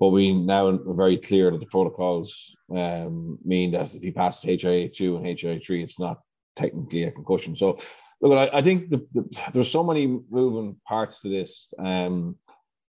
But 0.00 0.08
we 0.08 0.32
now 0.32 0.68
are 0.68 0.94
very 0.94 1.18
clear 1.18 1.50
that 1.50 1.60
the 1.60 1.66
protocols 1.66 2.56
um, 2.74 3.38
mean 3.44 3.72
that 3.72 3.94
if 3.94 4.02
he 4.02 4.10
passes 4.10 4.48
HIA2 4.48 5.16
and 5.16 5.26
HIA3, 5.26 5.82
it's 5.82 6.00
not 6.00 6.20
technically 6.56 7.04
a 7.04 7.10
concussion. 7.10 7.54
So, 7.54 7.78
look, 8.22 8.32
I, 8.32 8.58
I 8.58 8.62
think 8.62 8.88
the, 8.88 9.06
the, 9.12 9.28
there's 9.52 9.70
so 9.70 9.84
many 9.84 10.06
moving 10.06 10.76
parts 10.88 11.20
to 11.20 11.28
this. 11.28 11.68
Um, 11.78 12.36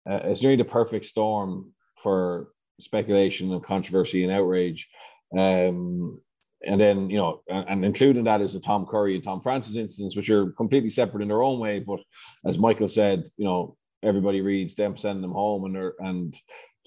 uh, 0.08 0.20
it's 0.24 0.44
really 0.44 0.56
the 0.56 0.64
perfect 0.64 1.06
storm 1.06 1.72
for 2.02 2.48
speculation 2.78 3.52
and 3.52 3.64
controversy 3.64 4.22
and 4.22 4.32
outrage. 4.32 4.88
Um, 5.36 6.20
and 6.62 6.80
then, 6.80 7.08
you 7.08 7.16
know, 7.16 7.42
and, 7.48 7.68
and 7.68 7.84
including 7.86 8.24
that 8.24 8.42
is 8.42 8.52
the 8.52 8.60
Tom 8.60 8.84
Curry 8.84 9.14
and 9.14 9.24
Tom 9.24 9.40
Francis 9.40 9.76
incidents, 9.76 10.14
which 10.14 10.28
are 10.28 10.50
completely 10.52 10.90
separate 10.90 11.22
in 11.22 11.28
their 11.28 11.42
own 11.42 11.58
way. 11.58 11.78
But 11.78 12.00
as 12.44 12.58
Michael 12.58 12.88
said, 12.88 13.24
you 13.38 13.46
know, 13.46 13.76
everybody 14.02 14.40
reads 14.40 14.74
them 14.74 14.96
send 14.96 15.24
them 15.24 15.32
home 15.32 15.64
and 15.64 15.74
they're, 15.74 15.94
and 15.98 16.36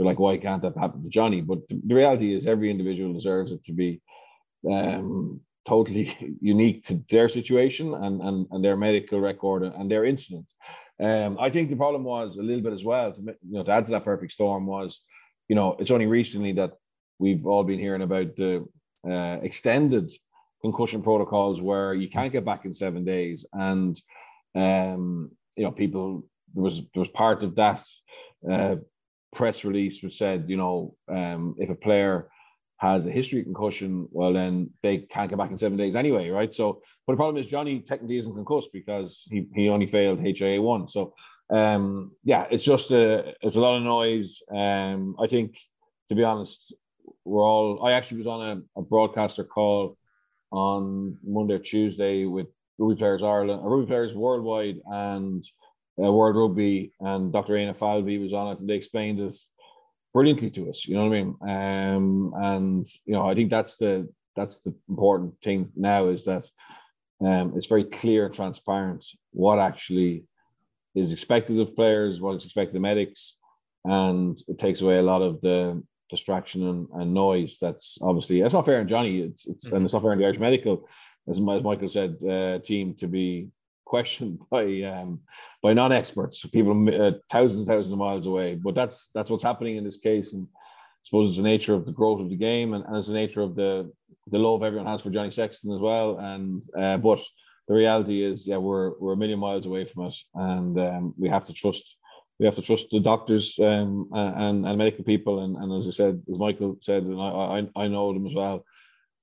they're 0.01 0.09
like, 0.09 0.19
why 0.19 0.35
can't 0.37 0.63
that 0.63 0.75
happen 0.75 1.03
to 1.03 1.09
Johnny? 1.09 1.41
But 1.41 1.67
the, 1.67 1.79
reality 1.93 2.33
is 2.33 2.47
every 2.47 2.71
individual 2.71 3.13
deserves 3.13 3.51
it 3.51 3.63
to 3.65 3.71
be 3.71 4.01
um, 4.67 5.41
totally 5.63 6.37
unique 6.41 6.83
to 6.85 7.03
their 7.07 7.29
situation 7.29 7.93
and, 7.93 8.19
and, 8.19 8.47
and 8.49 8.65
their 8.65 8.75
medical 8.75 9.19
record 9.19 9.61
and 9.61 9.91
their 9.91 10.05
incident. 10.05 10.51
Um, 10.99 11.37
I 11.39 11.51
think 11.51 11.69
the 11.69 11.75
problem 11.75 12.03
was 12.03 12.37
a 12.37 12.41
little 12.41 12.63
bit 12.63 12.73
as 12.73 12.83
well 12.83 13.11
to 13.11 13.21
you 13.21 13.35
know 13.43 13.63
to 13.63 13.71
add 13.71 13.85
to 13.85 13.91
that 13.91 14.05
perfect 14.05 14.31
storm 14.31 14.65
was, 14.65 15.01
you 15.47 15.55
know, 15.55 15.75
it's 15.79 15.91
only 15.91 16.07
recently 16.07 16.53
that 16.53 16.71
we've 17.19 17.45
all 17.45 17.63
been 17.63 17.79
hearing 17.79 18.01
about 18.01 18.35
the 18.35 18.67
uh, 19.07 19.37
extended 19.43 20.11
concussion 20.63 21.03
protocols 21.03 21.61
where 21.61 21.93
you 21.93 22.09
can't 22.09 22.33
get 22.33 22.45
back 22.45 22.65
in 22.65 22.73
seven 22.73 23.03
days, 23.05 23.45
and 23.53 24.01
um, 24.55 25.29
you 25.55 25.63
know 25.63 25.71
people 25.71 26.25
there 26.55 26.63
was 26.63 26.79
there 26.93 27.01
was 27.01 27.09
part 27.09 27.43
of 27.43 27.55
that 27.55 27.83
uh, 28.51 28.75
press 29.33 29.63
release 29.63 30.03
which 30.03 30.17
said 30.17 30.45
you 30.47 30.57
know 30.57 30.95
um, 31.07 31.55
if 31.57 31.69
a 31.69 31.75
player 31.75 32.29
has 32.81 33.05
a 33.05 33.11
history 33.11 33.39
of 33.39 33.45
concussion, 33.45 34.07
well, 34.11 34.33
then 34.33 34.71
they 34.81 34.97
can't 34.97 35.29
get 35.29 35.37
back 35.37 35.51
in 35.51 35.57
seven 35.57 35.77
days 35.77 35.95
anyway, 35.95 36.29
right? 36.29 36.51
So, 36.51 36.81
but 37.05 37.13
the 37.13 37.17
problem 37.17 37.37
is 37.37 37.45
Johnny 37.47 37.79
technically 37.79 38.17
isn't 38.17 38.33
concussed 38.33 38.73
because 38.73 39.23
he, 39.29 39.45
he 39.53 39.69
only 39.69 39.85
failed 39.85 40.19
HIA 40.19 40.59
one. 40.59 40.87
So, 40.87 41.13
um, 41.53 42.13
yeah, 42.23 42.47
it's 42.49 42.63
just 42.63 42.89
a 42.89 43.35
it's 43.41 43.55
a 43.55 43.61
lot 43.61 43.77
of 43.77 43.83
noise. 43.83 44.41
Um, 44.51 45.15
I 45.21 45.27
think, 45.27 45.59
to 46.09 46.15
be 46.15 46.23
honest, 46.23 46.73
we're 47.23 47.43
all. 47.43 47.85
I 47.85 47.91
actually 47.91 48.17
was 48.17 48.27
on 48.27 48.41
a, 48.49 48.79
a 48.79 48.81
broadcaster 48.81 49.43
call 49.43 49.95
on 50.51 51.19
Monday 51.23 51.53
or 51.53 51.59
Tuesday 51.59 52.25
with 52.25 52.47
Rugby 52.79 52.97
Players 52.97 53.21
Ireland, 53.21 53.61
Rugby 53.63 53.85
Players 53.85 54.15
Worldwide, 54.15 54.77
and 54.87 55.43
uh, 56.03 56.11
World 56.11 56.35
Rugby, 56.35 56.93
and 56.99 57.31
Dr. 57.31 57.53
Éanna 57.53 57.77
Falvey 57.77 58.17
was 58.17 58.33
on 58.33 58.53
it, 58.53 58.59
and 58.59 58.69
they 58.69 58.75
explained 58.75 59.19
this 59.19 59.49
brilliantly 60.13 60.49
to 60.51 60.69
us. 60.69 60.85
You 60.85 60.95
know 60.95 61.07
what 61.07 61.17
I 61.17 61.23
mean? 61.23 61.35
Um, 61.41 62.33
and 62.35 62.85
you 63.05 63.13
know, 63.13 63.29
I 63.29 63.35
think 63.35 63.49
that's 63.49 63.77
the 63.77 64.09
that's 64.35 64.59
the 64.59 64.73
important 64.89 65.35
thing 65.41 65.71
now 65.75 66.07
is 66.07 66.25
that 66.25 66.45
um, 67.21 67.53
it's 67.55 67.67
very 67.67 67.83
clear, 67.83 68.29
transparent 68.29 69.05
what 69.31 69.59
actually 69.59 70.23
is 70.95 71.11
expected 71.11 71.59
of 71.59 71.75
players, 71.75 72.19
what 72.19 72.35
is 72.35 72.45
expected 72.45 72.75
of 72.75 72.81
medics, 72.81 73.35
and 73.85 74.41
it 74.47 74.57
takes 74.57 74.81
away 74.81 74.97
a 74.97 75.03
lot 75.03 75.21
of 75.21 75.41
the 75.41 75.81
distraction 76.09 76.67
and, 76.67 76.87
and 76.93 77.13
noise. 77.13 77.57
That's 77.59 77.97
obviously 78.01 78.41
that's 78.41 78.53
not 78.53 78.65
fair 78.65 78.79
on 78.79 78.87
Johnny. 78.87 79.21
It's 79.21 79.47
it's 79.47 79.67
mm-hmm. 79.67 79.75
and 79.75 79.85
it's 79.85 79.93
not 79.93 80.01
fair 80.01 80.11
on 80.11 80.17
the 80.17 80.25
Irish 80.25 80.39
medical, 80.39 80.87
as, 81.29 81.37
as 81.37 81.41
Michael 81.41 81.89
said, 81.89 82.23
uh, 82.23 82.59
team 82.59 82.95
to 82.95 83.07
be 83.07 83.49
questioned 83.91 84.39
by 84.49 84.65
um, 84.93 85.19
by 85.61 85.73
non-experts, 85.73 86.45
people 86.47 86.73
uh, 86.89 87.11
thousands 87.29 87.59
and 87.59 87.67
thousands 87.67 87.93
of 87.93 87.99
miles 87.99 88.25
away. 88.25 88.55
But 88.55 88.73
that's 88.73 88.97
that's 89.13 89.29
what's 89.29 89.49
happening 89.51 89.75
in 89.75 89.83
this 89.83 89.97
case, 90.09 90.33
and 90.33 90.47
I 90.53 91.03
suppose 91.03 91.29
it's 91.29 91.37
the 91.37 91.51
nature 91.53 91.75
of 91.75 91.85
the 91.85 91.97
growth 91.99 92.21
of 92.21 92.29
the 92.29 92.43
game, 92.49 92.73
and, 92.73 92.83
and 92.85 92.95
it's 92.97 93.09
the 93.09 93.21
nature 93.23 93.41
of 93.41 93.55
the 93.55 93.91
the 94.33 94.39
love 94.39 94.63
everyone 94.63 94.87
has 94.87 95.01
for 95.01 95.11
Johnny 95.15 95.31
Sexton 95.31 95.73
as 95.73 95.81
well. 95.89 96.17
And 96.19 96.63
uh, 96.81 96.97
but 96.97 97.21
the 97.67 97.75
reality 97.75 98.23
is, 98.23 98.47
yeah, 98.47 98.57
we're 98.57 98.91
we're 98.99 99.17
a 99.17 99.21
million 99.23 99.39
miles 99.39 99.65
away 99.65 99.83
from 99.85 100.07
it, 100.07 100.15
and 100.33 100.79
um, 100.79 101.13
we 101.17 101.29
have 101.29 101.45
to 101.45 101.53
trust. 101.53 101.97
We 102.39 102.47
have 102.47 102.55
to 102.55 102.63
trust 102.63 102.87
the 102.89 102.99
doctors 102.99 103.59
um, 103.59 104.09
and, 104.13 104.65
and 104.65 104.77
medical 104.79 105.03
people, 105.03 105.43
and, 105.43 105.55
and 105.57 105.71
as 105.77 105.85
I 105.87 105.91
said, 105.91 106.23
as 106.27 106.39
Michael 106.39 106.75
said, 106.79 107.03
and 107.03 107.21
I, 107.21 107.29
I, 107.77 107.83
I 107.83 107.87
know 107.87 108.11
them 108.13 108.25
as 108.25 108.33
well 108.33 108.65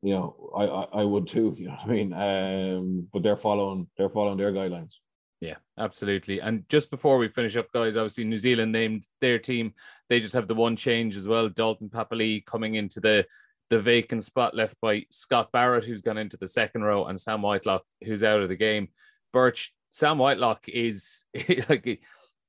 you 0.02 0.14
know, 0.14 0.50
I, 0.56 0.64
I, 0.64 1.00
I 1.00 1.04
would 1.04 1.26
too. 1.26 1.54
You 1.58 1.66
know 1.66 1.72
what 1.72 1.90
I 1.90 1.92
mean? 1.92 2.12
Um, 2.12 3.08
but 3.12 3.22
they're 3.22 3.36
following 3.36 3.88
they're 3.96 4.08
following 4.08 4.38
their 4.38 4.52
guidelines. 4.52 4.94
Yeah, 5.40 5.56
absolutely. 5.78 6.40
And 6.40 6.68
just 6.68 6.90
before 6.90 7.16
we 7.18 7.28
finish 7.28 7.56
up, 7.56 7.70
guys, 7.72 7.96
obviously 7.96 8.24
New 8.24 8.38
Zealand 8.38 8.72
named 8.72 9.04
their 9.20 9.38
team. 9.38 9.74
They 10.08 10.18
just 10.18 10.34
have 10.34 10.48
the 10.48 10.54
one 10.54 10.74
change 10.74 11.16
as 11.16 11.28
well. 11.28 11.48
Dalton 11.48 11.90
Papali'i 11.90 12.44
coming 12.44 12.74
into 12.74 13.00
the 13.00 13.26
the 13.70 13.78
vacant 13.78 14.24
spot 14.24 14.54
left 14.54 14.76
by 14.80 15.04
Scott 15.10 15.52
Barrett, 15.52 15.84
who's 15.84 16.00
gone 16.00 16.16
into 16.16 16.38
the 16.38 16.48
second 16.48 16.82
row, 16.82 17.04
and 17.04 17.20
Sam 17.20 17.42
Whitelock, 17.42 17.82
who's 18.02 18.22
out 18.22 18.40
of 18.40 18.48
the 18.48 18.56
game. 18.56 18.88
Birch, 19.32 19.74
Sam 19.90 20.18
Whitelock 20.18 20.68
is 20.68 21.24
like 21.68 22.00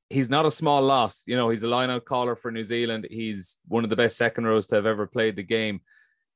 he's 0.09 0.29
not 0.29 0.45
a 0.45 0.51
small 0.51 0.81
loss. 0.81 1.23
You 1.27 1.35
know, 1.35 1.49
he's 1.49 1.63
a 1.63 1.67
lineout 1.67 2.05
caller 2.05 2.35
for 2.35 2.51
New 2.51 2.63
Zealand. 2.63 3.07
He's 3.09 3.57
one 3.67 3.83
of 3.83 3.89
the 3.89 3.95
best 3.95 4.17
second 4.17 4.45
rows 4.45 4.67
to 4.67 4.75
have 4.75 4.85
ever 4.85 5.05
played 5.05 5.35
the 5.35 5.43
game 5.43 5.81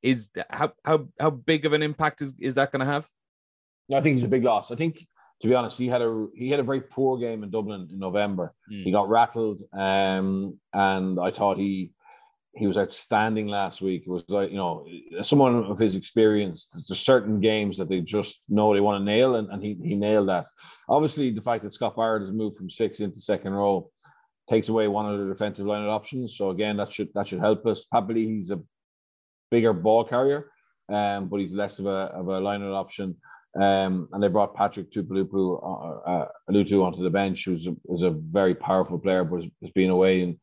is 0.04 0.30
how 0.50 0.74
how 0.84 1.08
how 1.20 1.30
big 1.32 1.66
of 1.66 1.74
an 1.74 1.82
impact 1.82 2.22
is, 2.22 2.34
is 2.40 2.56
that 2.56 2.72
going 2.72 2.82
to 2.82 2.86
have? 2.86 3.08
I 3.92 4.02
think 4.02 4.16
he's 4.16 4.24
a 4.24 4.30
big 4.30 4.44
loss. 4.44 4.70
I 4.70 4.76
think 4.76 5.08
to 5.42 5.48
be 5.48 5.56
honest, 5.56 5.78
he 5.78 5.88
had 5.88 6.02
a 6.02 6.28
he 6.36 6.50
had 6.50 6.60
a 6.60 6.64
very 6.64 6.82
poor 6.82 7.18
game 7.18 7.44
in 7.44 7.50
Dublin 7.50 7.90
in 7.92 8.00
November. 8.00 8.54
Mm. 8.72 8.84
He 8.84 8.92
got 8.92 9.10
rattled, 9.10 9.62
um, 9.74 10.60
and 10.74 11.20
I 11.20 11.32
thought 11.32 11.58
he 11.58 11.92
he 12.56 12.68
was 12.68 12.78
outstanding 12.78 13.48
last 13.48 13.82
week. 13.82 14.04
It 14.06 14.10
was 14.10 14.24
like 14.28 14.52
you 14.52 14.58
know, 14.58 14.86
someone 15.22 15.66
of 15.66 15.80
his 15.80 15.96
experience. 15.96 16.68
There's 16.88 17.00
certain 17.00 17.42
games 17.42 17.78
that 17.78 17.90
they 17.90 18.02
just 18.02 18.42
know 18.48 18.74
they 18.74 18.80
want 18.80 19.02
to 19.02 19.06
nail, 19.06 19.36
and, 19.36 19.50
and 19.50 19.64
he 19.64 19.78
he 19.84 19.96
nailed 19.96 20.30
that. 20.30 20.46
Obviously, 20.88 21.32
the 21.32 21.42
fact 21.42 21.64
that 21.64 21.74
Scott 21.74 21.96
Barrett 21.96 22.22
has 22.22 22.32
moved 22.32 22.58
from 22.58 22.70
six 22.70 23.00
into 23.00 23.20
second 23.20 23.54
row 23.54 23.90
takes 24.50 24.70
away 24.70 24.88
one 24.88 25.12
of 25.12 25.20
the 25.20 25.28
defensive 25.28 25.66
line 25.66 25.88
options. 25.88 26.38
So 26.38 26.50
again, 26.52 26.78
that 26.78 26.92
should 26.92 27.10
that 27.16 27.28
should 27.28 27.40
help 27.40 27.66
us. 27.66 27.86
Probably 27.86 28.26
he's 28.26 28.52
a 28.52 28.62
bigger 29.54 29.74
ball 29.74 30.04
carrier, 30.04 30.42
um, 30.98 31.22
but 31.30 31.40
he's 31.40 31.54
less 31.54 31.80
of 31.80 31.86
a 31.86 32.00
of 32.20 32.26
a 32.28 32.42
lineout 32.48 32.76
option. 32.84 33.16
Um, 33.56 34.10
and 34.12 34.22
they 34.22 34.30
brought 34.30 34.56
Patrick 34.56 34.92
Tuipulotu 34.92 35.44
uh, 35.62 36.10
uh, 36.14 36.86
onto 36.86 37.04
the 37.04 37.18
bench, 37.22 37.46
who's 37.46 37.68
a, 37.68 37.76
who's 37.86 38.02
a 38.02 38.18
very 38.40 38.56
powerful 38.56 38.98
player, 38.98 39.24
but 39.24 39.44
has 39.62 39.72
been 39.76 39.92
away 39.92 40.22
and 40.24 40.34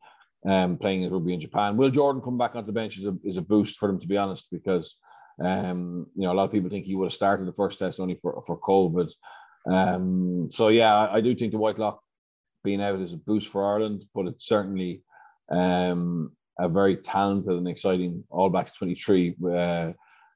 um, 0.53 0.77
playing 0.77 1.11
rugby 1.11 1.33
in 1.33 1.41
Japan. 1.41 1.75
Will 1.75 1.89
Jordan 1.89 2.21
come 2.21 2.37
back 2.37 2.55
onto 2.55 2.67
the 2.67 2.79
bench 2.81 2.97
is 2.97 3.05
a, 3.05 3.13
is 3.23 3.37
a 3.37 3.41
boost 3.53 3.77
for 3.77 3.87
them, 3.87 3.99
to 3.99 4.07
be 4.07 4.15
honest, 4.23 4.47
because 4.49 4.95
um, 5.43 6.07
you 6.15 6.23
know 6.23 6.31
a 6.31 6.37
lot 6.37 6.45
of 6.45 6.53
people 6.53 6.69
think 6.69 6.85
he 6.85 6.95
would 6.95 7.09
have 7.09 7.21
started 7.21 7.45
the 7.47 7.59
first 7.61 7.79
test 7.79 7.99
only 7.99 8.17
for 8.21 8.41
for 8.47 8.57
COVID. 8.59 9.09
Um, 9.77 10.47
so 10.49 10.69
yeah, 10.69 10.93
I, 10.95 11.17
I 11.17 11.21
do 11.21 11.35
think 11.35 11.51
the 11.51 11.63
Whitelock 11.63 11.99
being 12.63 12.81
out 12.81 13.01
is 13.01 13.13
a 13.13 13.17
boost 13.17 13.49
for 13.49 13.61
Ireland, 13.71 14.05
but 14.15 14.27
it's 14.27 14.47
certainly 14.47 15.03
um, 15.51 16.31
a 16.61 16.69
very 16.69 16.95
talented 16.95 17.53
and 17.53 17.67
exciting 17.67 18.23
All 18.29 18.49
Blacks 18.49 18.71
23. 18.73 19.35
Uh, 19.43 19.91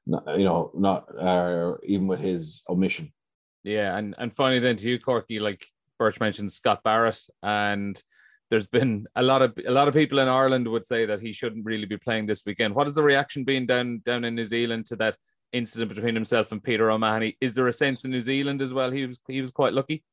you 0.06 0.44
know, 0.44 0.70
not 0.74 1.06
uh, 1.18 1.74
even 1.84 2.06
with 2.06 2.20
his 2.20 2.62
omission. 2.68 3.12
Yeah, 3.64 3.96
and 3.96 4.14
and 4.18 4.34
finally 4.34 4.60
then 4.60 4.76
to 4.76 4.88
you, 4.88 5.00
Corky, 5.00 5.40
like 5.40 5.66
Birch 5.98 6.20
mentioned 6.20 6.52
Scott 6.52 6.82
Barrett, 6.84 7.20
and 7.42 8.00
there's 8.50 8.66
been 8.66 9.06
a 9.16 9.22
lot 9.22 9.42
of 9.42 9.58
a 9.66 9.72
lot 9.72 9.88
of 9.88 9.94
people 9.94 10.18
in 10.18 10.28
Ireland 10.28 10.68
would 10.68 10.86
say 10.86 11.06
that 11.06 11.20
he 11.20 11.32
shouldn't 11.32 11.64
really 11.64 11.86
be 11.86 11.96
playing 11.96 12.26
this 12.26 12.42
weekend. 12.46 12.74
What 12.74 12.86
has 12.86 12.94
the 12.94 13.02
reaction 13.02 13.44
been 13.44 13.66
down 13.66 14.02
down 14.04 14.24
in 14.24 14.34
New 14.34 14.44
Zealand 14.44 14.86
to 14.86 14.96
that 14.96 15.16
incident 15.52 15.92
between 15.92 16.14
himself 16.14 16.52
and 16.52 16.62
Peter 16.62 16.90
O'Mahony? 16.90 17.36
Is 17.40 17.54
there 17.54 17.66
a 17.66 17.72
sense 17.72 18.04
in 18.04 18.10
New 18.10 18.22
Zealand 18.22 18.62
as 18.62 18.72
well? 18.72 18.90
He 18.90 19.04
was 19.04 19.18
he 19.28 19.40
was 19.40 19.50
quite 19.50 19.72
lucky. 19.72 20.04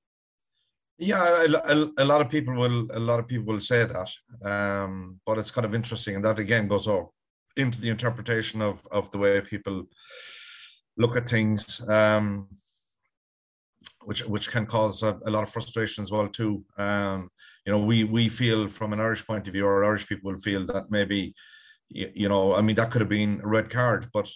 Yeah, 1.03 1.43
a, 1.43 1.73
a, 1.73 1.91
a, 1.97 2.05
lot 2.05 2.21
of 2.21 2.29
people 2.29 2.53
will 2.53 2.87
a 2.93 2.99
lot 2.99 3.19
of 3.19 3.27
people 3.27 3.53
will 3.53 3.59
say 3.59 3.85
that, 3.85 4.09
um, 4.41 5.19
but 5.25 5.37
it's 5.37 5.51
kind 5.51 5.65
of 5.65 5.75
interesting, 5.75 6.15
and 6.15 6.23
that 6.23 6.39
again 6.39 6.69
goes 6.69 6.87
over 6.87 7.07
into 7.57 7.81
the 7.81 7.89
interpretation 7.89 8.61
of 8.61 8.87
of 8.89 9.11
the 9.11 9.17
way 9.17 9.41
people 9.41 9.83
look 10.95 11.17
at 11.17 11.27
things, 11.27 11.81
um, 11.89 12.47
which 14.05 14.25
which 14.25 14.49
can 14.49 14.65
cause 14.65 15.03
a, 15.03 15.19
a, 15.25 15.31
lot 15.31 15.43
of 15.43 15.49
frustration 15.49 16.03
as 16.03 16.11
well 16.11 16.29
too. 16.29 16.63
Um, 16.77 17.29
you 17.65 17.73
know, 17.73 17.83
we 17.83 18.05
we 18.05 18.29
feel 18.29 18.69
from 18.69 18.93
an 18.93 19.01
Irish 19.01 19.27
point 19.27 19.45
of 19.47 19.53
view, 19.53 19.65
or 19.65 19.83
Irish 19.83 20.07
people 20.07 20.31
will 20.31 20.39
feel 20.39 20.65
that 20.67 20.89
maybe, 20.89 21.33
you, 21.89 22.11
you 22.15 22.29
know, 22.29 22.55
I 22.55 22.61
mean 22.61 22.77
that 22.77 22.91
could 22.91 23.01
have 23.01 23.09
been 23.09 23.41
a 23.43 23.47
red 23.47 23.69
card, 23.69 24.09
but 24.13 24.29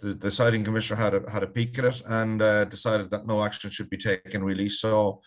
the 0.00 0.14
deciding 0.14 0.64
commissioner 0.64 1.00
had 1.00 1.14
a 1.14 1.30
had 1.30 1.44
a 1.44 1.46
peek 1.46 1.78
at 1.78 1.84
it 1.84 2.02
and 2.06 2.42
uh, 2.42 2.64
decided 2.64 3.08
that 3.10 3.26
no 3.26 3.44
action 3.44 3.70
should 3.70 3.88
be 3.88 3.98
taken 3.98 4.42
really. 4.42 4.68
So 4.68 5.22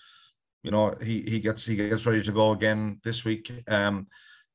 you 0.66 0.72
know, 0.72 0.96
he 1.02 1.22
he 1.22 1.40
gets 1.40 1.66
he 1.66 1.76
gets 1.76 2.06
ready 2.08 2.24
to 2.24 2.32
go 2.32 2.52
again 2.52 3.00
this 3.04 3.24
week. 3.24 3.52
Um, 3.68 4.08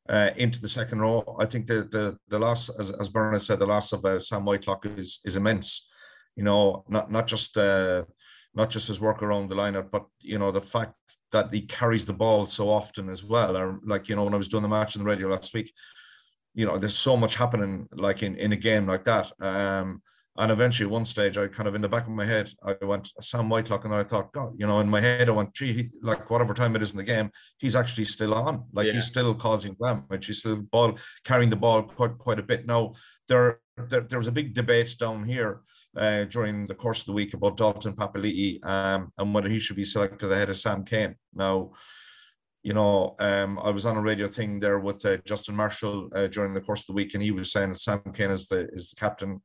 uh, 0.08 0.30
into 0.36 0.60
the 0.60 0.68
second 0.68 0.98
row. 1.00 1.36
I 1.38 1.46
think 1.46 1.68
the 1.68 1.84
the 1.84 2.18
the 2.28 2.38
loss, 2.38 2.68
as, 2.68 2.90
as 2.90 3.08
Bernard 3.08 3.42
said, 3.42 3.60
the 3.60 3.66
loss 3.66 3.92
of 3.92 4.04
uh, 4.04 4.18
Sam 4.18 4.44
Whitelock 4.44 4.84
is 4.86 5.20
is 5.24 5.36
immense. 5.36 5.88
You 6.34 6.42
know, 6.42 6.84
not 6.88 7.12
not 7.12 7.28
just 7.28 7.56
uh, 7.56 8.04
not 8.52 8.70
just 8.70 8.88
his 8.88 9.00
work 9.00 9.22
around 9.22 9.48
the 9.48 9.54
lineup, 9.54 9.90
but 9.92 10.06
you 10.20 10.38
know 10.38 10.50
the 10.50 10.60
fact 10.60 10.94
that 11.30 11.54
he 11.54 11.62
carries 11.62 12.06
the 12.06 12.12
ball 12.12 12.46
so 12.46 12.68
often 12.68 13.08
as 13.08 13.22
well. 13.22 13.56
Or 13.56 13.78
like 13.84 14.08
you 14.08 14.16
know, 14.16 14.24
when 14.24 14.34
I 14.34 14.38
was 14.38 14.48
doing 14.48 14.64
the 14.64 14.68
match 14.68 14.96
on 14.96 15.04
the 15.04 15.08
radio 15.08 15.28
last 15.28 15.54
week, 15.54 15.72
you 16.54 16.66
know, 16.66 16.76
there's 16.76 16.98
so 16.98 17.16
much 17.16 17.36
happening 17.36 17.88
like 17.92 18.24
in 18.24 18.34
in 18.34 18.50
a 18.50 18.56
game 18.56 18.88
like 18.88 19.04
that. 19.04 19.30
Um, 19.40 20.02
And 20.40 20.50
eventually, 20.50 20.88
one 20.88 21.04
stage, 21.04 21.36
I 21.36 21.48
kind 21.48 21.68
of 21.68 21.74
in 21.74 21.82
the 21.82 21.88
back 21.88 22.04
of 22.04 22.12
my 22.12 22.24
head, 22.24 22.50
I 22.64 22.74
went 22.82 23.12
Sam 23.20 23.50
Whitelock, 23.50 23.84
and 23.84 23.94
I 23.94 24.02
thought, 24.02 24.32
God, 24.32 24.54
you 24.56 24.66
know, 24.66 24.80
in 24.80 24.88
my 24.88 24.98
head, 25.00 25.28
I 25.28 25.32
went, 25.32 25.52
gee, 25.52 25.74
he, 25.74 25.90
like 26.00 26.30
whatever 26.30 26.54
time 26.54 26.74
it 26.74 26.80
is 26.80 26.92
in 26.92 26.96
the 26.96 27.04
game, 27.04 27.30
he's 27.58 27.76
actually 27.76 28.06
still 28.06 28.32
on. 28.32 28.64
Like 28.72 28.86
yeah. 28.86 28.94
he's 28.94 29.04
still 29.04 29.34
causing 29.34 29.76
damage. 29.78 30.24
He's 30.24 30.38
still 30.38 30.56
ball 30.56 30.98
carrying 31.24 31.50
the 31.50 31.56
ball 31.56 31.82
quite 31.82 32.16
quite 32.16 32.38
a 32.38 32.42
bit. 32.42 32.66
Now 32.66 32.94
there 33.28 33.60
there, 33.76 34.00
there 34.00 34.18
was 34.18 34.28
a 34.28 34.32
big 34.32 34.54
debate 34.54 34.96
down 34.98 35.24
here 35.24 35.60
uh, 35.94 36.24
during 36.24 36.66
the 36.66 36.74
course 36.74 37.00
of 37.00 37.06
the 37.06 37.12
week 37.12 37.34
about 37.34 37.58
Dalton 37.58 37.92
Papali'i 37.92 38.64
um, 38.64 39.12
and 39.18 39.34
whether 39.34 39.48
he 39.50 39.58
should 39.58 39.76
be 39.76 39.84
selected 39.84 40.32
ahead 40.32 40.48
of 40.48 40.56
Sam 40.56 40.84
Cane. 40.84 41.16
Now, 41.34 41.72
you 42.62 42.74
know, 42.74 43.16
um, 43.18 43.58
I 43.58 43.70
was 43.70 43.86
on 43.86 43.96
a 43.96 44.02
radio 44.02 44.26
thing 44.26 44.60
there 44.60 44.78
with 44.78 45.04
uh, 45.06 45.16
Justin 45.18 45.56
Marshall 45.56 46.10
uh, 46.14 46.26
during 46.26 46.52
the 46.52 46.60
course 46.60 46.80
of 46.80 46.86
the 46.88 46.92
week, 46.92 47.14
and 47.14 47.22
he 47.22 47.30
was 47.30 47.52
saying 47.52 47.70
that 47.70 47.80
Sam 47.80 48.00
Cane 48.14 48.30
is 48.30 48.48
the 48.48 48.68
is 48.72 48.90
the 48.90 48.96
captain. 48.96 49.40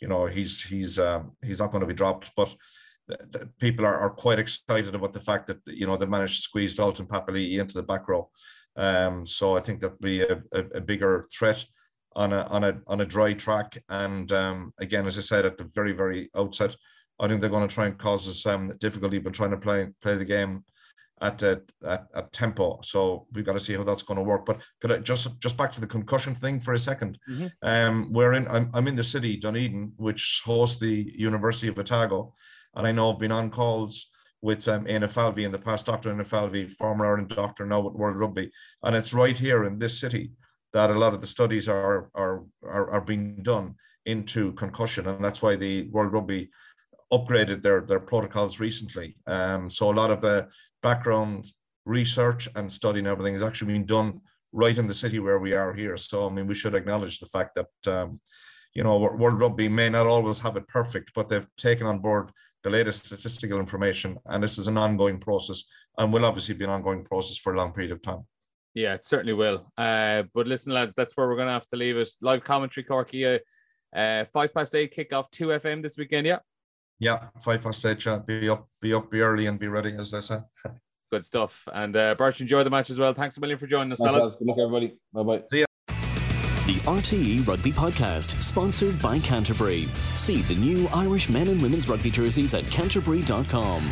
You 0.00 0.08
know, 0.08 0.26
he's 0.26 0.62
he's 0.62 0.98
um, 0.98 1.32
he's 1.44 1.58
not 1.58 1.70
going 1.70 1.82
to 1.82 1.86
be 1.86 1.94
dropped, 1.94 2.30
but 2.36 2.54
people 3.58 3.84
are, 3.84 3.98
are 3.98 4.10
quite 4.10 4.38
excited 4.38 4.94
about 4.94 5.12
the 5.12 5.20
fact 5.20 5.46
that 5.46 5.58
you 5.66 5.86
know 5.86 5.96
they've 5.96 6.08
managed 6.08 6.36
to 6.36 6.42
squeeze 6.42 6.74
Dalton 6.74 7.06
Papali'i 7.06 7.58
into 7.58 7.74
the 7.74 7.82
back 7.82 8.08
row. 8.08 8.30
Um, 8.76 9.26
so 9.26 9.56
I 9.56 9.60
think 9.60 9.80
that'll 9.80 9.96
be 9.98 10.22
a, 10.22 10.42
a, 10.52 10.64
a, 10.76 10.80
bigger 10.80 11.24
threat 11.34 11.64
on 12.14 12.32
a 12.32 12.42
on 12.44 12.64
a 12.64 12.80
on 12.86 13.00
a 13.00 13.06
dry 13.06 13.34
track. 13.34 13.82
And 13.88 14.30
um, 14.32 14.72
again, 14.78 15.06
as 15.06 15.18
I 15.18 15.22
said 15.22 15.44
at 15.44 15.58
the 15.58 15.68
very 15.74 15.92
very 15.92 16.30
outset, 16.36 16.76
I 17.18 17.28
think 17.28 17.40
they're 17.40 17.50
going 17.50 17.66
to 17.66 17.74
try 17.74 17.86
and 17.86 17.98
cause 17.98 18.28
us 18.28 18.46
um, 18.46 18.72
difficulty 18.78 19.18
by 19.18 19.30
trying 19.30 19.50
to 19.50 19.56
play 19.56 19.88
play 20.00 20.16
the 20.16 20.24
game 20.24 20.64
at, 21.20 21.42
at, 21.42 21.62
at 21.82 22.32
tempo. 22.32 22.80
So 22.82 23.26
we've 23.32 23.44
got 23.44 23.52
to 23.52 23.60
see 23.60 23.74
how 23.74 23.84
that's 23.84 24.02
going 24.02 24.16
to 24.16 24.22
work. 24.22 24.46
But 24.46 24.60
could 24.80 24.92
I 24.92 24.98
just 24.98 25.38
just 25.40 25.56
back 25.56 25.72
to 25.72 25.80
the 25.80 25.86
concussion 25.86 26.34
thing 26.34 26.60
for 26.60 26.72
a 26.72 26.76
2nd 26.76 27.16
mm-hmm. 27.28 27.46
Um, 27.62 28.12
we're 28.12 28.32
in. 28.32 28.48
I'm, 28.48 28.70
I'm 28.72 28.88
in 28.88 28.96
the 28.96 29.04
city 29.04 29.36
Dunedin, 29.36 29.92
which 29.96 30.42
hosts 30.44 30.80
the 30.80 31.12
University 31.16 31.68
of 31.68 31.78
Otago, 31.78 32.34
and 32.74 32.86
I 32.86 32.92
know 32.92 33.12
I've 33.12 33.18
been 33.18 33.32
on 33.32 33.50
calls 33.50 34.10
with 34.42 34.66
um, 34.68 34.86
Éanna 34.86 35.10
Falvey 35.10 35.44
in 35.44 35.52
the 35.52 35.58
past, 35.58 35.84
Dr. 35.84 36.14
Éanna 36.14 36.26
Falvey, 36.26 36.66
former 36.66 37.04
Ireland 37.04 37.28
doctor, 37.28 37.66
now 37.66 37.86
at 37.86 37.92
World 37.92 38.16
Rugby, 38.16 38.50
and 38.82 38.96
it's 38.96 39.12
right 39.12 39.36
here 39.36 39.64
in 39.64 39.78
this 39.78 40.00
city 40.00 40.32
that 40.72 40.88
a 40.88 40.98
lot 40.98 41.12
of 41.12 41.20
the 41.20 41.26
studies 41.26 41.68
are 41.68 42.10
are 42.14 42.44
are, 42.64 42.90
are 42.90 43.00
being 43.00 43.42
done 43.42 43.74
into 44.06 44.52
concussion, 44.54 45.06
and 45.06 45.22
that's 45.22 45.42
why 45.42 45.56
the 45.56 45.88
World 45.90 46.12
Rugby 46.12 46.50
upgraded 47.12 47.62
their 47.62 47.80
their 47.82 48.00
protocols 48.00 48.60
recently. 48.60 49.16
Um, 49.26 49.68
so 49.68 49.90
a 49.90 49.92
lot 49.92 50.10
of 50.10 50.20
the 50.20 50.48
background 50.82 51.46
research 51.84 52.48
and 52.54 52.70
studying 52.70 53.06
everything 53.06 53.34
is 53.34 53.42
actually 53.42 53.72
being 53.72 53.86
done 53.86 54.20
right 54.52 54.78
in 54.78 54.86
the 54.86 54.94
city 54.94 55.18
where 55.18 55.38
we 55.38 55.52
are 55.52 55.72
here. 55.72 55.96
So 55.96 56.26
I 56.26 56.30
mean, 56.30 56.46
we 56.46 56.54
should 56.54 56.74
acknowledge 56.74 57.18
the 57.18 57.26
fact 57.26 57.56
that 57.56 57.92
um, 57.92 58.20
you 58.74 58.82
know 58.82 58.98
World 58.98 59.40
Rugby 59.40 59.68
may 59.68 59.88
not 59.88 60.06
always 60.06 60.40
have 60.40 60.56
it 60.56 60.68
perfect, 60.68 61.12
but 61.14 61.28
they've 61.28 61.46
taken 61.56 61.86
on 61.86 61.98
board 61.98 62.30
the 62.62 62.70
latest 62.70 63.06
statistical 63.06 63.58
information, 63.58 64.18
and 64.26 64.42
this 64.42 64.58
is 64.58 64.68
an 64.68 64.76
ongoing 64.76 65.18
process, 65.18 65.64
and 65.96 66.12
will 66.12 66.26
obviously 66.26 66.54
be 66.54 66.64
an 66.64 66.70
ongoing 66.70 67.04
process 67.04 67.38
for 67.38 67.54
a 67.54 67.56
long 67.56 67.72
period 67.72 67.92
of 67.92 68.02
time. 68.02 68.26
Yeah, 68.74 68.94
it 68.94 69.04
certainly 69.04 69.32
will. 69.32 69.72
Uh, 69.76 70.24
but 70.34 70.46
listen, 70.46 70.72
lads, 70.72 70.94
that's 70.96 71.16
where 71.16 71.26
we're 71.26 71.36
going 71.36 71.48
to 71.48 71.54
have 71.54 71.66
to 71.68 71.76
leave 71.76 71.96
it. 71.96 72.10
Live 72.20 72.44
commentary, 72.44 72.84
Corky. 72.84 73.26
Uh, 73.26 73.38
uh, 73.94 74.24
five 74.32 74.54
past 74.54 74.74
eight 74.74 74.94
kickoff, 74.94 75.30
two 75.30 75.48
FM 75.48 75.82
this 75.82 75.96
weekend. 75.98 76.26
Yeah. 76.26 76.38
Yeah, 77.00 77.28
five 77.40 77.62
past 77.62 77.84
eight. 77.86 78.04
Yeah, 78.04 78.18
be 78.18 78.48
up, 78.48 78.68
be 78.80 78.94
up, 78.94 79.10
be 79.10 79.20
early, 79.20 79.46
and 79.46 79.58
be 79.58 79.68
ready, 79.68 79.94
as 79.98 80.10
they 80.10 80.20
say. 80.20 80.38
Good 81.10 81.24
stuff. 81.24 81.64
And 81.72 81.96
uh, 81.96 82.14
Birch, 82.14 82.40
enjoy 82.40 82.62
the 82.62 82.70
match 82.70 82.90
as 82.90 82.98
well. 82.98 83.12
Thanks 83.14 83.36
a 83.36 83.40
million 83.40 83.58
for 83.58 83.66
joining 83.66 83.90
us, 83.92 83.98
fellas. 83.98 84.30
Good 84.38 84.46
luck, 84.46 84.58
everybody. 84.60 84.96
Bye 85.12 85.22
bye. 85.22 85.42
See 85.46 85.60
ya. 85.60 85.66
The 86.66 86.76
RTE 86.86 87.48
Rugby 87.48 87.72
Podcast, 87.72 88.40
sponsored 88.40 89.00
by 89.02 89.18
Canterbury. 89.18 89.88
See 90.14 90.42
the 90.42 90.54
new 90.54 90.86
Irish 90.94 91.28
men 91.28 91.48
and 91.48 91.60
women's 91.60 91.88
rugby 91.88 92.10
jerseys 92.10 92.54
at 92.54 92.64
canterbury.com. 92.66 93.90